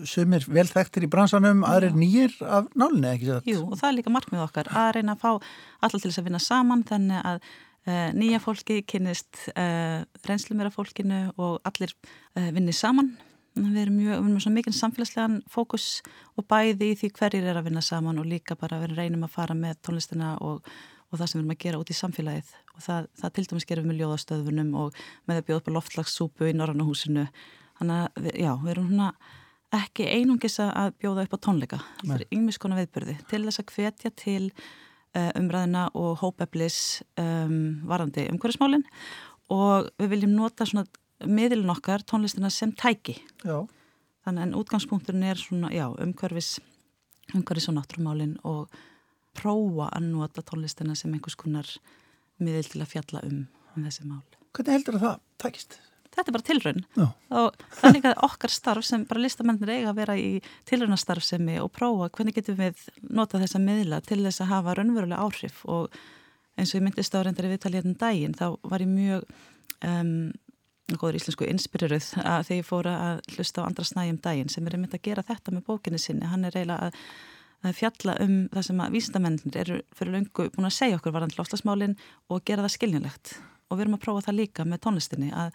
sumir 0.07 0.45
velþægtir 0.47 1.07
í 1.07 1.11
bransanum, 1.11 1.63
aðrir 1.67 1.95
nýjir 1.95 2.35
af 2.43 2.67
nálinni, 2.79 3.13
ekki 3.13 3.29
svo? 3.29 3.39
Jú, 3.47 3.63
og 3.69 3.79
það 3.79 3.89
er 3.89 3.97
líka 3.97 4.13
markmið 4.15 4.43
okkar 4.45 4.69
að 4.81 4.91
reyna 4.97 5.15
að 5.15 5.23
fá 5.23 5.31
alltaf 5.31 5.97
til 5.97 6.09
þess 6.09 6.21
að 6.21 6.29
vinna 6.29 6.43
saman 6.43 6.83
þannig 6.91 7.31
að 7.31 7.39
uh, 7.39 8.11
nýja 8.19 8.43
fólki 8.43 8.81
kynist 8.87 9.41
uh, 9.55 10.03
reynslumera 10.27 10.71
fólkinu 10.75 11.23
og 11.37 11.59
allir 11.67 11.95
vinni 12.35 12.75
saman. 12.75 13.15
Við 13.59 13.81
erum 13.81 13.97
mjög, 13.97 14.13
við 14.13 14.29
erum 14.29 14.43
svo 14.43 14.51
mikið 14.55 14.75
samfélagslegan 14.77 15.39
fókus 15.51 15.87
og 16.39 16.45
bæði 16.47 16.93
í 16.93 16.99
því 16.99 17.09
hverjir 17.17 17.47
er 17.49 17.57
að 17.59 17.67
vinna 17.67 17.81
saman 17.83 18.21
og 18.21 18.27
líka 18.29 18.55
bara 18.59 18.79
við 18.83 18.95
reynum 18.99 19.25
að 19.25 19.33
fara 19.33 19.57
með 19.57 19.81
tónlistina 19.83 20.35
og, 20.45 20.61
og 21.09 21.19
það 21.19 21.25
sem 21.25 21.37
við 21.37 21.43
erum 21.43 21.53
að 21.55 21.61
gera 21.63 21.81
út 21.81 21.91
í 21.91 21.97
samfélagið. 21.97 22.49
Og 22.75 22.83
það, 22.85 23.07
það 23.21 23.33
til 23.35 23.45
dæmis 23.49 23.67
gerum 23.69 23.91
við 23.91 24.01
ljóðastöðunum 24.03 24.73
og 24.79 24.99
með 25.29 25.41
að 25.41 25.47
bjóða 25.47 25.61
upp 25.61 25.69
á 25.69 25.75
loftlagssúpu 25.77 26.49
í 26.49 26.55
Norrannahúsinu 26.57 27.25
þannig 27.79 28.03
að 28.03 28.29
já, 28.33 28.51
við 28.63 28.73
erum 28.73 28.89
húnna 28.91 29.09
ekki 29.79 30.05
einungis 30.09 30.59
að 30.63 30.93
bjóða 31.01 31.25
upp 31.25 31.35
á 31.37 31.43
tónleika. 31.45 31.81
Þetta 32.01 32.19
er 32.19 32.37
yngmis 32.37 32.61
konar 32.61 32.81
viðbyrði 32.81 33.17
til 33.29 33.41
þess 33.45 33.61
að 33.61 33.73
hvetja 33.75 34.13
til 34.17 34.43
uh, 34.49 35.31
umræðina 35.37 35.87
og 35.97 36.23
hópeflis 36.23 36.79
um, 37.21 37.59
varandi 37.89 38.25
umhverfismálinn 38.33 38.85
og 39.53 39.91
við 40.01 40.15
viljum 40.15 40.33
nota 40.37 40.65
svona 40.69 40.87
miðlun 41.29 41.73
okkar 41.73 42.05
tónlistina 42.07 42.49
sem 42.53 42.71
tæki. 42.73 43.19
Já. 43.43 43.67
þannig 44.25 44.45
en 44.45 44.57
útgangspunkturinn 44.59 45.25
er 45.25 45.39
svona, 45.39 45.71
já, 45.73 45.87
umhverfis 45.89 46.57
umhverfis 47.35 47.69
og 47.69 47.77
náttúrumálin 47.77 48.37
og 48.47 48.69
prófa 49.39 49.89
að 49.89 50.09
nota 50.11 50.43
tónlistina 50.45 50.95
sem 50.97 51.13
einhvers 51.15 51.37
konar 51.39 51.69
miðl 52.39 52.67
til 52.67 52.83
að 52.83 52.91
fjalla 52.93 53.23
um, 53.27 53.45
um 53.75 53.85
þessi 53.87 54.07
mál. 54.07 54.25
Hvernig 54.55 54.75
heldur 54.77 54.99
það 55.01 55.21
tækist? 55.41 55.79
Þetta 56.09 56.31
er 56.31 56.35
bara 56.35 56.47
tilraun. 56.47 56.79
Og 57.37 57.59
það 57.77 57.87
er 57.89 57.93
líka 57.95 58.13
okkar 58.25 58.51
starf 58.51 58.85
sem 58.87 59.03
bara 59.07 59.21
listamennir 59.21 59.71
eiga 59.71 59.91
að 59.91 59.99
vera 60.01 60.15
í 60.17 60.29
tilraunastarfsemi 60.67 61.59
og 61.61 61.69
prófa 61.75 62.09
hvernig 62.17 62.35
getum 62.39 62.57
við 62.59 62.81
nota 63.13 63.39
þessa 63.41 63.61
miðla 63.61 64.01
til 64.07 64.19
þess 64.23 64.43
að 64.43 64.51
hafa 64.55 64.75
raunverulega 64.79 65.21
áhrif? 65.21 65.61
Og 65.69 65.93
eins 66.59 66.73
og 66.73 66.79
ég 66.79 66.85
myndist 66.87 67.15
á 67.15 67.21
reyndari 67.23 67.53
viðtalið 67.53 67.81
hérna 67.81 67.93
um 67.93 67.99
daginn 68.01 68.35
þá 68.35 68.45
var 68.71 68.83
ég 68.83 68.91
mjög 68.91 69.27
um, 69.85 70.13
góður 70.97 71.19
íslensku 71.19 71.47
inspiriruð 71.47 72.09
að 72.23 72.47
þegar 72.47 72.59
ég 72.59 72.67
fóra 72.67 72.93
að 73.05 73.21
hlusta 73.35 73.63
á 73.63 73.67
andra 73.67 73.85
snægjum 73.87 74.21
daginn 74.25 74.51
sem 74.51 74.65
er 74.67 74.77
einmitt 74.77 74.95
að 74.97 75.05
gera 75.05 75.25
þetta 75.25 75.53
með 75.53 75.67
bókinni 75.69 76.01
sinni. 76.01 76.29
Hann 76.29 76.47
er 76.47 76.57
eiginlega 76.57 76.89
að, 76.89 77.03
að 77.63 77.75
fjalla 77.75 78.15
um 78.23 78.35
það 78.53 78.65
sem 78.69 78.81
að 78.83 78.95
vísndamennir 78.95 79.57
eru 79.63 79.79
fyrir 79.97 80.15
löngu 80.15 80.47
búin 80.53 80.69
að 80.69 80.77
segja 80.77 80.99
okkur 80.99 81.15
varðan 81.15 81.35
lofslagsmálinn 81.37 81.97
og 82.29 82.45
gera 82.47 82.63
það 82.65 82.75
skilnilegt 82.77 83.33
og 83.69 83.77
við 83.77 83.85
erum 83.85 83.97
að 83.97 84.05
prófa 84.05 84.25
það 84.29 84.39
líka 84.39 84.65
með 84.65 84.83
tónlistinni 84.85 85.33
að 85.35 85.51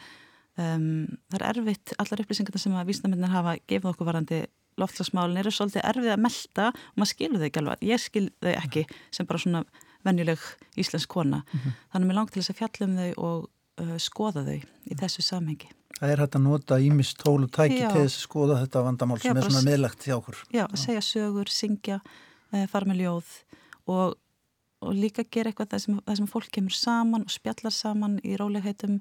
um, 0.61 1.07
það 1.33 1.39
er 1.39 1.47
erfitt 1.53 1.95
allar 1.99 2.25
upplýsingar 2.25 2.61
sem 2.61 2.77
að 2.77 2.93
vísndamennir 2.93 3.33
hafa 3.33 3.57
gefið 3.65 3.91
okkur 3.95 4.11
varðandi 4.11 4.43
lofslagsmálinn 4.81 5.41
eru 5.41 5.55
svolítið 5.55 5.87
erfið 5.87 6.13
að 6.13 6.23
melda 6.27 6.69
og 6.75 7.01
maður 7.01 7.13
skilur 7.13 7.41
þau 7.41 7.49
ekki 7.49 7.63
alveg 7.63 7.89
ég 7.89 8.03
skil 8.03 8.27
þau 8.43 8.53
ekki 8.55 8.87
sem 9.15 9.29
bara 9.31 9.43
svona 9.45 9.65
venjuleg 10.05 10.47
íslensk 10.77 11.09
kona 11.09 11.41
mm 11.41 11.59
-hmm. 11.59 11.77
þannig 11.93 12.05
að 12.05 12.09
mér 12.11 12.19
langt 12.19 12.33
til 12.33 12.43
þess 12.43 12.53
að 12.55 12.61
fjalla 12.61 12.87
um 12.89 12.97
þau 12.99 13.13
og 13.29 13.49
uh, 13.81 13.97
skoða 13.99 14.45
þau 14.45 14.61
í 14.61 14.99
þessu 15.01 15.23
samhengi. 15.23 15.71
Það 16.01 16.11
er 16.11 16.23
hægt 16.25 16.37
að 16.39 16.45
nota 16.45 16.79
ímist 16.83 17.19
tól 17.21 17.39
og 17.47 17.51
tæki 17.55 17.79
já. 17.79 17.89
til 17.93 18.03
þess 18.03 18.19
að 18.19 18.25
skoða 18.25 18.59
þetta 18.65 18.83
vandamál 18.89 19.19
sem 19.23 19.31
já, 19.31 19.39
er 19.39 19.49
svona 19.49 19.65
meðlegt 19.69 20.07
hjá 20.09 20.15
okkur. 20.17 20.41
Já, 20.55 20.65
að 20.67 20.81
segja 20.83 21.03
sögur, 21.07 21.53
syngja, 21.55 22.01
uh, 22.51 22.65
fara 22.73 22.91
með 22.91 23.03
ljóð 23.05 23.33
og, 23.95 24.17
og 24.83 24.97
líka 24.99 25.27
gera 25.29 25.53
eitthvað 25.53 25.75
það 25.75 25.85
sem, 25.87 26.01
sem 26.21 26.31
fólk 26.31 26.51
kemur 26.55 26.77
saman 26.77 27.27
og 27.27 27.35
spjallar 27.35 27.75
saman 27.75 28.19
í 28.27 28.35
rólegheitum, 28.41 28.99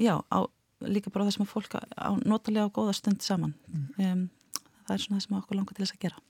já, 0.00 0.16
á, 0.16 0.38
líka 0.84 1.12
bara 1.12 1.28
það 1.28 1.38
sem 1.38 1.50
fólk 1.50 1.76
á 1.76 2.10
notalega 2.24 2.70
og 2.70 2.76
góða 2.78 2.96
stund 2.96 3.24
saman. 3.24 3.54
Mm. 3.68 3.86
Um, 4.00 4.62
það 4.86 4.96
er 4.96 5.04
svona 5.04 5.20
það 5.20 5.26
sem 5.26 5.38
okkur 5.40 5.60
langar 5.60 5.76
til 5.76 5.84
þess 5.84 5.98
að 5.98 6.06
gera. 6.08 6.22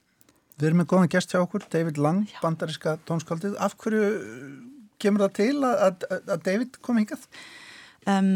Við 0.55 0.69
erum 0.69 0.81
með 0.83 0.91
góðan 0.93 1.11
gæst 1.11 1.33
hjá 1.35 1.41
okkur, 1.41 1.65
David 1.71 1.99
Lang, 1.99 2.27
já. 2.31 2.39
bandariska 2.43 2.99
tónskaldið. 3.09 3.57
Af 3.63 3.75
hverju 3.83 4.05
kemur 5.03 5.25
það 5.25 5.33
til 5.41 5.57
að, 5.67 5.81
að, 5.89 6.29
að 6.31 6.45
David 6.47 6.79
kom 6.85 7.01
hingað? 7.01 7.25
Um, 8.11 8.29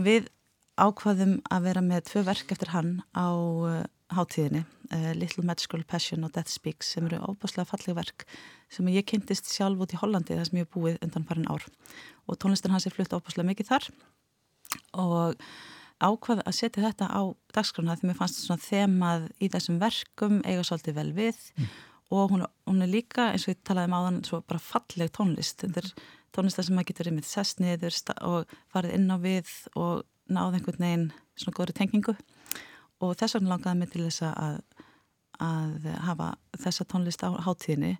við 0.00 0.30
ákvaðum 0.78 1.38
að 1.52 1.64
vera 1.68 1.84
með 1.84 2.04
tvö 2.10 2.24
verk 2.28 2.52
eftir 2.54 2.72
hann 2.72 2.92
á 3.12 3.28
uh, 3.28 3.80
hátíðinni, 4.14 4.64
uh, 4.94 5.10
Little 5.18 5.44
Magical 5.46 5.82
Passion 5.88 6.26
og 6.26 6.32
Death 6.36 6.52
Speaks 6.52 6.92
sem 6.94 7.08
eru 7.08 7.20
óbáslega 7.20 7.68
falleg 7.68 7.96
verk 7.98 8.24
sem 8.72 8.88
ég 8.92 9.06
kynntist 9.08 9.50
sjálf 9.52 9.82
út 9.84 9.94
í 9.94 10.00
Hollandi 10.00 10.36
þar 10.38 10.48
sem 10.48 10.60
ég 10.60 10.68
hef 10.68 10.76
búið 10.76 11.00
undan 11.04 11.26
farin 11.28 11.50
ár. 11.50 11.66
Og 12.28 12.38
tónlistin 12.40 12.74
hans 12.74 12.88
er 12.88 12.94
flutt 12.94 13.12
óbáslega 13.16 13.48
mikið 13.50 13.72
þar. 13.72 13.90
Og 15.02 15.48
ákvað 15.98 16.44
að 16.46 16.56
setja 16.56 16.84
þetta 16.86 17.10
á 17.10 17.22
dagskrona 17.56 17.96
því 17.98 18.10
mér 18.10 18.20
fannst 18.20 18.42
svona 18.44 18.62
þemað 18.62 19.28
í 19.42 19.50
þessum 19.52 19.80
verkum 19.82 20.40
eiga 20.46 20.64
svolítið 20.66 21.00
vel 21.00 21.12
við. 21.16 21.44
Mm. 21.58 21.70
og 22.10 22.30
hún, 22.32 22.44
hún 22.64 22.82
er 22.82 22.88
líka 22.88 23.26
eins 23.32 23.44
og 23.44 23.52
ég 23.52 23.58
talaði 23.68 23.90
um 23.90 23.96
áðan 23.98 24.22
svo 24.24 24.38
bara 24.40 24.62
falleg 24.62 25.10
tónlist. 25.12 25.60
Þetta 25.60 25.82
er 25.82 25.90
tónlist 26.32 26.60
sem 26.62 26.76
maður 26.76 26.88
getur 26.92 27.10
yfir 27.10 27.26
sest 27.28 27.60
niður 27.60 27.98
og 28.24 28.54
farið 28.72 28.94
inn 28.96 29.12
á 29.12 29.16
við 29.20 29.50
og 29.76 30.06
náð 30.32 30.58
einhvern 30.58 30.84
veginn 30.84 31.06
svona 31.38 31.56
góðri 31.56 31.76
tengingu. 31.78 32.14
Og 33.04 33.14
þess 33.18 33.36
vegna 33.38 33.54
langaði 33.54 33.80
mig 33.80 33.92
til 33.92 34.04
þess 34.06 34.24
að, 34.28 34.58
að 35.44 35.88
hafa 36.08 36.32
þessa 36.64 36.86
tónlist 36.90 37.22
á 37.22 37.30
hátíðinni. 37.46 37.94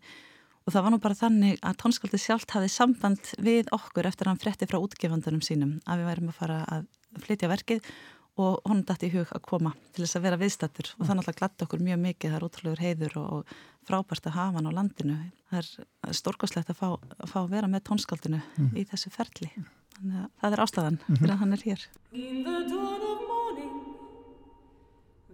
Og 0.67 0.75
það 0.75 0.85
var 0.85 0.93
nú 0.93 1.01
bara 1.01 1.17
þannig 1.17 1.61
að 1.65 1.79
tónskaldið 1.81 2.21
sjálft 2.21 2.53
hafið 2.53 2.73
samband 2.75 3.31
við 3.41 3.71
okkur 3.73 4.09
eftir 4.11 4.27
að 4.27 4.35
hann 4.35 4.43
fretti 4.43 4.69
frá 4.69 4.77
útgefandunum 4.83 5.45
sínum 5.45 5.79
að 5.89 6.03
við 6.03 6.11
værim 6.11 6.33
að 6.33 6.41
fara 6.43 6.59
að 6.69 6.89
flytja 7.25 7.49
verkið 7.49 7.93
og 8.39 8.61
hún 8.69 8.85
dætti 8.87 9.09
í 9.09 9.15
hug 9.17 9.33
að 9.35 9.43
koma 9.43 9.73
til 9.93 10.05
þess 10.05 10.19
að 10.19 10.25
vera 10.29 10.39
viðstattur 10.39 10.93
og 10.95 11.07
það 11.09 11.17
náttúrulega 11.19 11.41
glatt 11.41 11.65
okkur 11.65 11.83
mjög 11.83 11.99
mikið, 12.05 12.31
það 12.31 12.39
er 12.39 12.47
ótrúlegur 12.47 12.83
heiður 12.85 13.17
og 13.23 13.57
frábært 13.89 14.29
að 14.29 14.37
hafa 14.37 14.59
hann 14.59 14.69
á 14.71 14.73
landinu. 14.79 15.17
Það 15.51 15.59
er 15.59 16.19
stórkoslegt 16.19 16.71
að 16.71 16.79
fá 16.79 16.87
að, 16.91 17.17
fá 17.31 17.39
að 17.43 17.51
vera 17.57 17.71
með 17.73 17.85
tónskaldinu 17.89 18.41
mm. 18.45 18.71
í 18.79 18.85
þessu 18.91 19.13
ferli. 19.15 19.51
Þannig 19.97 20.21
að 20.21 20.29
það 20.43 20.57
er 20.57 20.63
ástæðan 20.65 20.99
mm 20.99 21.05
-hmm. 21.07 21.21
fyrir 21.23 21.35
að 21.35 21.41
hann 21.43 21.57
er 21.57 21.65
hér. 21.67 21.87
In 22.13 22.45
the 22.45 22.59
dawn 22.71 23.03
of 23.11 23.21
morning 23.33 23.77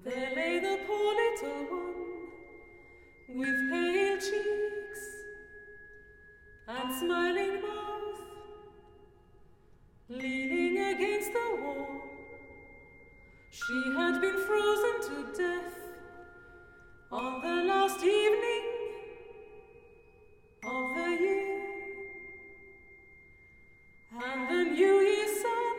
There 0.05 0.31
lay 0.37 0.61
the 0.61 0.77
poor 0.87 1.11
little 1.21 1.61
one 1.81 1.95
With 3.37 3.59
pale 3.71 4.17
cheeks 4.29 5.03
And 6.69 6.95
smiling 7.01 7.61
mouth 7.61 8.21
Leaning 10.09 10.79
against 10.79 11.33
the 11.33 11.47
wall 11.63 12.14
She 13.55 13.93
had 13.93 14.21
been 14.21 14.37
frozen 14.37 14.95
to 15.09 15.39
death 15.39 15.75
on 17.13 17.41
the 17.41 17.63
last 17.69 18.03
evening 18.03 18.65
of 20.65 20.97
the 20.97 21.11
year. 21.21 21.63
And 24.11 24.49
the 24.51 24.71
new 24.73 24.97
year's 25.03 25.41
sun 25.41 25.77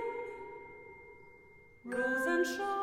rose 1.84 2.26
and 2.28 2.45
shone. 2.45 2.74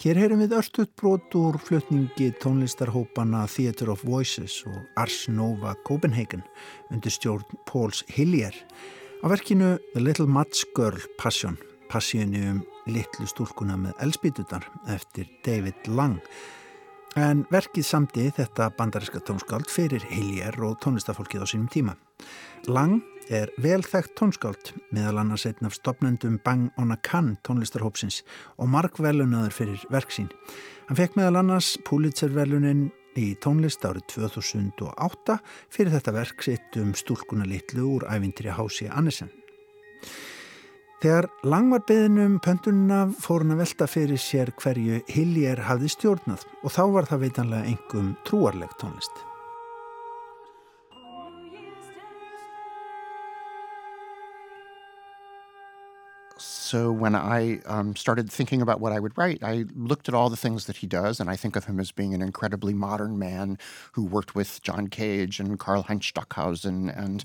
Hér 0.00 0.16
heyrum 0.16 0.40
við 0.40 0.54
örstuðt 0.56 0.94
brot 0.96 1.34
úr 1.36 1.58
flutningi 1.60 2.30
tónlistarhópana 2.40 3.42
Theatre 3.52 3.92
of 3.92 4.00
Voices 4.08 4.54
og 4.64 4.78
Ars 4.96 5.26
Nova 5.28 5.74
Copenhagen 5.84 6.40
undir 6.88 7.12
stjórn 7.12 7.58
Pauls 7.68 8.00
Hillier 8.08 8.56
á 9.20 9.28
verkinu 9.28 9.74
The 9.92 10.00
Little 10.00 10.24
Match 10.24 10.64
Girl 10.72 10.96
Passion, 11.20 11.58
passíunni 11.92 12.40
um 12.48 12.62
litlu 12.88 13.28
stúlkuna 13.28 13.76
með 13.76 14.00
elspítutar 14.06 14.64
eftir 14.88 15.28
David 15.44 15.92
Lang. 15.92 16.16
En 17.20 17.44
verkið 17.52 17.84
samti 17.84 18.30
þetta 18.32 18.70
bandariska 18.80 19.20
tónskáld 19.20 19.68
fyrir 19.68 20.08
Hillier 20.08 20.56
og 20.64 20.80
tónlistafólkið 20.80 21.44
á 21.44 21.46
sínum 21.52 21.68
tíma. 21.68 21.98
Lang 22.72 23.04
er 23.28 23.50
velþægt 23.60 24.14
tónskáld 24.18 24.72
meðal 24.94 25.20
annars 25.20 25.44
einn 25.48 25.68
af 25.68 25.76
stopnendum 25.76 26.38
Bang 26.44 26.70
on 26.80 26.94
a 26.94 26.96
Can 26.96 27.36
tónlistarhópsins 27.46 28.22
og 28.56 28.70
markvelunaður 28.72 29.52
fyrir 29.54 29.84
verksín. 29.92 30.30
Hann 30.88 30.98
fekk 30.98 31.18
meðal 31.18 31.42
annars 31.42 31.74
Pulitzer-velunin 31.86 32.88
í 33.20 33.34
tónlist 33.42 33.84
árið 33.84 34.06
2008 34.14 35.38
fyrir 35.72 35.94
þetta 35.96 36.16
verk 36.16 36.44
sitt 36.46 36.80
um 36.80 36.94
stúlkuna 36.96 37.46
litlu 37.48 37.86
úr 37.96 38.08
ævindri 38.10 38.52
Hási 38.54 38.88
Annesen. 38.90 39.30
Þegar 41.00 41.30
lang 41.48 41.70
var 41.72 41.86
beðinum 41.88 42.36
pöntununa 42.44 43.06
fór 43.22 43.40
hann 43.40 43.54
að 43.54 43.62
velta 43.62 43.88
fyrir 43.88 44.20
sér 44.20 44.52
hverju 44.60 45.00
Hillier 45.08 45.64
hafði 45.64 45.88
stjórnað 45.94 46.44
og 46.60 46.76
þá 46.76 46.84
var 46.92 47.08
það 47.08 47.26
veitanlega 47.26 47.72
engum 47.72 48.14
trúarleg 48.28 48.76
tónlist. 48.82 49.29
So 56.70 56.92
when 56.92 57.16
I 57.16 57.58
um, 57.66 57.96
started 57.96 58.30
thinking 58.30 58.62
about 58.62 58.78
what 58.78 58.92
I 58.92 59.00
would 59.00 59.18
write, 59.18 59.42
I 59.42 59.64
looked 59.74 60.08
at 60.08 60.14
all 60.14 60.30
the 60.30 60.36
things 60.36 60.66
that 60.66 60.76
he 60.76 60.86
does, 60.86 61.18
and 61.18 61.28
I 61.28 61.34
think 61.34 61.56
of 61.56 61.64
him 61.64 61.80
as 61.80 61.90
being 61.90 62.14
an 62.14 62.22
incredibly 62.22 62.72
modern 62.72 63.18
man 63.18 63.58
who 63.94 64.04
worked 64.04 64.36
with 64.36 64.62
John 64.62 64.86
Cage 64.86 65.40
and 65.40 65.58
Karl 65.58 65.82
Heinz 65.82 66.06
Stockhausen, 66.06 66.88
and 66.88 67.24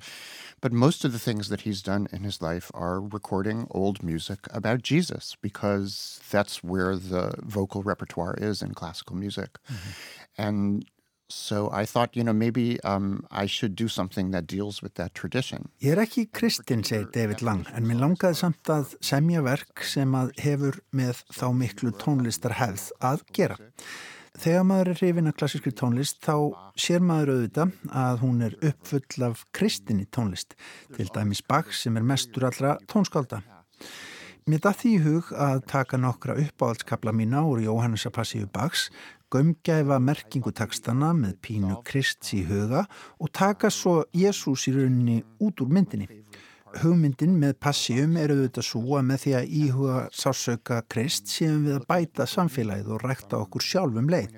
but 0.61 0.71
most 0.73 1.05
of 1.05 1.11
the 1.11 1.19
things 1.19 1.49
that 1.49 1.61
he's 1.61 1.83
done 1.83 2.07
in 2.11 2.23
his 2.23 2.41
life 2.41 2.71
are 2.73 2.99
recording 2.99 3.67
old 3.69 4.01
music 4.01 4.39
about 4.49 4.81
Jesus 4.81 5.37
because 5.39 6.19
that's 6.31 6.63
where 6.63 6.95
the 6.95 7.35
vocal 7.43 7.83
repertoire 7.83 8.33
is 8.39 8.63
in 8.63 8.73
classical 8.73 9.15
music, 9.15 9.59
mm-hmm. 9.71 9.91
and 10.39 10.85
So 11.27 11.71
I 11.71 11.85
thought, 11.85 12.15
you 12.15 12.23
know, 12.23 12.33
maybe 12.33 12.79
um, 12.83 13.25
I 13.31 13.47
should 13.47 13.75
do 13.75 13.87
something 13.87 14.31
that 14.31 14.45
deals 14.45 14.83
with 14.83 14.93
that 14.95 15.15
tradition. 15.15 15.69
Ég 15.81 15.95
er 15.95 16.03
ekki 16.03 16.27
kristinn, 16.29 16.83
segir 16.85 17.07
David 17.13 17.41
Lang, 17.41 17.65
en 17.73 17.87
mér 17.89 18.03
langaði 18.03 18.37
samt 18.43 18.69
að 18.69 18.93
semja 19.01 19.41
verk 19.45 19.81
sem 19.89 20.13
að 20.13 20.35
hefur 20.45 20.77
með 20.93 21.23
þá 21.33 21.47
miklu 21.57 21.95
tónlistarhefð 21.97 22.91
að 23.01 23.25
gera. 23.33 23.57
Þegar 24.35 24.65
maður 24.67 24.91
er 24.91 24.99
hrifin 24.99 25.31
af 25.31 25.37
klassískri 25.39 25.71
tónlist 25.73 26.19
þá 26.21 26.35
sér 26.77 27.01
maður 27.01 27.35
auðvita 27.35 27.69
að 28.05 28.17
hún 28.21 28.41
er 28.45 28.57
uppfull 28.69 29.29
af 29.29 29.45
kristinni 29.55 30.05
tónlist, 30.11 30.57
til 30.93 31.07
dæmis 31.15 31.41
Bach 31.41 31.71
sem 31.73 31.95
er 31.97 32.05
mestur 32.05 32.45
allra 32.51 32.75
tónskálda. 32.91 33.41
Mér 34.45 34.59
dætti 34.61 34.91
í 34.93 34.97
hug 35.01 35.31
að 35.41 35.63
taka 35.71 35.97
nokkra 35.97 36.35
uppáhaldskabla 36.37 37.09
mína 37.17 37.39
úr 37.49 37.63
Jóhannes 37.63 38.03
Apassíu 38.05 38.45
Bachs 38.45 38.91
gömgæfa 39.33 39.97
merkingu 40.01 40.51
takstana 40.55 41.11
með 41.17 41.37
pínu 41.45 41.79
Krists 41.87 42.33
í 42.37 42.43
huga 42.47 42.85
og 43.19 43.31
taka 43.33 43.71
svo 43.73 44.03
Jésús 44.15 44.67
í 44.69 44.75
rauninni 44.75 45.21
út 45.43 45.63
úr 45.63 45.71
myndinni. 45.73 46.07
Hugmyndin 46.81 47.37
með 47.39 47.55
passíum 47.63 48.17
eru 48.19 48.35
auðvitað 48.35 48.67
svo 48.67 48.97
að 48.99 49.05
með 49.09 49.21
því 49.23 49.35
að 49.39 49.51
íhuga 49.61 49.99
sásauka 50.11 50.81
Krist 50.91 51.29
séum 51.31 51.63
við 51.67 51.77
að 51.77 51.85
bæta 51.91 52.27
samfélagið 52.27 52.89
og 52.95 53.05
rækta 53.05 53.39
okkur 53.39 53.63
sjálfum 53.63 54.09
leið. 54.11 54.33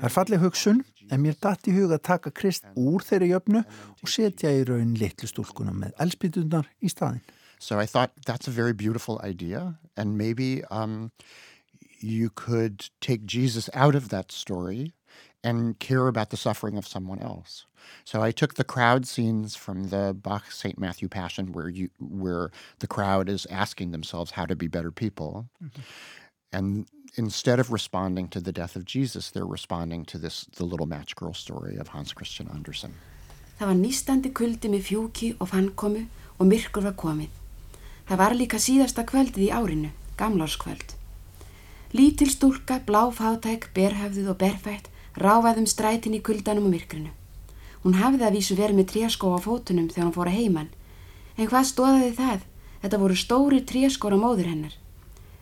Það 0.00 0.08
er 0.08 0.14
fallið 0.16 0.44
hugsun 0.46 0.80
en 1.10 1.22
mér 1.22 1.36
dætt 1.42 1.68
í 1.70 1.74
huga 1.76 1.98
að 1.98 2.06
taka 2.08 2.32
Krist 2.34 2.66
úr 2.74 3.04
þeirri 3.06 3.30
jöfnu 3.30 3.62
og 3.62 4.10
setja 4.10 4.50
í 4.54 4.64
raun 4.66 4.96
litlu 4.98 5.30
stúlkunum 5.30 5.78
með 5.84 5.94
elspítunar 6.02 6.66
í 6.82 6.90
staðin. 6.90 7.22
So 7.60 7.78
I 7.78 7.86
thought 7.86 8.10
that's 8.26 8.48
a 8.48 8.50
very 8.50 8.72
beautiful 8.72 9.20
idea, 9.22 9.78
and 9.96 10.16
maybe 10.16 10.64
um, 10.70 11.12
you 12.02 12.30
could 12.30 12.88
take 13.00 13.24
Jesus 13.26 13.68
out 13.74 13.94
of 13.94 14.08
that 14.08 14.32
story 14.32 14.92
and 15.42 15.78
care 15.78 16.06
about 16.06 16.30
the 16.30 16.36
suffering 16.36 16.76
of 16.76 16.86
someone 16.86 17.20
else. 17.20 17.66
So 18.04 18.22
I 18.22 18.30
took 18.30 18.54
the 18.54 18.64
crowd 18.64 19.06
scenes 19.06 19.56
from 19.56 19.88
the 19.88 20.14
Bach 20.14 20.50
St. 20.52 20.78
Matthew 20.78 21.08
Passion 21.08 21.52
where 21.52 21.68
you 21.68 21.88
where 21.98 22.50
the 22.80 22.86
crowd 22.86 23.28
is 23.28 23.46
asking 23.46 23.90
themselves 23.90 24.32
how 24.32 24.44
to 24.46 24.54
be 24.54 24.68
better 24.68 24.90
people. 24.90 25.48
Mm-hmm. 25.62 25.80
And 26.52 26.86
instead 27.16 27.58
of 27.60 27.72
responding 27.72 28.28
to 28.28 28.40
the 28.40 28.52
death 28.52 28.76
of 28.76 28.84
Jesus, 28.84 29.30
they're 29.30 29.46
responding 29.46 30.04
to 30.06 30.18
this 30.18 30.44
the 30.56 30.64
little 30.64 30.86
match 30.86 31.16
girl 31.16 31.32
story 31.32 31.76
of 31.76 31.88
Hans 31.88 32.12
Christian 32.12 32.48
Andersen. 32.48 32.94
Það 33.58 33.66
var 33.68 33.76
nýstandi 33.76 34.30
kuldi 34.32 34.68
með 34.72 34.86
fjúki 34.88 35.34
og 35.38 35.50
fannkomu 35.50 36.06
og 36.38 36.46
myrkur 36.48 36.84
var 36.84 36.96
komið. 36.96 37.28
Það 38.08 38.20
var 38.22 38.34
líka 38.34 38.58
síðasta 38.58 39.04
kvöldið 39.04 39.44
í 39.46 39.50
árinu, 39.52 39.90
gamlárskvöld. 40.16 40.99
Lítil 41.90 42.30
stúlka, 42.30 42.78
bláfátæk, 42.86 43.72
berhafðuð 43.74 44.28
og 44.30 44.36
berfætt 44.38 44.90
ráfaðum 45.18 45.66
strætin 45.66 46.14
í 46.14 46.20
kuldanum 46.22 46.68
og 46.68 46.74
myrkrinu. 46.74 47.10
Hún 47.82 47.96
hafði 47.98 48.26
að 48.26 48.36
vísu 48.36 48.54
verið 48.54 48.76
með 48.78 48.90
tréskó 48.92 49.32
á 49.34 49.38
fótunum 49.42 49.88
þegar 49.90 50.06
hún 50.06 50.14
fór 50.14 50.28
að 50.30 50.36
heiman. 50.38 50.68
En 51.34 51.48
hvað 51.50 51.66
stóðaði 51.70 52.12
það? 52.18 52.44
Þetta 52.82 53.00
voru 53.02 53.16
stóri 53.18 53.58
tréskóra 53.66 54.18
móður 54.20 54.50
hennar. 54.52 54.76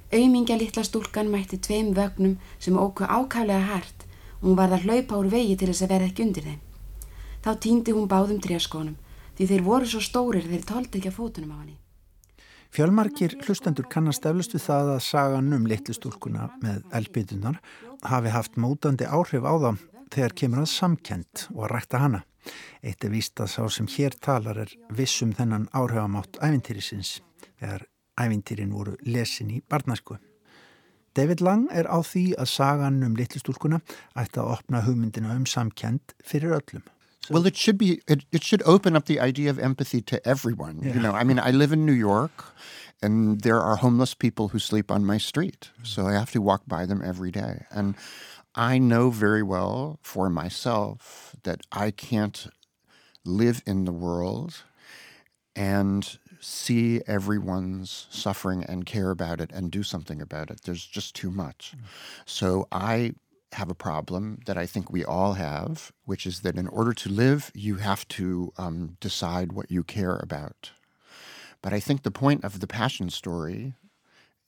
Auðmingja 0.08 0.56
litla 0.56 0.84
stúlkan 0.88 1.28
mætti 1.28 1.58
tveim 1.60 1.90
vögnum 1.92 2.38
sem 2.58 2.78
óku 2.80 3.04
ákaflega 3.04 3.68
hart 3.68 4.06
og 4.40 4.48
hún 4.48 4.56
varð 4.56 4.78
að 4.78 4.86
hlaupa 4.86 5.18
úr 5.20 5.28
vegi 5.34 5.58
til 5.58 5.68
þess 5.68 5.84
að 5.84 5.92
verða 5.92 6.08
ekki 6.08 6.24
undir 6.24 6.48
þeim. 6.48 6.62
Þá 7.44 7.50
týndi 7.60 7.92
hún 7.92 8.08
báðum 8.08 8.40
tréskónum 8.40 8.96
því 9.36 9.50
þeir 9.52 9.68
voru 9.68 9.90
svo 9.92 10.00
stórir 10.00 10.48
þeir 10.48 10.64
tóldi 10.64 11.02
ekki 11.02 11.12
að 11.12 11.18
fótunum 11.20 11.52
á 11.52 11.60
hann. 11.60 11.76
Fjölmarkir 12.74 13.34
hlustendur 13.46 13.86
kannast 13.88 14.26
eflust 14.28 14.52
við 14.54 14.66
það 14.66 14.90
að 14.94 15.04
sagan 15.06 15.52
um 15.56 15.66
litlu 15.68 15.94
stúlkuna 15.96 16.48
með 16.62 16.82
elbytunar 16.98 17.60
hafi 18.04 18.32
haft 18.34 18.58
mótandi 18.60 19.08
áhrif 19.08 19.46
á 19.48 19.54
það 19.56 19.84
þegar 20.12 20.34
kemur 20.40 20.62
að 20.62 20.72
samkend 20.74 21.46
og 21.54 21.62
að 21.64 21.72
rækta 21.72 22.02
hana. 22.02 22.20
Eitt 22.84 23.04
er 23.04 23.12
víst 23.12 23.40
að 23.40 23.52
sá 23.54 23.62
sem 23.72 23.88
hér 23.96 24.16
talar 24.20 24.60
er 24.64 24.74
vissum 24.94 25.32
þennan 25.36 25.68
áhrifamátt 25.72 26.38
ævintýrisins 26.44 27.18
þegar 27.60 27.88
ævintýrin 28.20 28.74
voru 28.76 28.96
lesin 29.06 29.52
í 29.56 29.62
barnasku. 29.68 30.18
David 31.16 31.40
Lang 31.42 31.66
er 31.74 31.88
á 31.88 31.98
því 32.04 32.36
að 32.38 32.52
sagan 32.52 33.02
um 33.02 33.16
litlistúlkuna 33.18 33.80
ætti 34.14 34.38
að 34.38 34.52
opna 34.54 34.84
hugmyndina 34.84 35.34
um 35.34 35.48
samkend 35.48 36.14
fyrir 36.24 36.60
öllum. 36.60 36.84
Well, 37.30 37.46
it 37.46 37.56
should 37.56 37.78
be, 37.78 38.00
it, 38.06 38.24
it 38.32 38.42
should 38.42 38.62
open 38.64 38.96
up 38.96 39.06
the 39.06 39.20
idea 39.20 39.50
of 39.50 39.58
empathy 39.58 40.00
to 40.02 40.26
everyone. 40.26 40.80
Yeah. 40.82 40.94
You 40.94 41.00
know, 41.00 41.12
I 41.12 41.24
mean, 41.24 41.38
I 41.38 41.50
live 41.50 41.72
in 41.72 41.84
New 41.84 41.92
York 41.92 42.44
and 43.02 43.40
there 43.42 43.60
are 43.60 43.76
homeless 43.76 44.14
people 44.14 44.48
who 44.48 44.58
sleep 44.58 44.90
on 44.90 45.04
my 45.04 45.18
street. 45.18 45.70
So 45.82 46.06
I 46.06 46.12
have 46.12 46.32
to 46.32 46.42
walk 46.42 46.62
by 46.66 46.86
them 46.86 47.02
every 47.04 47.30
day. 47.30 47.66
And 47.70 47.94
I 48.54 48.78
know 48.78 49.10
very 49.10 49.42
well 49.42 49.98
for 50.02 50.28
myself 50.28 51.36
that 51.44 51.60
I 51.70 51.90
can't 51.90 52.48
live 53.24 53.62
in 53.66 53.84
the 53.84 53.92
world 53.92 54.62
and 55.54 56.18
see 56.40 57.00
everyone's 57.06 58.06
suffering 58.10 58.64
and 58.64 58.86
care 58.86 59.10
about 59.10 59.40
it 59.40 59.50
and 59.52 59.70
do 59.70 59.82
something 59.82 60.20
about 60.20 60.50
it. 60.50 60.62
There's 60.62 60.84
just 60.84 61.14
too 61.14 61.30
much. 61.30 61.74
Mm. 61.76 61.80
So 62.26 62.68
I 62.70 63.14
have 63.52 63.70
a 63.70 63.74
problem 63.74 64.40
that 64.46 64.58
I 64.58 64.66
think 64.66 64.90
we 64.90 65.04
all 65.04 65.34
have, 65.34 65.92
which 66.04 66.26
is 66.26 66.40
that 66.40 66.56
in 66.56 66.68
order 66.68 66.92
to 66.92 67.08
live, 67.08 67.50
you 67.54 67.76
have 67.76 68.06
to 68.08 68.52
um, 68.58 68.96
decide 69.00 69.52
what 69.52 69.70
you 69.70 69.82
care 69.82 70.16
about. 70.16 70.72
But 71.62 71.72
I 71.72 71.80
think 71.80 72.02
the 72.02 72.10
point 72.10 72.44
of 72.44 72.60
the 72.60 72.66
passion 72.66 73.10
story 73.10 73.74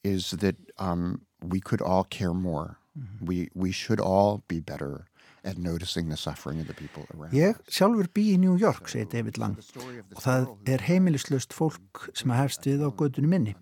is 0.03 0.31
that 0.31 0.55
um, 0.77 1.21
we 1.41 1.59
could 1.59 1.81
all 1.81 2.03
care 2.03 2.33
more. 2.33 2.77
Mm-hmm. 2.97 3.25
We, 3.25 3.49
we 3.53 3.71
should 3.71 3.99
all 3.99 4.43
be 4.47 4.59
better 4.59 5.07
at 5.43 5.57
noticing 5.57 6.09
the 6.09 6.17
suffering 6.17 6.59
of 6.59 6.67
the 6.67 6.73
people 6.73 7.05
around 7.15 7.33
Ég 7.33 7.57
sjálfur 7.65 8.07
bý 8.13 8.27
í 8.35 8.37
New 8.37 8.57
York, 8.61 8.89
segir 8.91 9.09
David 9.09 9.39
Lang 9.41 9.57
og 9.57 10.21
það 10.21 10.45
er 10.69 10.83
heimilislust 10.85 11.55
fólk 11.55 12.11
sem 12.13 12.29
að 12.29 12.43
hefst 12.43 12.67
við 12.69 12.83
á 12.85 12.89
gödunum 12.93 13.33
minni 13.33 13.55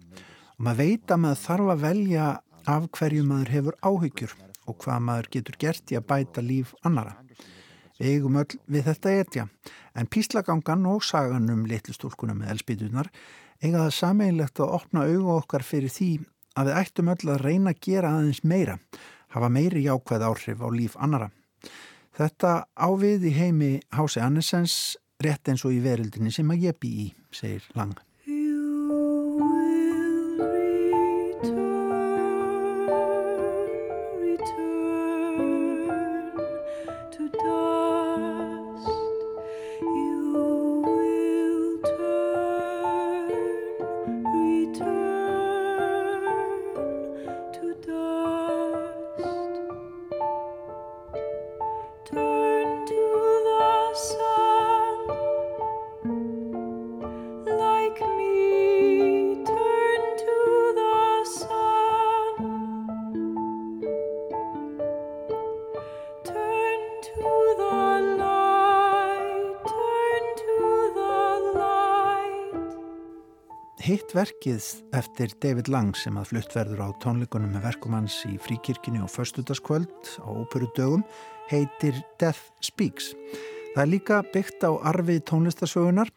og 0.57 0.65
maður 0.67 0.81
veit 0.81 1.13
að 1.13 1.21
maður 1.23 1.43
þarf 1.45 1.73
að 1.73 1.85
velja 1.85 2.25
af 2.75 2.89
hverju 2.97 3.23
maður 3.29 3.53
hefur 3.55 3.79
áhyggjur 3.79 4.35
og 4.69 4.79
hvað 4.83 5.05
maður 5.07 5.29
getur 5.35 5.59
gert 5.59 5.93
í 5.93 5.97
að 5.99 6.07
bæta 6.11 6.43
líf 6.45 6.73
annara. 6.87 7.17
Við 7.99 8.15
eigum 8.15 8.39
öll 8.39 8.59
við 8.71 8.87
þetta 8.87 9.13
etja 9.21 9.45
en 9.99 10.07
píslagangan 10.07 10.87
og 10.87 11.03
sagan 11.03 11.49
um 11.51 11.65
litlustúlkuna 11.67 12.37
með 12.37 12.53
elspítunar 12.55 13.09
eiga 13.59 13.85
það 13.85 13.95
sameigilegt 13.97 14.61
að 14.63 14.75
opna 14.79 15.05
auga 15.09 15.39
okkar 15.41 15.65
fyrir 15.67 15.91
því 15.91 16.11
að 16.59 16.69
við 16.69 16.79
ættum 16.81 17.11
öll 17.13 17.33
að 17.33 17.43
reyna 17.43 17.73
að 17.73 17.81
gera 17.89 18.13
aðeins 18.15 18.43
meira 18.43 18.77
hafa 19.35 19.51
meiri 19.51 19.83
jákvæð 19.85 20.25
áhrif 20.29 20.63
á 20.63 20.67
líf 20.73 20.97
annara. 20.97 21.29
Þetta 22.15 22.65
ávið 22.75 23.29
í 23.29 23.35
heimi 23.37 23.71
Hási 23.95 24.23
Annesens 24.23 24.97
rétt 25.23 25.51
eins 25.51 25.65
og 25.67 25.75
í 25.75 25.81
verildinni 25.83 26.33
sem 26.33 26.49
að 26.51 26.69
ég 26.69 26.79
bý 26.79 26.93
í, 27.05 27.09
segir 27.35 27.67
Lang. 27.75 28.08
Hitt 74.09 74.15
verkið 74.17 74.67
eftir 74.97 75.33
David 75.37 75.67
Lang 75.69 75.93
sem 75.93 76.15
að 76.17 76.31
flutt 76.31 76.53
verður 76.55 76.79
á 76.81 76.89
tónleikunum 77.03 77.51
með 77.53 77.65
verkum 77.67 77.93
hans 77.93 78.15
í 78.25 78.39
fríkirkini 78.41 79.03
og 79.03 79.11
förstutaskvöld 79.13 80.15
á 80.25 80.29
óperudögum 80.33 81.03
heitir 81.51 81.93
Death 82.17 82.49
Speaks. 82.65 83.11
Það 83.75 83.83
er 83.83 83.91
líka 83.91 84.17
byggt 84.33 84.65
á 84.65 84.71
arfið 84.89 85.21
tónlistarsögunar 85.29 86.09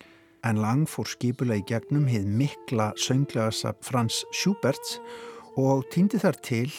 en 0.48 0.62
Lang 0.64 0.88
fór 0.88 1.10
skipulega 1.10 1.60
í 1.60 1.66
gegnum 1.68 2.06
hið 2.08 2.30
mikla 2.32 2.94
sönglegasa 2.96 3.74
Frans 3.84 4.22
Schuberts 4.32 4.96
og 5.60 5.84
týndi 5.92 6.22
þar 6.22 6.40
til 6.40 6.70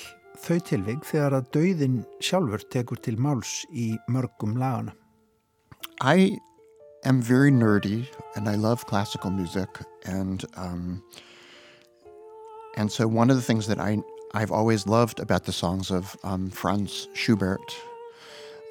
þau 0.41 0.57
tilvig 0.65 1.05
þegar 1.11 1.37
að 1.37 1.51
dauðin 1.53 1.99
sjálfur 2.25 2.65
tekur 2.73 3.03
til 3.05 3.19
máls 3.21 3.59
í 3.69 3.91
mörgum 4.09 4.57
lagana. 4.57 4.97
I 6.01 6.33
am 7.05 7.21
very 7.21 7.51
nerdy 7.51 8.07
and 8.35 8.47
I 8.47 8.55
love 8.55 8.85
classical 8.85 9.31
music 9.31 9.69
and 10.05 10.43
um, 10.55 11.03
and 12.75 12.91
so 12.91 13.07
one 13.07 13.29
of 13.29 13.35
the 13.35 13.41
things 13.41 13.67
that 13.67 13.79
I 13.79 14.01
I've 14.33 14.51
always 14.51 14.87
loved 14.87 15.19
about 15.19 15.43
the 15.45 15.51
songs 15.51 15.91
of 15.91 16.17
um, 16.23 16.49
Franz 16.49 17.07
Schubert 17.13 17.75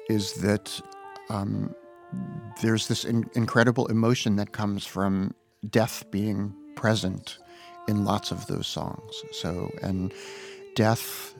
is 0.09 0.33
that 0.35 0.81
um, 1.29 1.73
there's 2.61 2.87
this 2.87 3.05
in- 3.05 3.29
incredible 3.33 3.87
emotion 3.87 4.35
that 4.35 4.51
comes 4.51 4.85
from 4.85 5.33
death 5.69 6.03
being 6.11 6.53
present 6.75 7.37
in 7.87 8.03
lots 8.03 8.31
of 8.31 8.45
those 8.47 8.67
songs. 8.67 9.23
So 9.31 9.71
and 9.81 10.13
death 10.75 11.32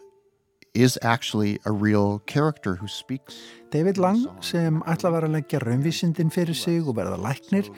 David 3.69 3.99
Lang 4.01 4.23
sem 4.41 4.79
ætla 4.89 5.11
að 5.11 5.13
vera 5.13 5.27
að 5.29 5.35
leggja 5.35 5.59
raunvísindin 5.61 6.33
fyrir 6.33 6.57
sig 6.57 6.81
og 6.81 6.95
verða 6.97 7.19
læknir 7.21 7.69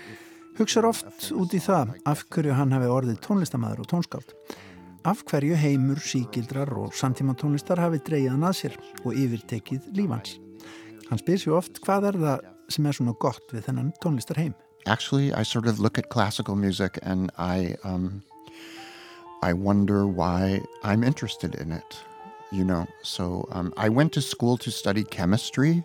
hugsaður 0.56 0.88
oft 0.94 1.28
út 1.36 1.52
í 1.52 1.60
það 1.60 1.92
af 2.08 2.24
hverju 2.32 2.56
hann 2.56 2.72
hafi 2.72 2.88
orðið 2.88 3.20
tónlistamæður 3.26 3.84
og 3.84 3.90
tónskáld. 3.92 4.32
Af 5.04 5.26
hverju 5.28 5.60
heimur, 5.60 6.00
síkildrar 6.00 6.72
og 6.72 6.96
samtíma 6.96 7.36
tónlistar 7.36 7.84
hafi 7.84 8.00
dreyjaðan 8.00 8.48
að 8.48 8.58
sér 8.62 8.80
og 9.04 9.12
yfirtekið 9.12 9.92
lífans. 10.00 10.38
Hann 11.10 11.20
spyr 11.20 11.44
sér 11.44 11.60
oft 11.60 11.84
hvað 11.84 12.10
er 12.14 12.22
það 12.24 12.50
sem 12.78 12.88
er 12.88 12.96
svona 13.02 13.20
gott 13.20 13.52
við 13.52 13.68
þennan 13.68 13.92
tónlistar 14.00 14.40
heim. 14.40 14.56
Actually, 14.88 15.34
I 15.34 15.44
sort 15.44 15.68
of 15.68 15.84
look 15.84 16.00
at 16.00 16.08
classical 16.08 16.56
music 16.56 16.98
and 17.04 17.30
I, 17.38 17.76
um, 17.84 18.24
I 19.44 19.52
wonder 19.52 20.08
why 20.08 20.62
I'm 20.82 21.04
interested 21.04 21.60
in 21.60 21.74
it. 21.74 22.06
You 22.56 22.64
know. 22.64 22.88
So 23.04 23.48
um, 23.52 23.74
I 23.78 23.90
went 23.90 24.14
to 24.14 24.22
school 24.22 24.58
to 24.58 24.72
study 24.72 25.04
chemistry. 25.04 25.84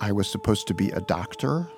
I 0.00 0.10
was 0.12 0.28
supposed 0.28 0.66
to 0.68 0.74
be 0.74 0.90
a 0.90 1.00
doctor. 1.00 1.68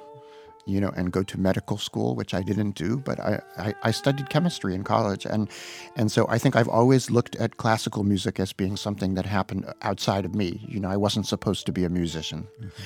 you 0.66 0.80
know, 0.80 0.92
and 0.96 1.12
go 1.12 1.22
to 1.22 1.38
medical 1.38 1.76
school, 1.76 2.14
which 2.16 2.32
I 2.32 2.42
didn't 2.42 2.74
do, 2.74 2.96
but 2.96 3.20
I, 3.20 3.40
I, 3.58 3.74
I, 3.82 3.90
studied 3.90 4.30
chemistry 4.30 4.74
in 4.74 4.82
college. 4.82 5.26
And, 5.26 5.50
and 5.94 6.10
so 6.10 6.26
I 6.30 6.38
think 6.38 6.56
I've 6.56 6.68
always 6.68 7.10
looked 7.10 7.36
at 7.36 7.58
classical 7.58 8.02
music 8.02 8.40
as 8.40 8.54
being 8.54 8.76
something 8.78 9.12
that 9.14 9.26
happened 9.26 9.66
outside 9.82 10.24
of 10.24 10.34
me. 10.34 10.64
You 10.66 10.80
know, 10.80 10.88
I 10.88 10.96
wasn't 10.96 11.26
supposed 11.26 11.66
to 11.66 11.72
be 11.72 11.84
a 11.84 11.90
musician. 11.90 12.48
Mm-hmm. 12.58 12.82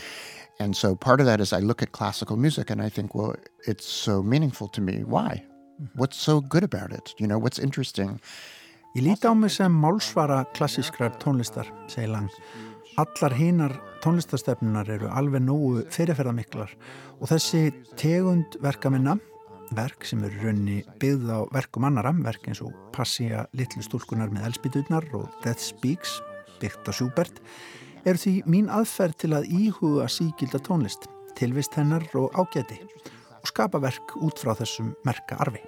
And 0.59 0.77
so 0.77 0.97
part 0.97 1.21
of 1.21 1.27
that 1.27 1.41
is 1.41 1.53
I 1.53 1.61
look 1.61 1.81
at 1.81 1.93
classical 1.93 2.37
music 2.37 2.69
and 2.69 2.83
I 2.83 2.89
think, 2.89 3.15
well, 3.15 3.37
it's 3.65 3.87
so 3.87 4.25
meaningful 4.25 4.67
to 4.69 4.81
me. 4.81 5.05
Why? 5.05 5.45
Mm-hmm. 5.81 5.99
What's 5.99 6.17
so 6.17 6.41
good 6.41 6.65
about 6.65 6.93
it? 6.93 7.15
You 7.19 7.29
know, 7.29 7.39
what's 7.39 7.61
interesting? 7.61 8.21
Ég 8.97 9.05
líti 9.05 9.29
á 9.29 9.35
mig 9.37 9.53
sem 9.53 9.73
málsvara 9.73 10.45
klassískrar 10.57 11.13
tónlistar, 11.21 11.69
segi 11.93 12.09
Lang. 12.09 12.31
Allar 12.97 13.35
hinar 13.37 13.75
tónlistarstefnunar 14.01 14.89
eru 14.89 15.11
alveg 15.13 15.45
nógu 15.45 15.83
fyrirferðamiklar 15.93 16.73
og 17.21 17.29
þessi 17.29 17.69
tegund 18.01 18.57
verka 18.65 18.89
minna, 18.91 19.19
verk 19.77 20.09
sem 20.09 20.25
eru 20.25 20.41
raunni 20.41 20.79
byggð 21.03 21.29
á 21.29 21.39
verkum 21.53 21.85
annara, 21.85 22.15
verk 22.25 22.49
eins 22.49 22.65
og 22.65 22.73
Passía 22.97 23.45
litlu 23.53 23.85
stúlkunar 23.85 24.33
með 24.33 24.49
elspítutnar 24.49 25.05
og 25.13 25.29
Death 25.45 25.69
Speaks, 25.69 26.17
byggt 26.59 26.89
á 26.89 26.93
Schubert, 26.97 27.45
eru 28.09 28.19
því 28.19 28.39
mín 28.49 28.73
aðferð 28.73 29.21
til 29.21 29.35
að 29.37 29.51
íhuga 29.53 30.09
síkilda 30.09 30.65
tónlist, 30.65 31.11
tilvist 31.37 31.77
hennar 31.77 32.09
og 32.17 32.33
ágæti 32.33 32.81
og 33.39 33.53
skapa 33.53 33.85
verk 33.85 34.17
út 34.25 34.41
frá 34.41 34.57
þessum 34.57 34.95
merka 35.05 35.37
arfi. 35.45 35.61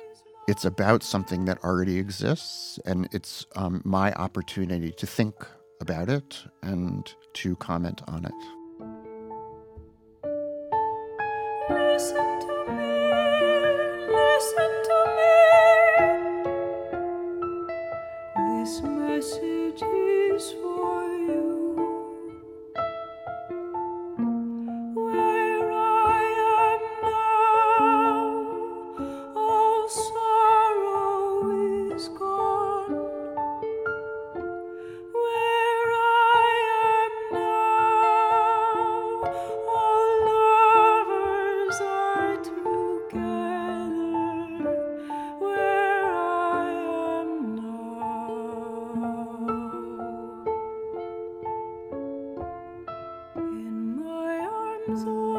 It's 0.50 0.64
about 0.64 1.04
something 1.04 1.44
that 1.44 1.62
already 1.62 2.00
exists 2.00 2.80
and 2.84 3.08
it's 3.12 3.46
um, 3.54 3.82
my 3.84 4.12
opportunity 4.14 4.90
to 4.90 5.06
think 5.06 5.36
about 5.80 6.08
it 6.08 6.42
and 6.60 7.08
to 7.34 7.54
comment 7.54 8.02
on 8.08 8.24
it. 8.24 8.59
Þarna 54.90 55.29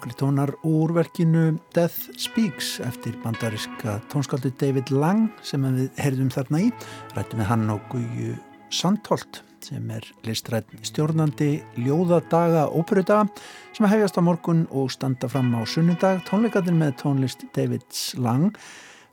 voru 0.00 0.08
nokkri 0.08 0.16
tónar 0.16 0.50
úr 0.64 0.92
verkinu 0.92 1.58
Death 1.74 2.16
Speaks 2.16 2.80
eftir 2.80 3.12
bandariska 3.22 4.00
tónskáldu 4.08 4.50
David 4.56 4.88
Lang 4.90 5.28
sem 5.42 5.60
við 5.60 5.90
heyrðum 6.00 6.30
þarna 6.32 6.60
í. 6.64 6.70
Rættum 7.14 7.40
við 7.40 7.48
hann 7.50 7.70
og 7.70 7.80
Guðju 7.90 8.36
Sandholt 8.70 9.42
sem 9.60 9.90
er 9.90 10.06
listrætt 10.24 10.64
stjórnandi 10.82 11.60
ljóðadaga 11.76 12.70
óperudaga 12.72 13.28
sem 13.76 13.86
hefjast 13.90 14.16
á 14.16 14.24
morgun 14.24 14.66
og 14.70 14.88
standa 14.90 15.28
fram 15.28 15.52
á 15.52 15.60
sunnundag. 15.68 16.24
Tónleikadir 16.24 16.72
með 16.72 16.96
tónlist 17.02 17.44
Davids 17.52 18.14
Lang 18.16 18.56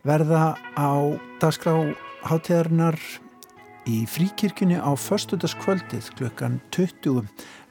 verða 0.08 0.56
á 0.80 1.20
dagskrá 1.42 1.76
hátíðarinnar 2.24 2.96
í 3.88 4.02
fríkirkjunni 4.10 4.78
á 4.84 4.92
förstutaskvöldið 5.00 6.10
klukkan 6.20 6.60
20 6.76 7.24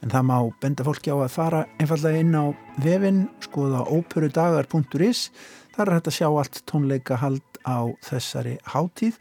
en 0.03 0.13
það 0.13 0.25
má 0.29 0.37
benda 0.63 0.85
fólki 0.87 1.13
á 1.13 1.17
að 1.21 1.35
fara 1.35 1.65
einfallega 1.77 2.23
inn 2.23 2.33
á 2.33 2.45
vefin 2.81 3.27
skoða 3.45 3.85
óperudagar.is 3.93 5.29
þar 5.77 5.89
er 5.89 5.97
hægt 5.99 6.11
að 6.11 6.17
sjá 6.19 6.29
allt 6.31 6.61
tónleika 6.71 7.19
hald 7.21 7.61
á 7.69 7.93
þessari 8.07 8.57
hátíð. 8.73 9.19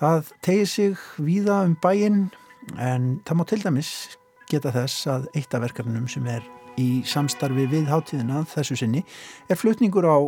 Það 0.00 0.32
tegir 0.42 0.70
sig 0.70 1.04
víða 1.22 1.60
um 1.68 1.76
bæin 1.78 2.24
en 2.78 3.20
það 3.26 3.38
má 3.38 3.44
til 3.46 3.60
dæmis 3.62 3.92
geta 4.50 4.72
þess 4.74 5.06
að 5.10 5.28
eitt 5.38 5.54
af 5.54 5.62
verkefnum 5.66 6.08
sem 6.10 6.26
er 6.26 6.42
í 6.80 7.04
samstarfi 7.06 7.68
við 7.70 7.90
hátíðina 7.92 8.42
þessu 8.50 8.78
sinni 8.80 9.04
er 9.48 9.60
flutningur 9.60 10.08
á 10.08 10.18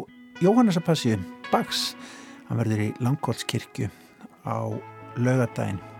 Jóhannesapassju 0.44 1.18
Bags 1.50 1.94
hann 2.48 2.60
verður 2.60 2.86
í 2.86 2.92
Langkválskirkju 3.02 3.90
á 4.44 4.58
lögadaginn 5.16 5.93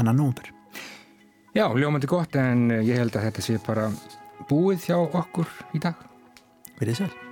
annan 0.00 0.16
nómber. 0.16 0.52
Já, 1.52 1.66
ljómandi 1.76 2.08
gott 2.08 2.36
en 2.40 2.70
ég 2.80 2.96
held 2.96 3.16
að 3.16 3.28
þetta 3.28 3.44
sé 3.44 3.58
bara 3.66 3.90
búið 4.48 4.88
hjá 4.88 4.96
okkur 5.02 5.50
í 5.76 5.82
dag. 5.82 5.98
Verðið 6.78 7.04
sér. 7.04 7.31